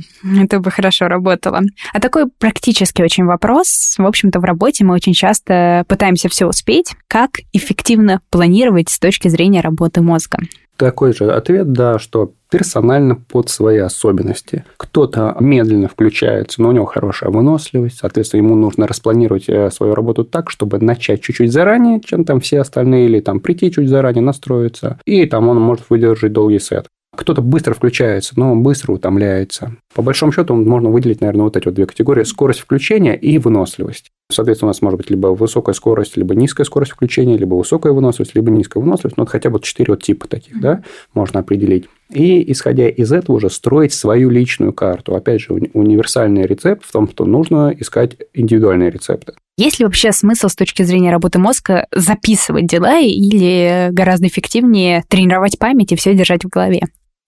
Это 0.44 0.60
бы 0.60 0.70
хорошо 0.70 1.08
работало. 1.08 1.62
А 1.94 2.00
такой 2.00 2.26
практически 2.28 3.02
очень 3.02 3.26
вопрос. 3.26 3.96
В 3.98 4.06
общем-то, 4.06 4.40
в 4.40 4.44
работе 4.44 4.84
мы 4.84 4.94
очень 4.94 5.14
часто 5.14 5.86
пытаемся 5.88 6.30
все 6.30 6.46
успеть. 6.46 6.94
Как 7.08 7.40
эффективно 7.54 8.22
планировать 8.30 8.90
с 8.90 9.00
точки 9.00 9.28
зрения 9.28 9.62
работы 9.62 10.02
мозга? 10.02 10.40
Такой 10.78 11.14
же 11.14 11.32
ответ, 11.32 11.72
да, 11.72 12.00
что 12.00 12.34
персонально 12.56 13.16
под 13.16 13.50
свои 13.50 13.80
особенности. 13.80 14.64
Кто-то 14.78 15.36
медленно 15.42 15.90
включается, 15.90 16.62
но 16.62 16.70
у 16.70 16.72
него 16.72 16.86
хорошая 16.86 17.30
выносливость, 17.30 17.98
соответственно, 17.98 18.44
ему 18.44 18.56
нужно 18.56 18.88
распланировать 18.88 19.50
э, 19.50 19.70
свою 19.72 19.94
работу 19.94 20.24
так, 20.24 20.50
чтобы 20.50 20.80
начать 20.80 21.22
чуть-чуть 21.22 21.52
заранее, 21.52 22.00
чем 22.00 22.24
там 22.24 22.40
все 22.40 22.62
остальные, 22.62 23.08
или 23.08 23.20
там 23.20 23.42
прийти 23.42 23.72
чуть 23.72 23.90
заранее, 23.90 24.22
настроиться, 24.22 25.00
и 25.06 25.26
там 25.26 25.50
он 25.50 25.60
может 25.60 25.90
выдержать 25.90 26.32
долгий 26.32 26.60
сет. 26.60 26.88
Кто-то 27.16 27.42
быстро 27.42 27.74
включается, 27.74 28.34
но 28.36 28.56
быстро 28.56 28.94
утомляется. 28.94 29.76
По 29.94 30.02
большому 30.02 30.32
счету, 30.32 30.54
можно 30.54 30.90
выделить, 30.90 31.22
наверное, 31.22 31.44
вот 31.44 31.56
эти 31.56 31.66
вот 31.66 31.74
две 31.74 31.86
категории. 31.86 32.24
Скорость 32.24 32.60
включения 32.60 33.16
и 33.16 33.38
выносливость. 33.38 34.12
Соответственно, 34.30 34.68
у 34.68 34.72
нас 34.72 34.82
может 34.82 34.98
быть 34.98 35.10
либо 35.10 35.28
высокая 35.28 35.74
скорость, 35.74 36.18
либо 36.18 36.36
низкая 36.36 36.66
скорость 36.66 36.92
включения, 36.92 37.38
либо 37.38 37.56
высокая 37.56 37.94
выносливость, 37.94 38.36
либо 38.36 38.52
низкая 38.52 38.84
выносливость. 38.84 39.18
Ну, 39.18 39.24
вот 39.24 39.30
хотя 39.30 39.50
бы 39.50 39.60
четыре 39.62 39.94
вот 39.94 40.04
типа 40.04 40.28
таких, 40.28 40.60
да, 40.60 40.84
можно 41.14 41.40
определить. 41.40 41.88
И, 42.12 42.52
исходя 42.52 42.88
из 42.88 43.12
этого, 43.12 43.38
уже 43.38 43.50
строить 43.50 43.94
свою 43.94 44.30
личную 44.30 44.74
карту. 44.74 45.16
Опять 45.16 45.42
же, 45.42 45.54
универсальный 45.54 46.44
рецепт 46.44 46.86
в 46.86 46.92
том, 46.92 47.10
что 47.10 47.26
нужно 47.26 47.74
искать 47.78 48.16
индивидуальные 48.34 48.92
рецепты. 48.92 49.34
Есть 49.58 49.80
ли 49.80 49.86
вообще 49.86 50.12
смысл 50.12 50.48
с 50.48 50.56
точки 50.56 50.84
зрения 50.84 51.12
работы 51.12 51.40
мозга 51.40 51.88
записывать 51.92 52.68
дела 52.68 53.00
или 53.00 53.90
гораздо 53.92 54.28
эффективнее 54.28 55.04
тренировать 55.08 55.58
память 55.58 55.92
и 55.94 55.96
все 55.96 56.14
держать 56.14 56.44
в 56.44 56.50
голове? 56.50 56.82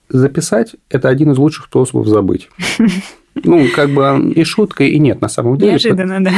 записать– 0.09 0.75
это 0.89 1.09
один 1.09 1.31
из 1.31 1.37
лучших 1.37 1.65
способов 1.65 2.07
забыть. 2.07 2.49
Ну, 3.43 3.67
как 3.75 3.91
бы 3.91 4.31
и 4.35 4.43
шутка, 4.43 4.83
и 4.83 4.97
нет, 4.97 5.21
на 5.21 5.29
самом 5.29 5.59
деле. 5.59 5.73
Неожиданно, 5.73 6.23
да. 6.23 6.31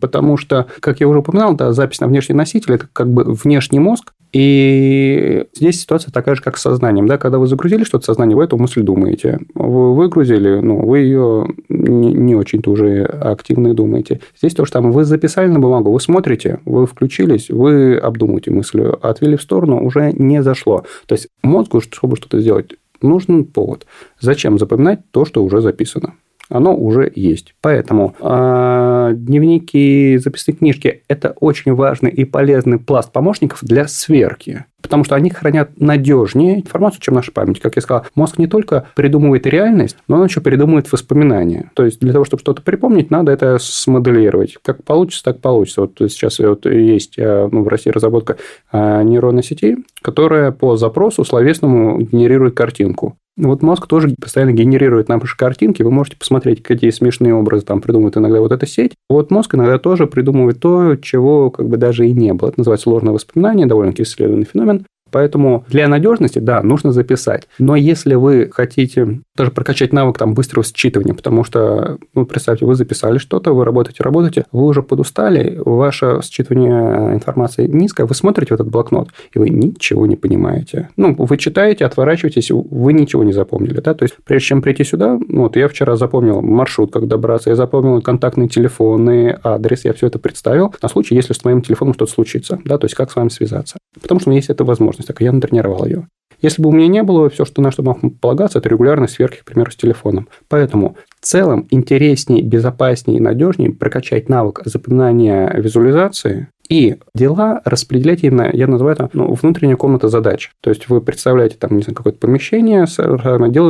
Потому 0.00 0.36
что, 0.36 0.66
как 0.80 0.98
я 0.98 1.06
уже 1.06 1.20
упоминал, 1.20 1.54
да, 1.54 1.72
запись 1.72 2.00
на 2.00 2.08
внешний 2.08 2.34
носитель– 2.34 2.72
это 2.74 2.88
как 2.92 3.08
бы 3.08 3.22
внешний 3.22 3.78
мозг, 3.78 4.14
и 4.32 5.46
здесь 5.54 5.80
ситуация 5.80 6.12
такая 6.12 6.34
же, 6.34 6.42
как 6.42 6.56
с 6.56 6.62
сознанием. 6.62 7.06
Да? 7.06 7.18
Когда 7.18 7.38
вы 7.38 7.46
загрузили 7.46 7.84
что-то 7.84 8.04
сознание, 8.04 8.36
вы 8.36 8.44
эту 8.44 8.56
мысль 8.56 8.82
думаете. 8.82 9.40
Вы 9.54 9.94
выгрузили, 9.94 10.60
ну, 10.60 10.86
вы 10.86 11.00
ее 11.00 11.48
не, 11.68 12.12
не 12.12 12.34
очень-то 12.34 12.70
уже 12.70 13.04
активно 13.04 13.74
думаете. 13.74 14.20
Здесь 14.38 14.54
то 14.54 14.64
же 14.64 14.70
самое. 14.70 14.92
Вы 14.92 15.04
записали 15.04 15.48
на 15.48 15.58
бумагу, 15.58 15.92
вы 15.92 16.00
смотрите, 16.00 16.60
вы 16.64 16.86
включились, 16.86 17.50
вы 17.50 17.96
обдумываете 17.96 18.50
мысль, 18.50 18.82
отвели 19.02 19.36
в 19.36 19.42
сторону, 19.42 19.84
уже 19.84 20.12
не 20.12 20.42
зашло. 20.42 20.84
То 21.06 21.14
есть 21.14 21.28
мозгу, 21.42 21.80
чтобы 21.80 22.16
что-то 22.16 22.40
сделать, 22.40 22.74
нужен 23.02 23.44
повод. 23.44 23.86
Зачем 24.20 24.58
запоминать 24.58 25.00
то, 25.10 25.24
что 25.24 25.42
уже 25.42 25.60
записано? 25.60 26.14
Оно 26.50 26.76
уже 26.76 27.10
есть. 27.14 27.54
Поэтому 27.60 28.14
э, 28.20 29.12
дневники, 29.14 30.18
записные 30.18 30.56
книжки– 30.56 31.02
это 31.08 31.34
очень 31.40 31.74
важный 31.74 32.10
и 32.10 32.24
полезный 32.24 32.78
пласт 32.78 33.12
помощников 33.12 33.60
для 33.62 33.86
сверки. 33.86 34.64
Потому 34.82 35.04
что 35.04 35.14
они 35.14 35.30
хранят 35.30 35.78
надежнее 35.78 36.60
информацию, 36.60 37.00
чем 37.02 37.14
наша 37.14 37.30
память. 37.32 37.60
Как 37.60 37.76
я 37.76 37.82
сказал, 37.82 38.06
мозг 38.14 38.38
не 38.38 38.46
только 38.46 38.88
придумывает 38.96 39.46
реальность, 39.46 39.96
но 40.08 40.16
он 40.16 40.24
еще 40.24 40.40
придумывает 40.40 40.90
воспоминания. 40.90 41.70
То 41.74 41.84
есть, 41.84 42.00
для 42.00 42.12
того, 42.12 42.24
чтобы 42.24 42.40
что-то 42.40 42.62
припомнить, 42.62 43.10
надо 43.10 43.30
это 43.30 43.58
смоделировать. 43.60 44.56
Как 44.62 44.82
получится, 44.82 45.24
так 45.24 45.40
получится. 45.40 45.82
Вот 45.82 45.96
сейчас 45.98 46.38
вот 46.38 46.66
есть 46.66 47.16
а, 47.18 47.48
ну, 47.52 47.62
в 47.62 47.68
России 47.68 47.90
разработка 47.90 48.38
а, 48.72 49.02
нейронной 49.02 49.44
сети, 49.44 49.76
которая 50.02 50.50
по 50.50 50.76
запросу 50.76 51.24
словесному 51.24 52.00
генерирует 52.00 52.56
картинку. 52.56 53.16
Вот 53.36 53.62
мозг 53.62 53.86
тоже 53.86 54.14
постоянно 54.20 54.52
генерирует 54.52 55.08
наши 55.08 55.36
картинки. 55.36 55.82
Вы 55.82 55.90
можете 55.90 56.16
посмотреть, 56.16 56.62
какие 56.62 56.90
смешные 56.90 57.34
образы 57.34 57.64
там 57.64 57.80
придумывает 57.80 58.16
иногда 58.16 58.40
вот 58.40 58.52
эта 58.52 58.66
сеть. 58.66 58.92
Вот 59.08 59.30
мозг 59.30 59.54
иногда 59.54 59.78
тоже 59.78 60.06
придумывает 60.06 60.60
то, 60.60 60.96
чего 60.96 61.50
как 61.50 61.68
бы 61.68 61.76
даже 61.76 62.06
и 62.06 62.12
не 62.12 62.34
было. 62.34 62.48
Это 62.48 62.60
называется 62.60 62.90
ложное 62.90 63.14
воспоминание, 63.14 63.66
довольно-таки 63.66 64.02
исследованный 64.02 64.44
феномен. 64.44 64.86
Поэтому 65.10 65.64
для 65.68 65.88
надежности, 65.88 66.38
да, 66.38 66.62
нужно 66.62 66.92
записать. 66.92 67.48
Но 67.58 67.76
если 67.76 68.14
вы 68.14 68.50
хотите 68.52 69.20
даже 69.36 69.50
прокачать 69.50 69.92
навык 69.92 70.18
там 70.18 70.34
быстрого 70.34 70.64
считывания, 70.64 71.14
потому 71.14 71.44
что, 71.44 71.98
ну, 72.14 72.26
представьте, 72.26 72.66
вы 72.66 72.74
записали 72.74 73.18
что-то, 73.18 73.52
вы 73.52 73.64
работаете, 73.64 74.02
работаете, 74.02 74.44
вы 74.52 74.66
уже 74.66 74.82
подустали, 74.82 75.60
ваше 75.64 76.20
считывание 76.22 77.14
информации 77.14 77.66
низкое, 77.66 78.06
вы 78.06 78.14
смотрите 78.14 78.50
в 78.50 78.54
этот 78.54 78.68
блокнот, 78.68 79.08
и 79.32 79.38
вы 79.38 79.48
ничего 79.48 80.06
не 80.06 80.16
понимаете. 80.16 80.90
Ну, 80.96 81.14
вы 81.16 81.36
читаете, 81.38 81.86
отворачиваетесь, 81.86 82.50
вы 82.50 82.92
ничего 82.92 83.24
не 83.24 83.32
запомнили, 83.32 83.80
да, 83.80 83.94
то 83.94 84.02
есть 84.02 84.16
прежде 84.24 84.48
чем 84.48 84.62
прийти 84.62 84.84
сюда, 84.84 85.18
ну, 85.26 85.42
вот 85.42 85.56
я 85.56 85.68
вчера 85.68 85.96
запомнил 85.96 86.42
маршрут, 86.42 86.92
как 86.92 87.08
добраться, 87.08 87.50
я 87.50 87.56
запомнил 87.56 88.02
контактные 88.02 88.48
телефоны, 88.48 89.38
адрес, 89.42 89.84
я 89.86 89.94
все 89.94 90.08
это 90.08 90.18
представил 90.18 90.74
на 90.82 90.88
случай, 90.88 91.14
если 91.14 91.32
с 91.32 91.44
моим 91.44 91.62
телефоном 91.62 91.94
что-то 91.94 92.12
случится, 92.12 92.58
да, 92.64 92.76
то 92.76 92.84
есть 92.84 92.94
как 92.94 93.10
с 93.10 93.16
вами 93.16 93.30
связаться. 93.30 93.78
Потому 94.00 94.20
что 94.20 94.28
у 94.28 94.30
меня 94.30 94.38
есть 94.38 94.50
эта 94.50 94.64
возможность, 94.64 94.99
так 95.06 95.20
я 95.20 95.32
натренировал 95.32 95.84
ее. 95.84 96.06
Если 96.42 96.62
бы 96.62 96.70
у 96.70 96.72
меня 96.72 96.88
не 96.88 97.02
было, 97.02 97.28
все, 97.28 97.44
что 97.44 97.60
на 97.60 97.70
что 97.70 97.82
мог 97.82 97.98
полагаться, 98.20 98.58
это 98.58 98.68
регулярность 98.68 99.14
сверхи, 99.14 99.40
к 99.40 99.44
примеру, 99.44 99.70
с 99.70 99.76
телефоном. 99.76 100.28
Поэтому 100.48 100.96
в 101.20 101.26
целом 101.26 101.66
интереснее, 101.70 102.42
безопаснее 102.42 103.18
и 103.18 103.20
надежнее 103.20 103.72
прокачать 103.72 104.28
навык 104.28 104.62
запоминания 104.64 105.52
визуализации 105.54 106.48
и 106.70 106.96
дела 107.14 107.60
распределять 107.64 108.22
именно, 108.22 108.48
я 108.52 108.68
называю 108.68 108.94
это 108.94 109.10
ну, 109.12 109.34
внутренняя 109.34 109.76
комната 109.76 110.08
задач. 110.08 110.52
То 110.60 110.70
есть 110.70 110.88
вы 110.88 111.00
представляете 111.00 111.56
там, 111.58 111.76
не 111.76 111.82
знаю, 111.82 111.96
какое-то 111.96 112.20
помещение, 112.20 112.86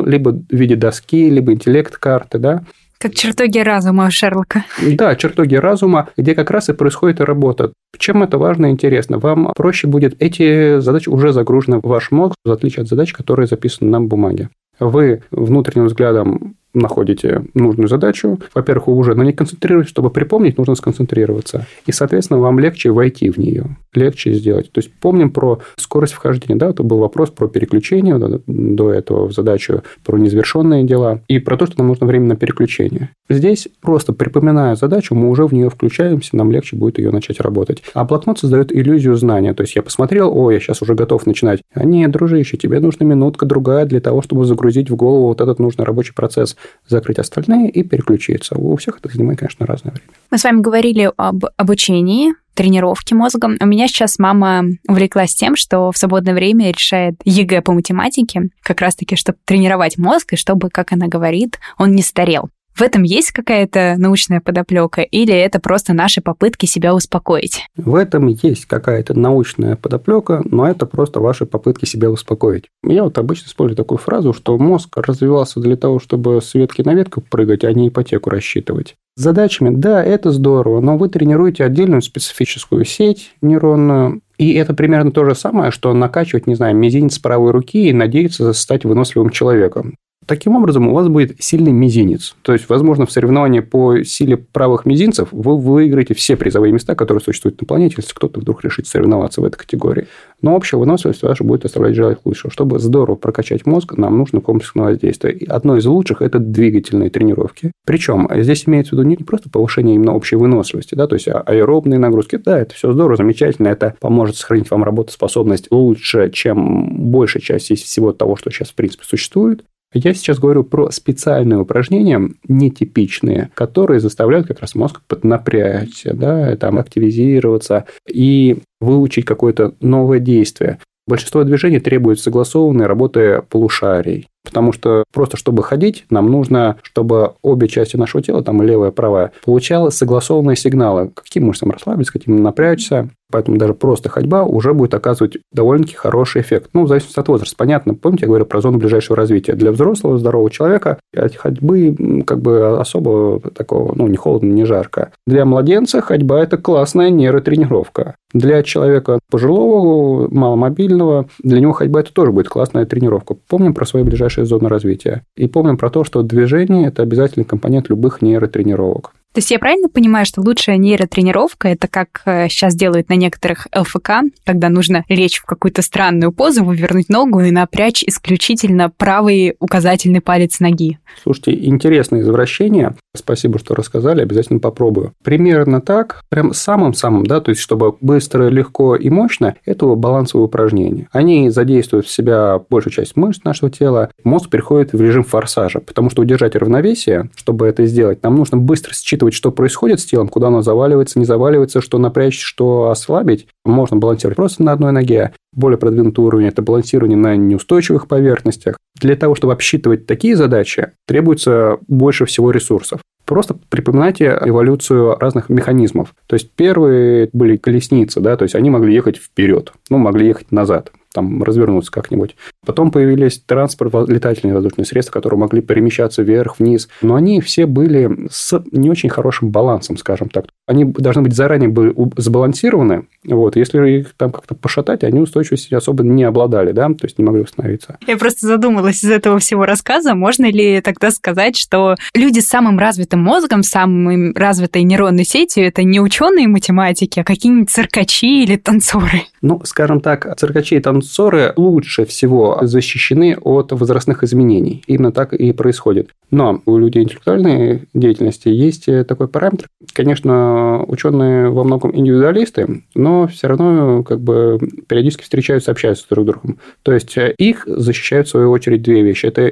либо 0.05 0.31
в 0.31 0.53
виде 0.53 0.76
доски, 0.76 1.31
либо 1.31 1.53
интеллект-карты, 1.53 2.39
да, 2.39 2.62
как 3.01 3.15
чертоги 3.15 3.59
разума 3.59 4.11
Шерлока. 4.11 4.65
Да, 4.83 5.17
чертоги 5.17 5.55
разума, 5.55 6.11
где 6.19 6.35
как 6.35 6.51
раз 6.51 6.69
и 6.69 6.75
происходит 6.75 7.21
работа. 7.21 7.73
Чем 7.99 8.23
это 8.23 8.37
важно 8.37 8.67
и 8.67 8.71
интересно? 8.71 9.19
Вам 9.19 9.53
проще 9.57 9.87
будет 9.87 10.21
эти 10.21 10.81
задачи 10.81 11.09
уже 11.09 11.33
загружены 11.33 11.79
в 11.79 11.87
ваш 11.87 12.11
мозг, 12.11 12.35
в 12.45 12.51
отличие 12.51 12.83
от 12.83 12.89
задач, 12.89 13.13
которые 13.13 13.47
записаны 13.47 13.91
на 13.91 14.01
бумаге. 14.03 14.51
Вы 14.79 15.23
внутренним 15.31 15.87
взглядом 15.87 16.57
находите 16.75 17.45
нужную 17.55 17.89
задачу. 17.89 18.41
Во-первых, 18.55 18.87
вы 18.89 18.95
уже 18.95 19.14
на 19.14 19.23
ней 19.23 19.33
концентрируетесь. 19.33 19.91
Чтобы 19.91 20.11
припомнить, 20.11 20.59
нужно 20.59 20.75
сконцентрироваться. 20.75 21.66
И, 21.87 21.93
соответственно, 21.93 22.41
вам 22.41 22.59
легче 22.59 22.91
войти 22.91 23.31
в 23.31 23.39
нее, 23.39 23.77
легче 23.95 24.33
сделать. 24.33 24.71
То 24.73 24.79
есть, 24.79 24.93
помним 25.01 25.31
про 25.31 25.61
скорость 25.77 26.12
вхождения. 26.12 26.57
Да, 26.57 26.71
это 26.71 26.83
был 26.83 26.99
вопрос 26.99 27.31
про 27.31 27.49
переключение 27.49 28.18
до 28.47 28.93
этого 28.93 29.27
в 29.27 29.33
задачу, 29.33 29.83
про 30.05 30.18
незавершенные 30.18 30.85
дела 30.85 31.23
и 31.29 31.39
про 31.39 31.57
то, 31.57 31.66
что 31.66 31.79
нам 31.79 31.89
нужно 31.89 32.07
время 32.07 32.27
на 32.27 32.37
переключение. 32.37 33.11
Здесь 33.29 33.68
просто 33.81 34.12
припоминая 34.12 34.77
задачу, 34.77 35.14
мы 35.14 35.29
уже 35.29 35.47
в 35.47 35.53
нее 35.53 35.71
включаемся, 35.71 36.37
нам 36.37 36.51
легче 36.51 36.77
будет 36.77 36.99
ее 36.99 37.11
начать 37.11 37.41
работать. 37.41 37.83
А 37.95 38.05
блокнот 38.05 38.39
создает 38.39 38.73
иллюзию 38.73 39.16
знания. 39.16 39.55
То 39.55 39.62
есть, 39.62 39.77
я 39.77 39.83
посмотрел, 39.83 40.37
о, 40.37 40.51
я 40.51 40.61
сейчас 40.61 40.83
уже 40.83 40.95
готов 40.95 41.27
начинать. 41.27 41.62
А 41.75 41.85
нет, 41.85 42.11
дружище, 42.11 42.57
тебе 42.57 42.81
нужна 42.81 43.07
минутка 43.07 43.47
другая 43.47 43.87
для 43.87 44.01
того, 44.01 44.23
чтобы 44.23 44.45
загрузить 44.45 44.91
в 44.91 44.97
голову 44.97 45.29
вот 45.29 45.41
этот 45.41 45.59
нужный 45.59 45.85
рабочий 45.85 46.14
процесс 46.14 46.57
закрыть 46.89 47.19
остальные 47.19 47.71
и 47.71 47.83
переключиться. 47.83 48.57
У 48.57 48.77
всех 48.77 48.99
это 48.99 49.09
занимает, 49.09 49.39
конечно, 49.39 49.67
разное 49.67 49.93
время. 49.93 50.09
Мы 50.31 50.39
с 50.39 50.45
вами 50.45 50.61
говорили 50.61 51.11
об 51.17 51.45
обучении, 51.57 52.35
тренировки 52.55 53.15
мозга. 53.15 53.47
У 53.61 53.67
меня 53.67 53.89
сейчас 53.89 54.19
мама 54.19 54.65
увлеклась 54.87 55.35
тем, 55.35 55.57
что 55.57 55.91
в 55.93 55.99
свободное 55.99 56.35
время 56.35 56.71
решает 56.71 57.15
ЕГЭ 57.25 57.63
по 57.63 57.73
математике, 57.73 58.51
как 58.63 58.81
раз-таки, 58.81 59.17
чтобы 59.17 59.39
тренировать 59.45 59.99
мозг, 59.99 60.35
и 60.35 60.37
чтобы, 60.37 60.69
как 60.69 60.93
она 60.93 61.07
говорит, 61.07 61.59
он 61.79 61.93
не 61.93 62.03
старел. 62.03 62.51
В 62.81 62.83
этом 62.83 63.03
есть 63.03 63.33
какая-то 63.33 63.97
научная 63.99 64.41
подоплека 64.41 65.03
или 65.03 65.35
это 65.35 65.61
просто 65.61 65.93
наши 65.93 66.22
попытки 66.22 66.64
себя 66.64 66.95
успокоить? 66.95 67.66
В 67.76 67.95
этом 67.95 68.28
есть 68.28 68.64
какая-то 68.64 69.12
научная 69.12 69.76
подоплека, 69.76 70.41
но 70.47 70.66
это 70.66 70.87
просто 70.87 71.20
ваши 71.20 71.45
попытки 71.45 71.85
себя 71.85 72.11
успокоить. 72.11 72.70
Я 72.83 73.05
вот 73.05 73.18
обычно 73.18 73.49
использую 73.49 73.76
такую 73.76 73.99
фразу, 73.99 74.33
что 74.33 74.57
мозг 74.57 74.97
развивался 74.97 75.61
для 75.61 75.76
того, 75.76 75.99
чтобы 75.99 76.41
с 76.41 76.55
ветки 76.55 76.81
на 76.81 76.95
ветку 76.95 77.20
прыгать, 77.20 77.64
а 77.64 77.72
не 77.74 77.89
ипотеку 77.89 78.31
рассчитывать. 78.31 78.97
С 79.14 79.24
задачами, 79.24 79.68
да, 79.76 80.03
это 80.03 80.31
здорово, 80.31 80.81
но 80.81 80.97
вы 80.97 81.11
тренируете 81.11 81.64
отдельную 81.64 82.01
специфическую 82.01 82.87
сеть 82.87 83.33
нейронную, 83.43 84.22
и 84.39 84.55
это 84.55 84.72
примерно 84.72 85.12
то 85.12 85.26
же 85.26 85.35
самое, 85.35 85.70
что 85.70 85.93
накачивать, 85.93 86.47
не 86.47 86.55
знаю, 86.55 86.74
мизинец 86.74 87.18
правой 87.18 87.51
руки 87.51 87.91
и 87.91 87.93
надеяться 87.93 88.55
стать 88.55 88.87
выносливым 88.87 89.28
человеком. 89.28 89.97
Таким 90.27 90.55
образом, 90.55 90.87
у 90.87 90.95
вас 90.95 91.09
будет 91.09 91.43
сильный 91.43 91.73
мизинец. 91.73 92.37
То 92.43 92.53
есть, 92.53 92.68
возможно, 92.68 93.07
в 93.07 93.11
соревновании 93.11 93.61
по 93.61 94.05
силе 94.05 94.37
правых 94.37 94.85
мизинцев 94.85 95.29
вы 95.33 95.59
выиграете 95.59 96.14
все 96.14 96.37
призовые 96.37 96.73
места, 96.73 96.95
которые 96.95 97.21
существуют 97.21 97.61
на 97.61 97.66
планете, 97.66 97.97
если 97.99 98.14
кто-то 98.14 98.39
вдруг 98.39 98.62
решит 98.62 98.87
соревноваться 98.87 99.41
в 99.41 99.45
этой 99.45 99.57
категории. 99.57 100.07
Но 100.43 100.55
общая 100.55 100.77
выносливость 100.77 101.23
ваша 101.23 101.43
будет 101.43 101.64
оставлять 101.64 101.97
желать 101.97 102.18
лучшего. 102.25 102.53
Чтобы 102.53 102.79
здорово 102.79 103.16
прокачать 103.16 103.66
мозг, 103.66 103.97
нам 103.97 104.18
нужно 104.18 104.41
комплексное 104.41 104.85
воздействие. 104.85 105.35
И 105.35 105.47
одно 105.47 105.77
из 105.77 105.87
лучших– 105.87 106.21
это 106.23 106.39
двигательные 106.39 107.11
тренировки. 107.11 107.73
Причем 107.85 108.29
здесь 108.33 108.68
имеется 108.68 108.91
в 108.91 108.99
виду 108.99 109.09
не 109.09 109.16
просто 109.16 109.51
повышение 109.51 109.97
именно 109.97 110.14
общей 110.14 110.37
выносливости, 110.37 110.95
да, 110.95 111.07
то 111.07 111.16
есть 111.16 111.29
а 111.29 111.41
аэробные 111.41 111.99
нагрузки. 111.99 112.37
Да, 112.37 112.61
это 112.61 112.75
все 112.75 112.93
здорово, 112.93 113.16
замечательно. 113.16 113.68
Это 113.68 113.97
поможет 113.99 114.37
сохранить 114.37 114.71
вам 114.71 114.85
работоспособность 114.85 115.68
лучше, 115.71 116.31
чем 116.31 117.11
большая 117.11 117.43
часть 117.43 117.71
из 117.71 117.83
всего 117.83 118.12
того, 118.12 118.37
что 118.37 118.51
сейчас, 118.51 118.68
в 118.68 118.75
принципе, 118.75 119.05
существует. 119.05 119.64
Я 119.93 120.14
сейчас 120.14 120.38
говорю 120.38 120.62
про 120.62 120.91
специальные 120.91 121.59
упражнения, 121.59 122.30
нетипичные, 122.47 123.51
которые 123.55 123.99
заставляют 123.99 124.47
как 124.47 124.61
раз 124.61 124.76
мозг 124.76 125.01
поднапрячься, 125.09 126.14
да, 126.14 126.57
там, 126.57 126.78
активизироваться 126.78 127.86
и 128.09 128.59
выучить 128.80 129.24
какое-то 129.24 129.74
новое 129.80 130.20
действие. 130.20 130.78
Большинство 131.09 131.43
движений 131.43 131.80
требует 131.80 132.20
согласованной 132.20 132.86
работы 132.86 133.43
полушарий. 133.49 134.28
Потому 134.45 134.72
что 134.72 135.05
просто 135.12 135.36
чтобы 135.36 135.62
ходить, 135.62 136.07
нам 136.11 136.30
нужно, 136.30 136.76
чтобы 136.82 137.34
обе 137.43 137.68
части 137.68 137.97
нашего 137.97 138.22
тела, 138.22 138.43
там 138.43 138.62
и 138.62 138.66
левая, 138.66 138.91
правая, 138.91 139.32
получала 139.45 139.91
согласованные 139.91 140.57
сигналы. 140.57 141.11
Каким 141.14 141.47
мышцам 141.47 141.70
расслабиться, 141.70 142.12
каким 142.12 142.43
напрячься. 142.43 143.11
Поэтому 143.30 143.59
даже 143.59 143.74
просто 143.74 144.09
ходьба 144.09 144.43
уже 144.45 144.74
будет 144.74 144.93
оказывать 144.95 145.38
довольно-таки 145.53 145.95
хороший 145.95 146.43
эффект. 146.43 146.70
Ну, 146.72 146.84
в 146.84 146.88
зависимости 146.88 147.20
от 147.20 147.28
возраста. 147.28 147.55
Понятно, 147.57 147.95
помните, 147.95 148.22
я 148.24 148.28
говорю 148.28 148.45
про 148.45 148.61
зону 148.61 148.78
ближайшего 148.78 149.16
развития. 149.16 149.53
Для 149.53 149.70
взрослого, 149.70 150.18
здорового 150.18 150.51
человека 150.51 150.99
от 151.16 151.36
ходьбы 151.36 152.24
как 152.26 152.41
бы 152.41 152.80
особо 152.80 153.41
такого, 153.55 153.93
ну, 153.95 154.09
не 154.09 154.16
холодно, 154.16 154.53
не 154.53 154.64
жарко. 154.64 155.12
Для 155.26 155.45
младенца 155.45 156.01
ходьба– 156.01 156.41
это 156.43 156.57
классная 156.57 157.11
нейротренировка. 157.11 158.16
Для 158.32 158.62
человека 158.62 159.20
пожилого, 159.30 160.28
маломобильного, 160.28 161.26
для 161.43 161.61
него 161.61 161.72
ходьба– 161.72 162.01
это 162.01 162.12
тоже 162.12 162.32
будет 162.32 162.49
классная 162.49 162.86
тренировка. 162.86 163.36
Помним 163.49 163.74
про 163.74 163.84
свои 163.86 164.03
ближайшие 164.03 164.30
зоны 164.37 164.68
развития. 164.68 165.24
И 165.37 165.47
помним 165.47 165.76
про 165.76 165.91
то, 165.91 166.05
что 166.05 166.22
движение– 166.22 166.87
это 166.89 167.03
обязательный 167.03 167.45
компонент 167.45 167.89
любых 167.89 168.22
нейротренировок. 168.22 169.12
То 169.33 169.39
есть 169.39 169.51
я 169.53 169.61
правильно 169.61 169.89
понимаю, 169.89 170.26
что 170.26 170.41
лучшая 170.41 170.76
нейротренировка 170.76 171.68
это 171.68 171.87
как 171.87 172.22
сейчас 172.24 172.74
э, 172.74 172.76
делают 172.76 173.09
на 173.09 173.14
некоторых 173.14 173.68
ЛФК, 173.72 174.11
когда 174.45 174.68
нужно 174.68 175.05
лечь 175.09 175.39
в 175.39 175.45
какую-то 175.45 175.83
странную 175.83 176.33
позу, 176.33 176.64
вывернуть 176.64 177.09
ногу 177.09 177.41
и 177.41 177.53
напрячь 177.53 178.03
исключительно 178.03 178.91
правый 178.91 179.55
указательный 179.61 180.20
палец 180.20 180.59
ноги? 180.59 180.99
Слушайте, 181.22 181.64
интересное 181.64 182.22
извращение. 182.22 182.97
Спасибо, 183.14 183.61
что 183.61 183.76
рассказали, 183.76 184.20
обязательно 184.20 184.59
попробую. 184.59 185.12
Примерно 185.22 185.81
так, 185.81 186.22
прям 186.28 186.53
самым-самым, 186.53 187.24
да, 187.24 187.41
то 187.41 187.51
есть 187.51 187.61
чтобы 187.61 187.97
быстро, 188.01 188.49
легко 188.49 188.97
и 188.97 189.11
мощно, 189.11 189.55
это 189.64 189.87
балансовые 189.95 190.47
упражнения. 190.47 191.09
Они 191.12 191.51
задействуют 191.51 192.07
в 192.07 192.11
себя 192.11 192.61
большую 192.68 192.93
часть 192.93 193.14
мышц 193.14 193.45
нашего 193.45 193.70
тела. 193.70 194.11
Мозг 194.24 194.51
переходит 194.51 194.93
в 194.93 195.01
режим 195.01 195.22
форсажа, 195.22 195.78
потому 195.78 196.11
что 196.11 196.22
удержать 196.22 196.57
равновесие, 196.57 197.31
чтобы 197.37 197.68
это 197.68 197.87
сделать, 197.87 198.24
нам 198.24 198.35
нужно 198.35 198.59
быстро 198.59 198.93
считать 198.93 199.20
учитывать, 199.27 199.35
что 199.35 199.51
происходит 199.53 200.01
с 200.01 200.07
телом, 200.07 200.29
куда 200.29 200.49
оно 200.49 200.62
заваливается, 200.62 201.18
не 201.18 201.25
заваливается, 201.25 201.81
что 201.81 201.99
напрячь, 201.99 202.41
что 202.41 202.91
ослабить. 202.91 203.47
Можно 203.64 203.97
балансировать 203.97 204.37
просто 204.37 204.62
на 204.62 204.73
одной 204.73 204.93
ноге. 204.93 205.33
Более 205.53 205.79
продвинутый 205.79 206.25
уровень– 206.25 206.47
это 206.49 206.62
балансирование 206.62 207.18
на 207.18 207.37
неустойчивых 207.37 208.07
поверхностях. 208.07 208.77
Для 209.01 209.16
того, 209.16 209.35
чтобы 209.35 209.53
обсчитывать 209.53 210.07
такие 210.07 210.37
задачи, 210.37 210.93
требуется 211.07 211.79
больше 211.89 212.25
всего 212.25 212.51
ресурсов. 212.51 213.01
Просто 213.25 213.57
припоминайте 213.68 214.39
эволюцию 214.45 215.16
разных 215.18 215.49
механизмов. 215.49 216.14
То 216.27 216.35
есть, 216.35 216.51
первые 216.53 217.31
были 217.33 217.57
колесницы, 217.57 218.21
да, 218.21 218.37
то 218.37 218.45
есть, 218.45 218.55
они 218.55 218.71
могли 218.71 218.95
ехать 218.95 219.18
вперед, 219.18 219.73
ну, 219.89 219.99
могли 219.99 220.27
ехать 220.27 220.51
назад 220.51 220.93
там 221.13 221.43
развернуться 221.43 221.91
как-нибудь. 221.91 222.37
Потом 222.65 222.91
появились 222.91 223.43
транспорт, 223.45 224.09
летательные 224.09 224.55
воздушные 224.55 224.85
средства, 224.85 225.13
которые 225.13 225.41
могли 225.41 225.61
перемещаться 225.61 226.23
вверх, 226.23 226.59
вниз. 226.59 226.89
Но 227.03 227.15
они 227.15 227.41
все 227.41 227.67
были 227.67 228.29
с 228.31 228.63
не 228.71 228.91
очень 228.91 229.09
хорошим 229.09 229.51
балансом, 229.51 229.97
скажем 229.97 230.29
так. 230.29 230.47
Они 230.67 230.85
должны 230.85 231.23
быть 231.23 231.35
заранее 231.35 231.69
были 231.69 231.95
сбалансированы. 232.17 233.07
Вот. 233.25 233.57
Если 233.57 234.01
их 234.01 234.15
там 234.17 234.31
как-то 234.31 234.55
пошатать, 234.55 235.05
они 235.05 235.21
устойчивости 235.21 235.75
особо 235.75 236.05
не 236.05 236.25
обладали, 236.25 236.73
да, 236.73 236.89
то 236.89 237.05
есть 237.05 237.19
не 237.19 237.25
могли 237.25 237.43
восстановиться. 237.43 237.99
Я 238.07 238.17
просто 238.17 238.47
задумалась 238.47 239.03
из 239.03 239.11
этого 239.11 239.39
всего 239.39 239.65
рассказа, 239.67 240.15
можно 240.15 240.51
ли 240.51 240.81
тогда 240.81 241.11
сказать, 241.11 241.57
что 241.57 241.97
люди 242.15 242.41
с 242.41 242.47
самым 242.47 242.79
развитым 242.79 243.21
мозгом, 243.21 243.63
самой 243.63 244.33
развитой 244.35 244.85
нейронной 244.85 245.25
сетью, 245.25 245.67
это 245.67 245.83
не 245.83 246.01
ученые 246.01 246.47
математики, 246.47 247.21
а 247.21 247.25
какие-нибудь 247.25 247.71
циркачи 247.71 248.45
или 248.45 248.57
танцоры? 248.57 249.23
Ну, 249.43 249.61
скажем 249.65 250.01
так, 250.01 250.39
циркачи 250.39 250.75
и 250.75 250.81
танцоры 250.81 251.00
нейросенсоры 251.01 251.53
лучше 251.57 252.05
всего 252.05 252.59
защищены 252.63 253.37
от 253.41 253.73
возрастных 253.73 254.23
изменений. 254.23 254.83
Именно 254.87 255.13
так 255.13 255.33
и 255.33 255.53
происходит. 255.53 256.11
Но 256.31 256.63
у 256.67 256.79
людей 256.79 257.03
интеллектуальной 257.03 257.89
деятельности 257.95 258.49
есть 258.49 258.87
такой 259.09 259.29
параметр. 259.29 259.67
Конечно, 259.93 260.85
ученые 260.87 261.51
во 261.51 261.65
многом 261.65 261.97
индивидуалисты, 261.97 262.85
но 262.95 263.27
все 263.27 263.49
равно 263.49 264.05
как 264.05 264.21
бы 264.21 264.59
периодически 264.89 265.23
встречаются, 265.23 265.71
общаются 265.73 266.07
друг 266.09 266.25
с 266.25 266.27
другом. 266.29 266.59
То 266.83 266.93
есть 266.93 267.17
их 267.39 267.65
защищают 267.67 268.29
в 268.29 268.31
свою 268.31 268.51
очередь 268.51 268.83
две 268.83 269.03
вещи. 269.03 269.27
Это 269.27 269.49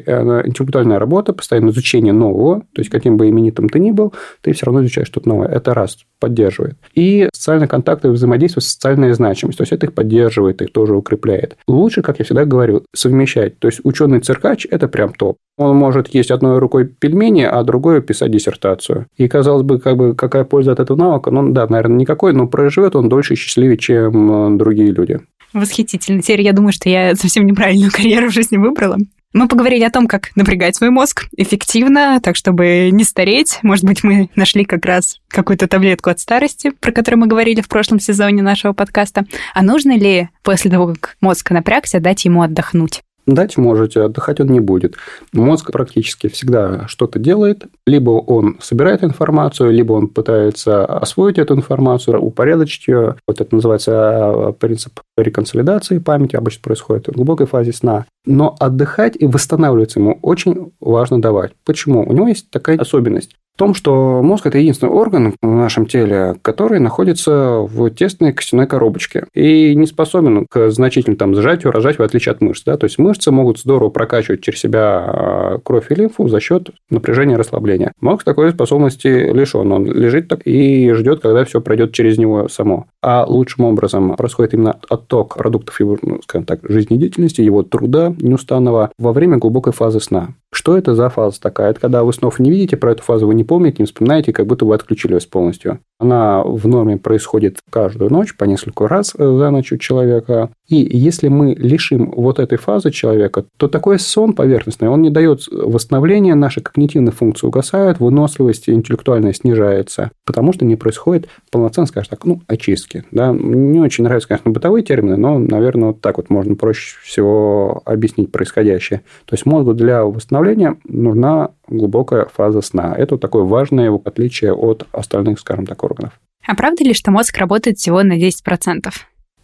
интеллектуальная 0.47 0.99
работа, 0.99 1.33
постоянное 1.33 1.71
изучение 1.73 2.13
нового, 2.13 2.61
то 2.61 2.81
есть 2.81 2.91
каким 2.91 3.17
бы 3.17 3.29
именитым 3.29 3.69
ты 3.69 3.79
ни 3.81 3.91
был, 3.91 4.15
ты 4.41 4.53
все 4.53 4.67
равно 4.67 4.83
изучаешь 4.83 5.09
что-то 5.09 5.29
новое. 5.29 5.49
Это 5.49 5.75
раз, 5.75 5.99
поддерживает. 6.21 6.77
И 6.95 7.29
социальные 7.33 7.69
контакты 7.69 8.11
взаимодействие, 8.11 8.63
социальная 8.63 9.15
значимость. 9.15 9.59
То 9.59 9.63
есть 9.63 9.73
это 9.73 9.87
их 9.87 9.95
поддерживает, 9.95 10.63
их 10.63 10.73
тоже 10.73 10.95
укрепляет. 10.95 11.38
Лучше, 11.67 12.03
как 12.03 12.19
я 12.19 12.25
всегда 12.25 12.45
говорю, 12.45 12.85
совмещать. 12.95 13.59
То 13.59 13.69
есть 13.69 13.81
ученый 13.85 14.21
циркач– 14.21 14.67
это 14.71 14.89
прям 14.89 15.13
топ. 15.13 15.37
Он 15.57 15.77
может 15.77 16.09
есть 16.09 16.31
одной 16.31 16.59
рукой 16.59 16.87
пельмени, 16.87 17.43
а 17.43 17.63
другой 17.63 18.01
писать 18.03 18.31
диссертацию. 18.31 19.07
И, 19.17 19.29
казалось 19.29 19.63
бы, 19.63 19.79
как 19.79 19.97
бы 19.97 20.15
какая 20.15 20.45
польза 20.45 20.73
от 20.73 20.81
этого 20.81 20.97
навыка? 20.97 21.31
Ну, 21.31 21.53
да, 21.53 21.67
наверное, 21.69 21.99
никакой, 21.99 22.33
но 22.33 22.47
проживет 22.47 22.97
он 22.97 23.09
дольше 23.09 23.35
и 23.35 23.37
счастливее, 23.37 23.77
чем 23.77 24.55
э, 24.55 24.59
другие 24.59 24.91
люди. 24.91 25.21
Восхитительно. 25.53 26.23
Теперь 26.23 26.43
я 26.43 26.53
думаю, 26.53 26.73
что 26.73 26.89
я 26.89 27.15
совсем 27.15 27.47
неправильную 27.47 27.91
карьеру 27.95 28.29
в 28.29 28.35
жизни 28.35 28.57
выбрала. 28.57 28.97
Мы 29.35 29.47
поговорили 29.47 29.85
о 29.85 29.91
том, 29.91 30.07
как 30.07 30.35
напрягать 30.37 30.77
свой 30.77 30.91
мозг 30.91 31.27
эффективно, 31.37 32.19
так 32.23 32.35
чтобы 32.35 32.91
не 32.91 33.05
стареть. 33.05 33.59
Может 33.63 33.85
быть, 33.85 34.03
мы 34.03 34.31
нашли 34.37 34.65
как 34.65 34.87
раз 34.87 35.21
какую-то 35.29 35.69
таблетку 35.69 36.09
от 36.11 36.19
старости, 36.19 36.71
про 36.71 36.93
которую 36.93 37.21
мы 37.21 37.27
говорили 37.27 37.61
в 37.61 37.69
прошлом 37.69 38.01
сезоне 38.01 38.43
нашего 38.43 38.73
подкаста. 38.73 39.27
А 39.55 39.63
нужно 39.63 39.97
ли 39.97 40.31
после 40.43 40.71
того, 40.71 40.89
как 40.95 41.17
мозг 41.21 41.51
напрягся, 41.51 42.01
дать 42.01 42.25
ему 42.25 42.41
отдохнуть? 42.41 43.03
Дать 43.29 43.59
можете, 43.59 44.05
отдыхать 44.05 44.41
он 44.41 44.47
не 44.49 44.59
будет. 44.59 44.97
Мозг 45.35 45.71
практически 45.71 46.29
всегда 46.29 46.89
что-то 46.89 47.19
делает. 47.19 47.67
Либо 47.87 48.11
он 48.13 48.57
собирает 48.63 49.05
информацию, 49.05 49.71
либо 49.71 49.93
он 49.93 50.09
пытается 50.09 50.87
освоить 50.87 51.37
эту 51.37 51.55
информацию, 51.55 52.19
упорядочить 52.19 52.89
ее. 52.89 53.17
Вот 53.27 53.43
это 53.43 53.55
называется 53.55 53.93
а, 53.93 54.53
принцип 54.53 55.01
реконсолидации 55.19 55.99
памяти, 55.99 56.37
обычно 56.37 56.63
происходит 56.63 57.09
в 57.09 57.13
глубокой 57.13 57.47
фазе 57.47 57.75
сна. 57.75 58.07
Но 58.25 58.57
отдыхать 58.59 59.15
и 59.21 59.27
восстанавливаться 59.27 60.01
ему 60.01 60.19
очень 60.23 60.73
важно 60.81 61.21
давать. 61.21 61.53
Почему? 61.67 62.09
У 62.09 62.13
него 62.15 62.29
есть 62.29 62.49
такая 62.49 62.79
особенность 62.79 63.37
в 63.59 63.59
том, 63.59 63.75
что 63.75 64.23
мозг– 64.23 64.47
это 64.47 64.57
единственный 64.59 64.93
орган 64.93 65.35
в 65.43 65.49
нашем 65.49 65.87
теле, 65.87 66.37
который 66.43 66.79
находится 66.79 67.59
в 67.59 67.91
тесной 67.91 68.33
костяной 68.33 68.69
коробочке 68.69 69.27
и 69.35 69.75
не 69.75 69.87
способен 69.87 70.47
к 70.49 70.71
значительному 70.71 71.17
там, 71.17 71.35
сжатию, 71.35 71.73
рожать, 71.73 71.99
в 71.99 72.03
отличие 72.05 72.31
от 72.31 72.41
мышц. 72.41 72.63
Да? 72.65 72.77
То 72.77 72.85
есть, 72.85 72.99
мышцы 72.99 73.18
могут 73.27 73.59
здорово 73.59 73.91
прокачивать 73.91 74.41
через 74.43 74.61
себя 74.61 74.83
а, 74.83 75.59
кровь 75.63 75.91
и 75.91 75.95
лимфу 75.95 76.29
за 76.29 76.41
счет 76.41 76.71
напряжения 76.91 77.35
и 77.35 77.39
расслабления. 77.39 77.93
Мозг 78.01 78.25
такой 78.25 78.51
способности 78.51 79.09
лишен. 79.09 79.71
Он 79.73 79.87
лежит 79.87 80.29
так 80.29 80.41
и 80.47 80.93
ждет, 80.93 81.21
когда 81.21 81.45
все 81.45 81.61
пройдет 81.61 81.93
через 81.93 82.19
него 82.19 82.49
само. 82.49 82.87
А 83.03 83.25
лучшим 83.25 83.65
образом 83.65 84.17
происходит 84.17 84.55
именно 84.55 84.79
отток 84.89 85.37
продуктов 85.37 85.79
его, 85.81 85.99
ну, 86.03 86.21
скажем 86.23 86.45
так, 86.45 86.61
жизнедеятельности, 86.63 87.41
его 87.41 87.63
труда 87.63 88.15
неустанного 88.19 88.91
во 88.99 89.13
время 89.13 89.39
глубокой 89.39 89.73
фазы 89.73 90.01
сна. 90.01 90.29
Что 90.53 90.79
это 90.79 90.95
за 90.95 91.11
фаза 91.11 91.41
такая? 91.41 91.71
Это 91.71 91.81
когда 91.81 92.05
вы 92.05 92.13
снов 92.13 92.39
не 92.39 92.51
видите, 92.51 92.77
про 92.77 92.93
эту 92.93 93.03
фазу 93.03 93.27
вы 93.27 93.35
не 93.35 93.45
помните, 93.45 93.77
не 93.81 93.87
вспоминаете, 93.87 94.33
как 94.33 94.47
будто 94.47 94.65
вы 94.65 94.75
отключились 94.75 95.27
полностью. 95.27 95.81
Она 96.01 96.43
в 96.43 96.67
норме 96.67 96.97
происходит 96.97 97.59
каждую 97.71 98.11
ночь, 98.11 98.37
по 98.37 98.45
несколько 98.45 98.89
раз 98.89 99.13
за 99.19 99.51
ночь 99.51 99.73
у 99.73 99.77
человека. 99.77 100.51
И 100.69 100.77
если 100.77 101.29
мы 101.29 101.55
лишим 101.55 102.13
вот 102.13 102.39
этой 102.39 102.57
фазы 102.57 102.91
человека, 102.91 103.45
то 103.57 103.69
такой 103.69 103.99
сон 103.99 104.33
поверхностный, 104.33 104.89
он 104.89 105.03
не 105.03 105.11
дает 105.11 105.47
восстановления, 105.51 106.35
наши 106.35 106.61
когнитивные 106.61 107.13
функции 107.13 107.47
угасают, 107.47 108.01
выносливость 108.01 108.71
интеллектуальная 108.71 109.33
снижается, 109.33 110.13
потому 110.25 110.53
что 110.53 110.65
не 110.65 110.77
происходит 110.77 111.29
полноценно, 111.51 111.87
скажем 111.87 112.11
так, 112.11 112.25
ну, 112.25 112.41
очистки. 112.47 113.05
Да? 113.11 113.33
Не 113.33 113.81
очень 113.81 114.05
нравятся, 114.05 114.29
конечно, 114.29 114.51
бытовые 114.51 114.85
термины, 114.85 115.17
но, 115.17 115.39
наверное, 115.39 115.89
вот 115.89 116.01
так 116.01 116.17
вот 116.17 116.31
можно 116.31 116.55
проще 116.55 116.97
всего 117.03 117.83
объяснить 117.85 118.33
происходящее. 118.33 119.03
То 119.25 119.35
есть 119.35 119.47
мозгу 119.47 119.75
для 119.75 120.05
восстановления 120.05 120.38
нужна 120.85 121.51
глубокая 121.69 122.27
фаза 122.27 122.61
сна. 122.61 122.95
Это 122.97 123.19
такое 123.19 123.45
важное 123.45 123.87
его 123.87 124.01
отличие 124.05 124.53
от 124.53 124.87
остальных, 124.93 125.41
скажем 125.41 125.67
так, 125.67 125.83
органов. 125.85 126.13
А 126.47 126.55
правда 126.55 126.85
ли, 126.85 126.95
что 126.95 127.11
мозг 127.11 127.37
работает 127.37 127.79
всего 127.79 128.03
на 128.03 128.19
10%? 128.19 128.91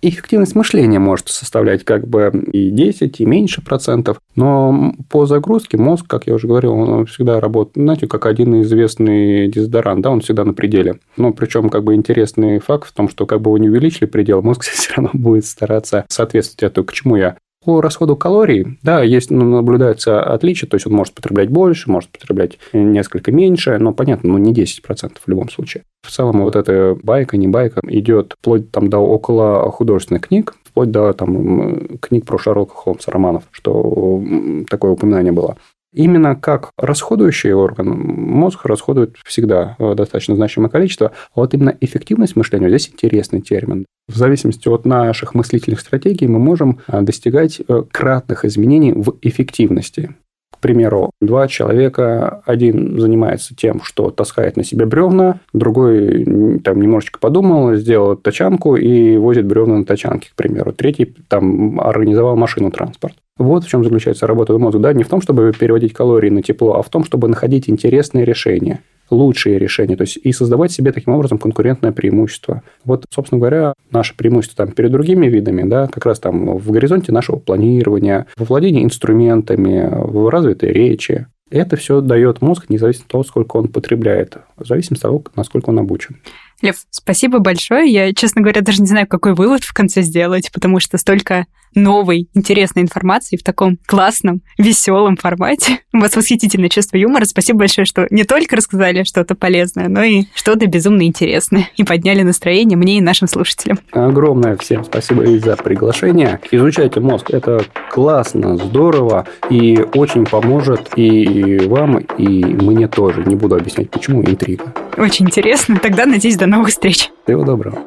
эффективность 0.08 0.54
мышления 0.54 0.98
может 0.98 1.28
составлять 1.28 1.84
как 1.84 2.06
бы 2.06 2.30
и 2.52 2.70
10, 2.70 3.20
и 3.20 3.24
меньше 3.24 3.62
процентов, 3.62 4.18
но 4.36 4.92
по 5.10 5.26
загрузке 5.26 5.76
мозг, 5.76 6.06
как 6.06 6.26
я 6.26 6.34
уже 6.34 6.46
говорил, 6.46 6.72
он 6.72 7.06
всегда 7.06 7.40
работает, 7.40 7.82
знаете, 7.82 8.06
как 8.06 8.26
один 8.26 8.62
известный 8.62 9.48
дезодорант, 9.48 10.02
да, 10.02 10.10
он 10.10 10.20
всегда 10.20 10.44
на 10.44 10.52
пределе. 10.52 10.98
Но 11.16 11.32
причем 11.32 11.70
как 11.70 11.84
бы 11.84 11.94
интересный 11.94 12.58
факт 12.58 12.88
в 12.88 12.92
том, 12.92 13.08
что 13.08 13.26
как 13.26 13.40
бы 13.40 13.52
вы 13.52 13.60
не 13.60 13.68
увеличили 13.68 14.06
предел, 14.06 14.42
мозг 14.42 14.62
все 14.64 14.94
равно 14.94 15.10
будет 15.12 15.46
стараться 15.46 16.04
соответствовать 16.08 16.70
этому, 16.70 16.86
к 16.86 16.92
чему 16.92 17.16
я 17.16 17.36
по 17.64 17.80
расходу 17.80 18.16
калорий, 18.16 18.78
да, 18.82 19.02
есть, 19.02 19.30
ну, 19.30 19.44
наблюдается 19.44 20.22
отличие, 20.22 20.68
то 20.68 20.76
есть 20.76 20.86
он 20.86 20.92
может 20.92 21.14
потреблять 21.14 21.48
больше, 21.48 21.90
может 21.90 22.10
потреблять 22.10 22.58
несколько 22.72 23.32
меньше, 23.32 23.78
но 23.78 23.92
понятно, 23.92 24.30
ну 24.32 24.38
не 24.38 24.52
10% 24.52 25.12
в 25.24 25.28
любом 25.28 25.48
случае. 25.48 25.84
В 26.02 26.10
целом 26.10 26.42
вот 26.42 26.56
эта 26.56 26.96
байка, 27.02 27.36
не 27.36 27.48
байка, 27.48 27.80
идет 27.84 28.34
вплоть 28.38 28.70
там 28.70 28.90
до 28.90 28.98
около 28.98 29.70
художественных 29.70 30.28
книг, 30.28 30.54
вплоть 30.64 30.90
до 30.90 31.12
там, 31.12 31.98
книг 31.98 32.26
про 32.26 32.38
Шерлока 32.38 32.74
Холмса, 32.74 33.12
романов, 33.12 33.44
что 33.52 34.22
такое 34.68 34.92
упоминание 34.92 35.32
было. 35.32 35.56
Именно 35.94 36.34
как 36.34 36.72
расходующий 36.76 37.52
орган, 37.52 37.88
мозг 37.88 38.66
расходует 38.66 39.16
всегда 39.24 39.76
достаточно 39.78 40.34
значимое 40.34 40.68
количество, 40.68 41.12
а 41.34 41.40
вот 41.40 41.54
именно 41.54 41.76
эффективность 41.80 42.34
мышления, 42.34 42.68
здесь 42.68 42.90
интересный 42.92 43.40
термин. 43.40 43.86
В 44.08 44.16
зависимости 44.16 44.68
от 44.68 44.84
наших 44.84 45.34
мыслительных 45.34 45.78
стратегий 45.78 46.26
мы 46.26 46.40
можем 46.40 46.80
а, 46.88 47.00
достигать 47.00 47.60
э, 47.66 47.82
кратных 47.90 48.44
изменений 48.44 48.92
в 48.92 49.14
эффективности. 49.22 50.14
К 50.52 50.58
примеру, 50.58 51.10
два 51.20 51.46
человека, 51.46 52.42
один 52.44 52.98
занимается 52.98 53.54
тем, 53.54 53.82
что 53.82 54.10
таскает 54.10 54.56
на 54.56 54.64
себе 54.64 54.86
бревна, 54.86 55.40
другой 55.52 56.60
там 56.64 56.80
немножечко 56.80 57.18
подумал, 57.18 57.74
сделал 57.76 58.16
тачанку 58.16 58.76
и 58.76 59.16
возит 59.16 59.46
бревна 59.46 59.78
на 59.78 59.84
тачанке, 59.84 60.30
к 60.30 60.34
примеру. 60.34 60.72
Третий 60.72 61.14
там 61.28 61.80
организовал 61.80 62.36
машину 62.36 62.70
транспорт. 62.70 63.14
Вот 63.36 63.64
в 63.64 63.68
чем 63.68 63.82
заключается 63.82 64.26
работа 64.26 64.56
мозга. 64.58 64.78
Да? 64.78 64.92
Не 64.92 65.04
в 65.04 65.08
том, 65.08 65.20
чтобы 65.20 65.52
переводить 65.58 65.92
калории 65.92 66.30
на 66.30 66.42
тепло, 66.42 66.74
а 66.74 66.82
в 66.82 66.88
том, 66.88 67.04
чтобы 67.04 67.28
находить 67.28 67.68
интересные 67.68 68.24
решения 68.24 68.80
лучшие 69.10 69.58
решения, 69.58 69.96
то 69.96 70.02
есть 70.02 70.16
и 70.16 70.32
создавать 70.32 70.72
себе 70.72 70.92
таким 70.92 71.14
образом 71.14 71.38
конкурентное 71.38 71.92
преимущество. 71.92 72.62
Вот, 72.84 73.04
собственно 73.10 73.38
говоря, 73.38 73.74
наше 73.90 74.16
преимущество 74.16 74.64
там 74.64 74.74
перед 74.74 74.92
другими 74.92 75.26
видами, 75.26 75.68
да, 75.68 75.88
как 75.88 76.06
раз 76.06 76.18
там 76.18 76.56
в 76.56 76.70
горизонте 76.70 77.12
нашего 77.12 77.36
планирования, 77.36 78.26
во 78.36 78.44
владении 78.46 78.84
инструментами, 78.84 79.88
в 79.92 80.28
развитой 80.30 80.72
речи. 80.72 81.26
Это 81.50 81.76
все 81.76 82.00
дает 82.00 82.40
мозг, 82.40 82.66
независимо 82.68 83.04
от 83.04 83.12
того, 83.12 83.24
сколько 83.24 83.58
он 83.58 83.68
потребляет, 83.68 84.38
в 84.56 84.66
зависимости 84.66 85.04
от 85.04 85.10
того, 85.10 85.24
насколько 85.36 85.68
он 85.70 85.78
обучен. 85.78 86.16
Лев, 86.62 86.76
спасибо 86.90 87.40
большое. 87.40 87.92
Я, 87.92 88.12
честно 88.14 88.40
говоря, 88.40 88.62
даже 88.62 88.80
не 88.80 88.88
знаю, 88.88 89.06
какой 89.06 89.34
вывод 89.34 89.62
в 89.62 89.74
конце 89.74 90.02
сделать, 90.02 90.50
потому 90.52 90.80
что 90.80 90.96
столько 90.96 91.46
новой, 91.74 92.28
интересной 92.34 92.82
информации 92.82 93.36
в 93.36 93.42
таком 93.42 93.78
классном, 93.86 94.42
веселом 94.58 95.16
формате. 95.16 95.80
У 95.92 95.98
вас 95.98 96.16
восхитительное 96.16 96.68
чувство 96.68 96.96
юмора. 96.96 97.24
Спасибо 97.24 97.60
большое, 97.60 97.84
что 97.84 98.06
не 98.10 98.24
только 98.24 98.56
рассказали 98.56 99.04
что-то 99.04 99.34
полезное, 99.34 99.88
но 99.88 100.02
и 100.02 100.24
что-то 100.34 100.66
безумно 100.66 101.02
интересное. 101.02 101.68
И 101.76 101.84
подняли 101.84 102.22
настроение 102.22 102.76
мне 102.76 102.98
и 102.98 103.00
нашим 103.00 103.28
слушателям. 103.28 103.78
Огромное 103.92 104.56
всем 104.56 104.84
спасибо 104.84 105.24
и 105.24 105.38
за 105.38 105.56
приглашение. 105.56 106.40
Изучайте 106.50 107.00
мозг. 107.00 107.30
Это 107.30 107.64
классно, 107.90 108.56
здорово 108.56 109.26
и 109.50 109.84
очень 109.94 110.24
поможет 110.24 110.90
и 110.96 111.58
вам, 111.66 111.98
и 111.98 112.44
мне 112.44 112.88
тоже. 112.88 113.24
Не 113.24 113.36
буду 113.36 113.56
объяснять, 113.56 113.90
почему. 113.90 114.22
Интрига. 114.22 114.72
Очень 114.96 115.26
интересно. 115.26 115.78
Тогда, 115.78 116.06
надеюсь, 116.06 116.36
до 116.36 116.46
новых 116.46 116.68
встреч. 116.68 117.10
Всего 117.24 117.44
доброго. 117.44 117.78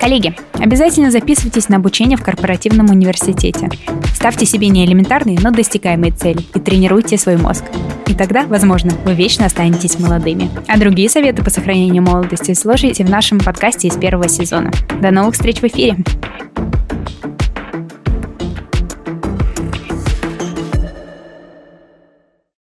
Коллеги, 0.00 0.34
обязательно 0.54 1.10
записывайтесь 1.10 1.68
на 1.68 1.76
обучение 1.76 2.16
в 2.16 2.22
корпоративном 2.22 2.90
университете. 2.90 3.68
Ставьте 4.14 4.46
себе 4.46 4.68
не 4.68 4.84
элементарные, 4.84 5.38
но 5.40 5.50
достигаемые 5.50 6.12
цели 6.12 6.40
и 6.54 6.60
тренируйте 6.60 7.18
свой 7.18 7.36
мозг. 7.36 7.64
И 8.06 8.14
тогда, 8.14 8.44
возможно, 8.44 8.92
вы 9.04 9.14
вечно 9.14 9.46
останетесь 9.46 9.98
молодыми. 9.98 10.50
А 10.66 10.78
другие 10.78 11.08
советы 11.08 11.42
по 11.42 11.50
сохранению 11.50 12.02
молодости 12.02 12.54
слушайте 12.54 13.04
в 13.04 13.10
нашем 13.10 13.38
подкасте 13.38 13.88
из 13.88 13.96
первого 13.96 14.28
сезона. 14.28 14.70
До 15.00 15.10
новых 15.10 15.34
встреч 15.34 15.60
в 15.60 15.64
эфире! 15.64 15.96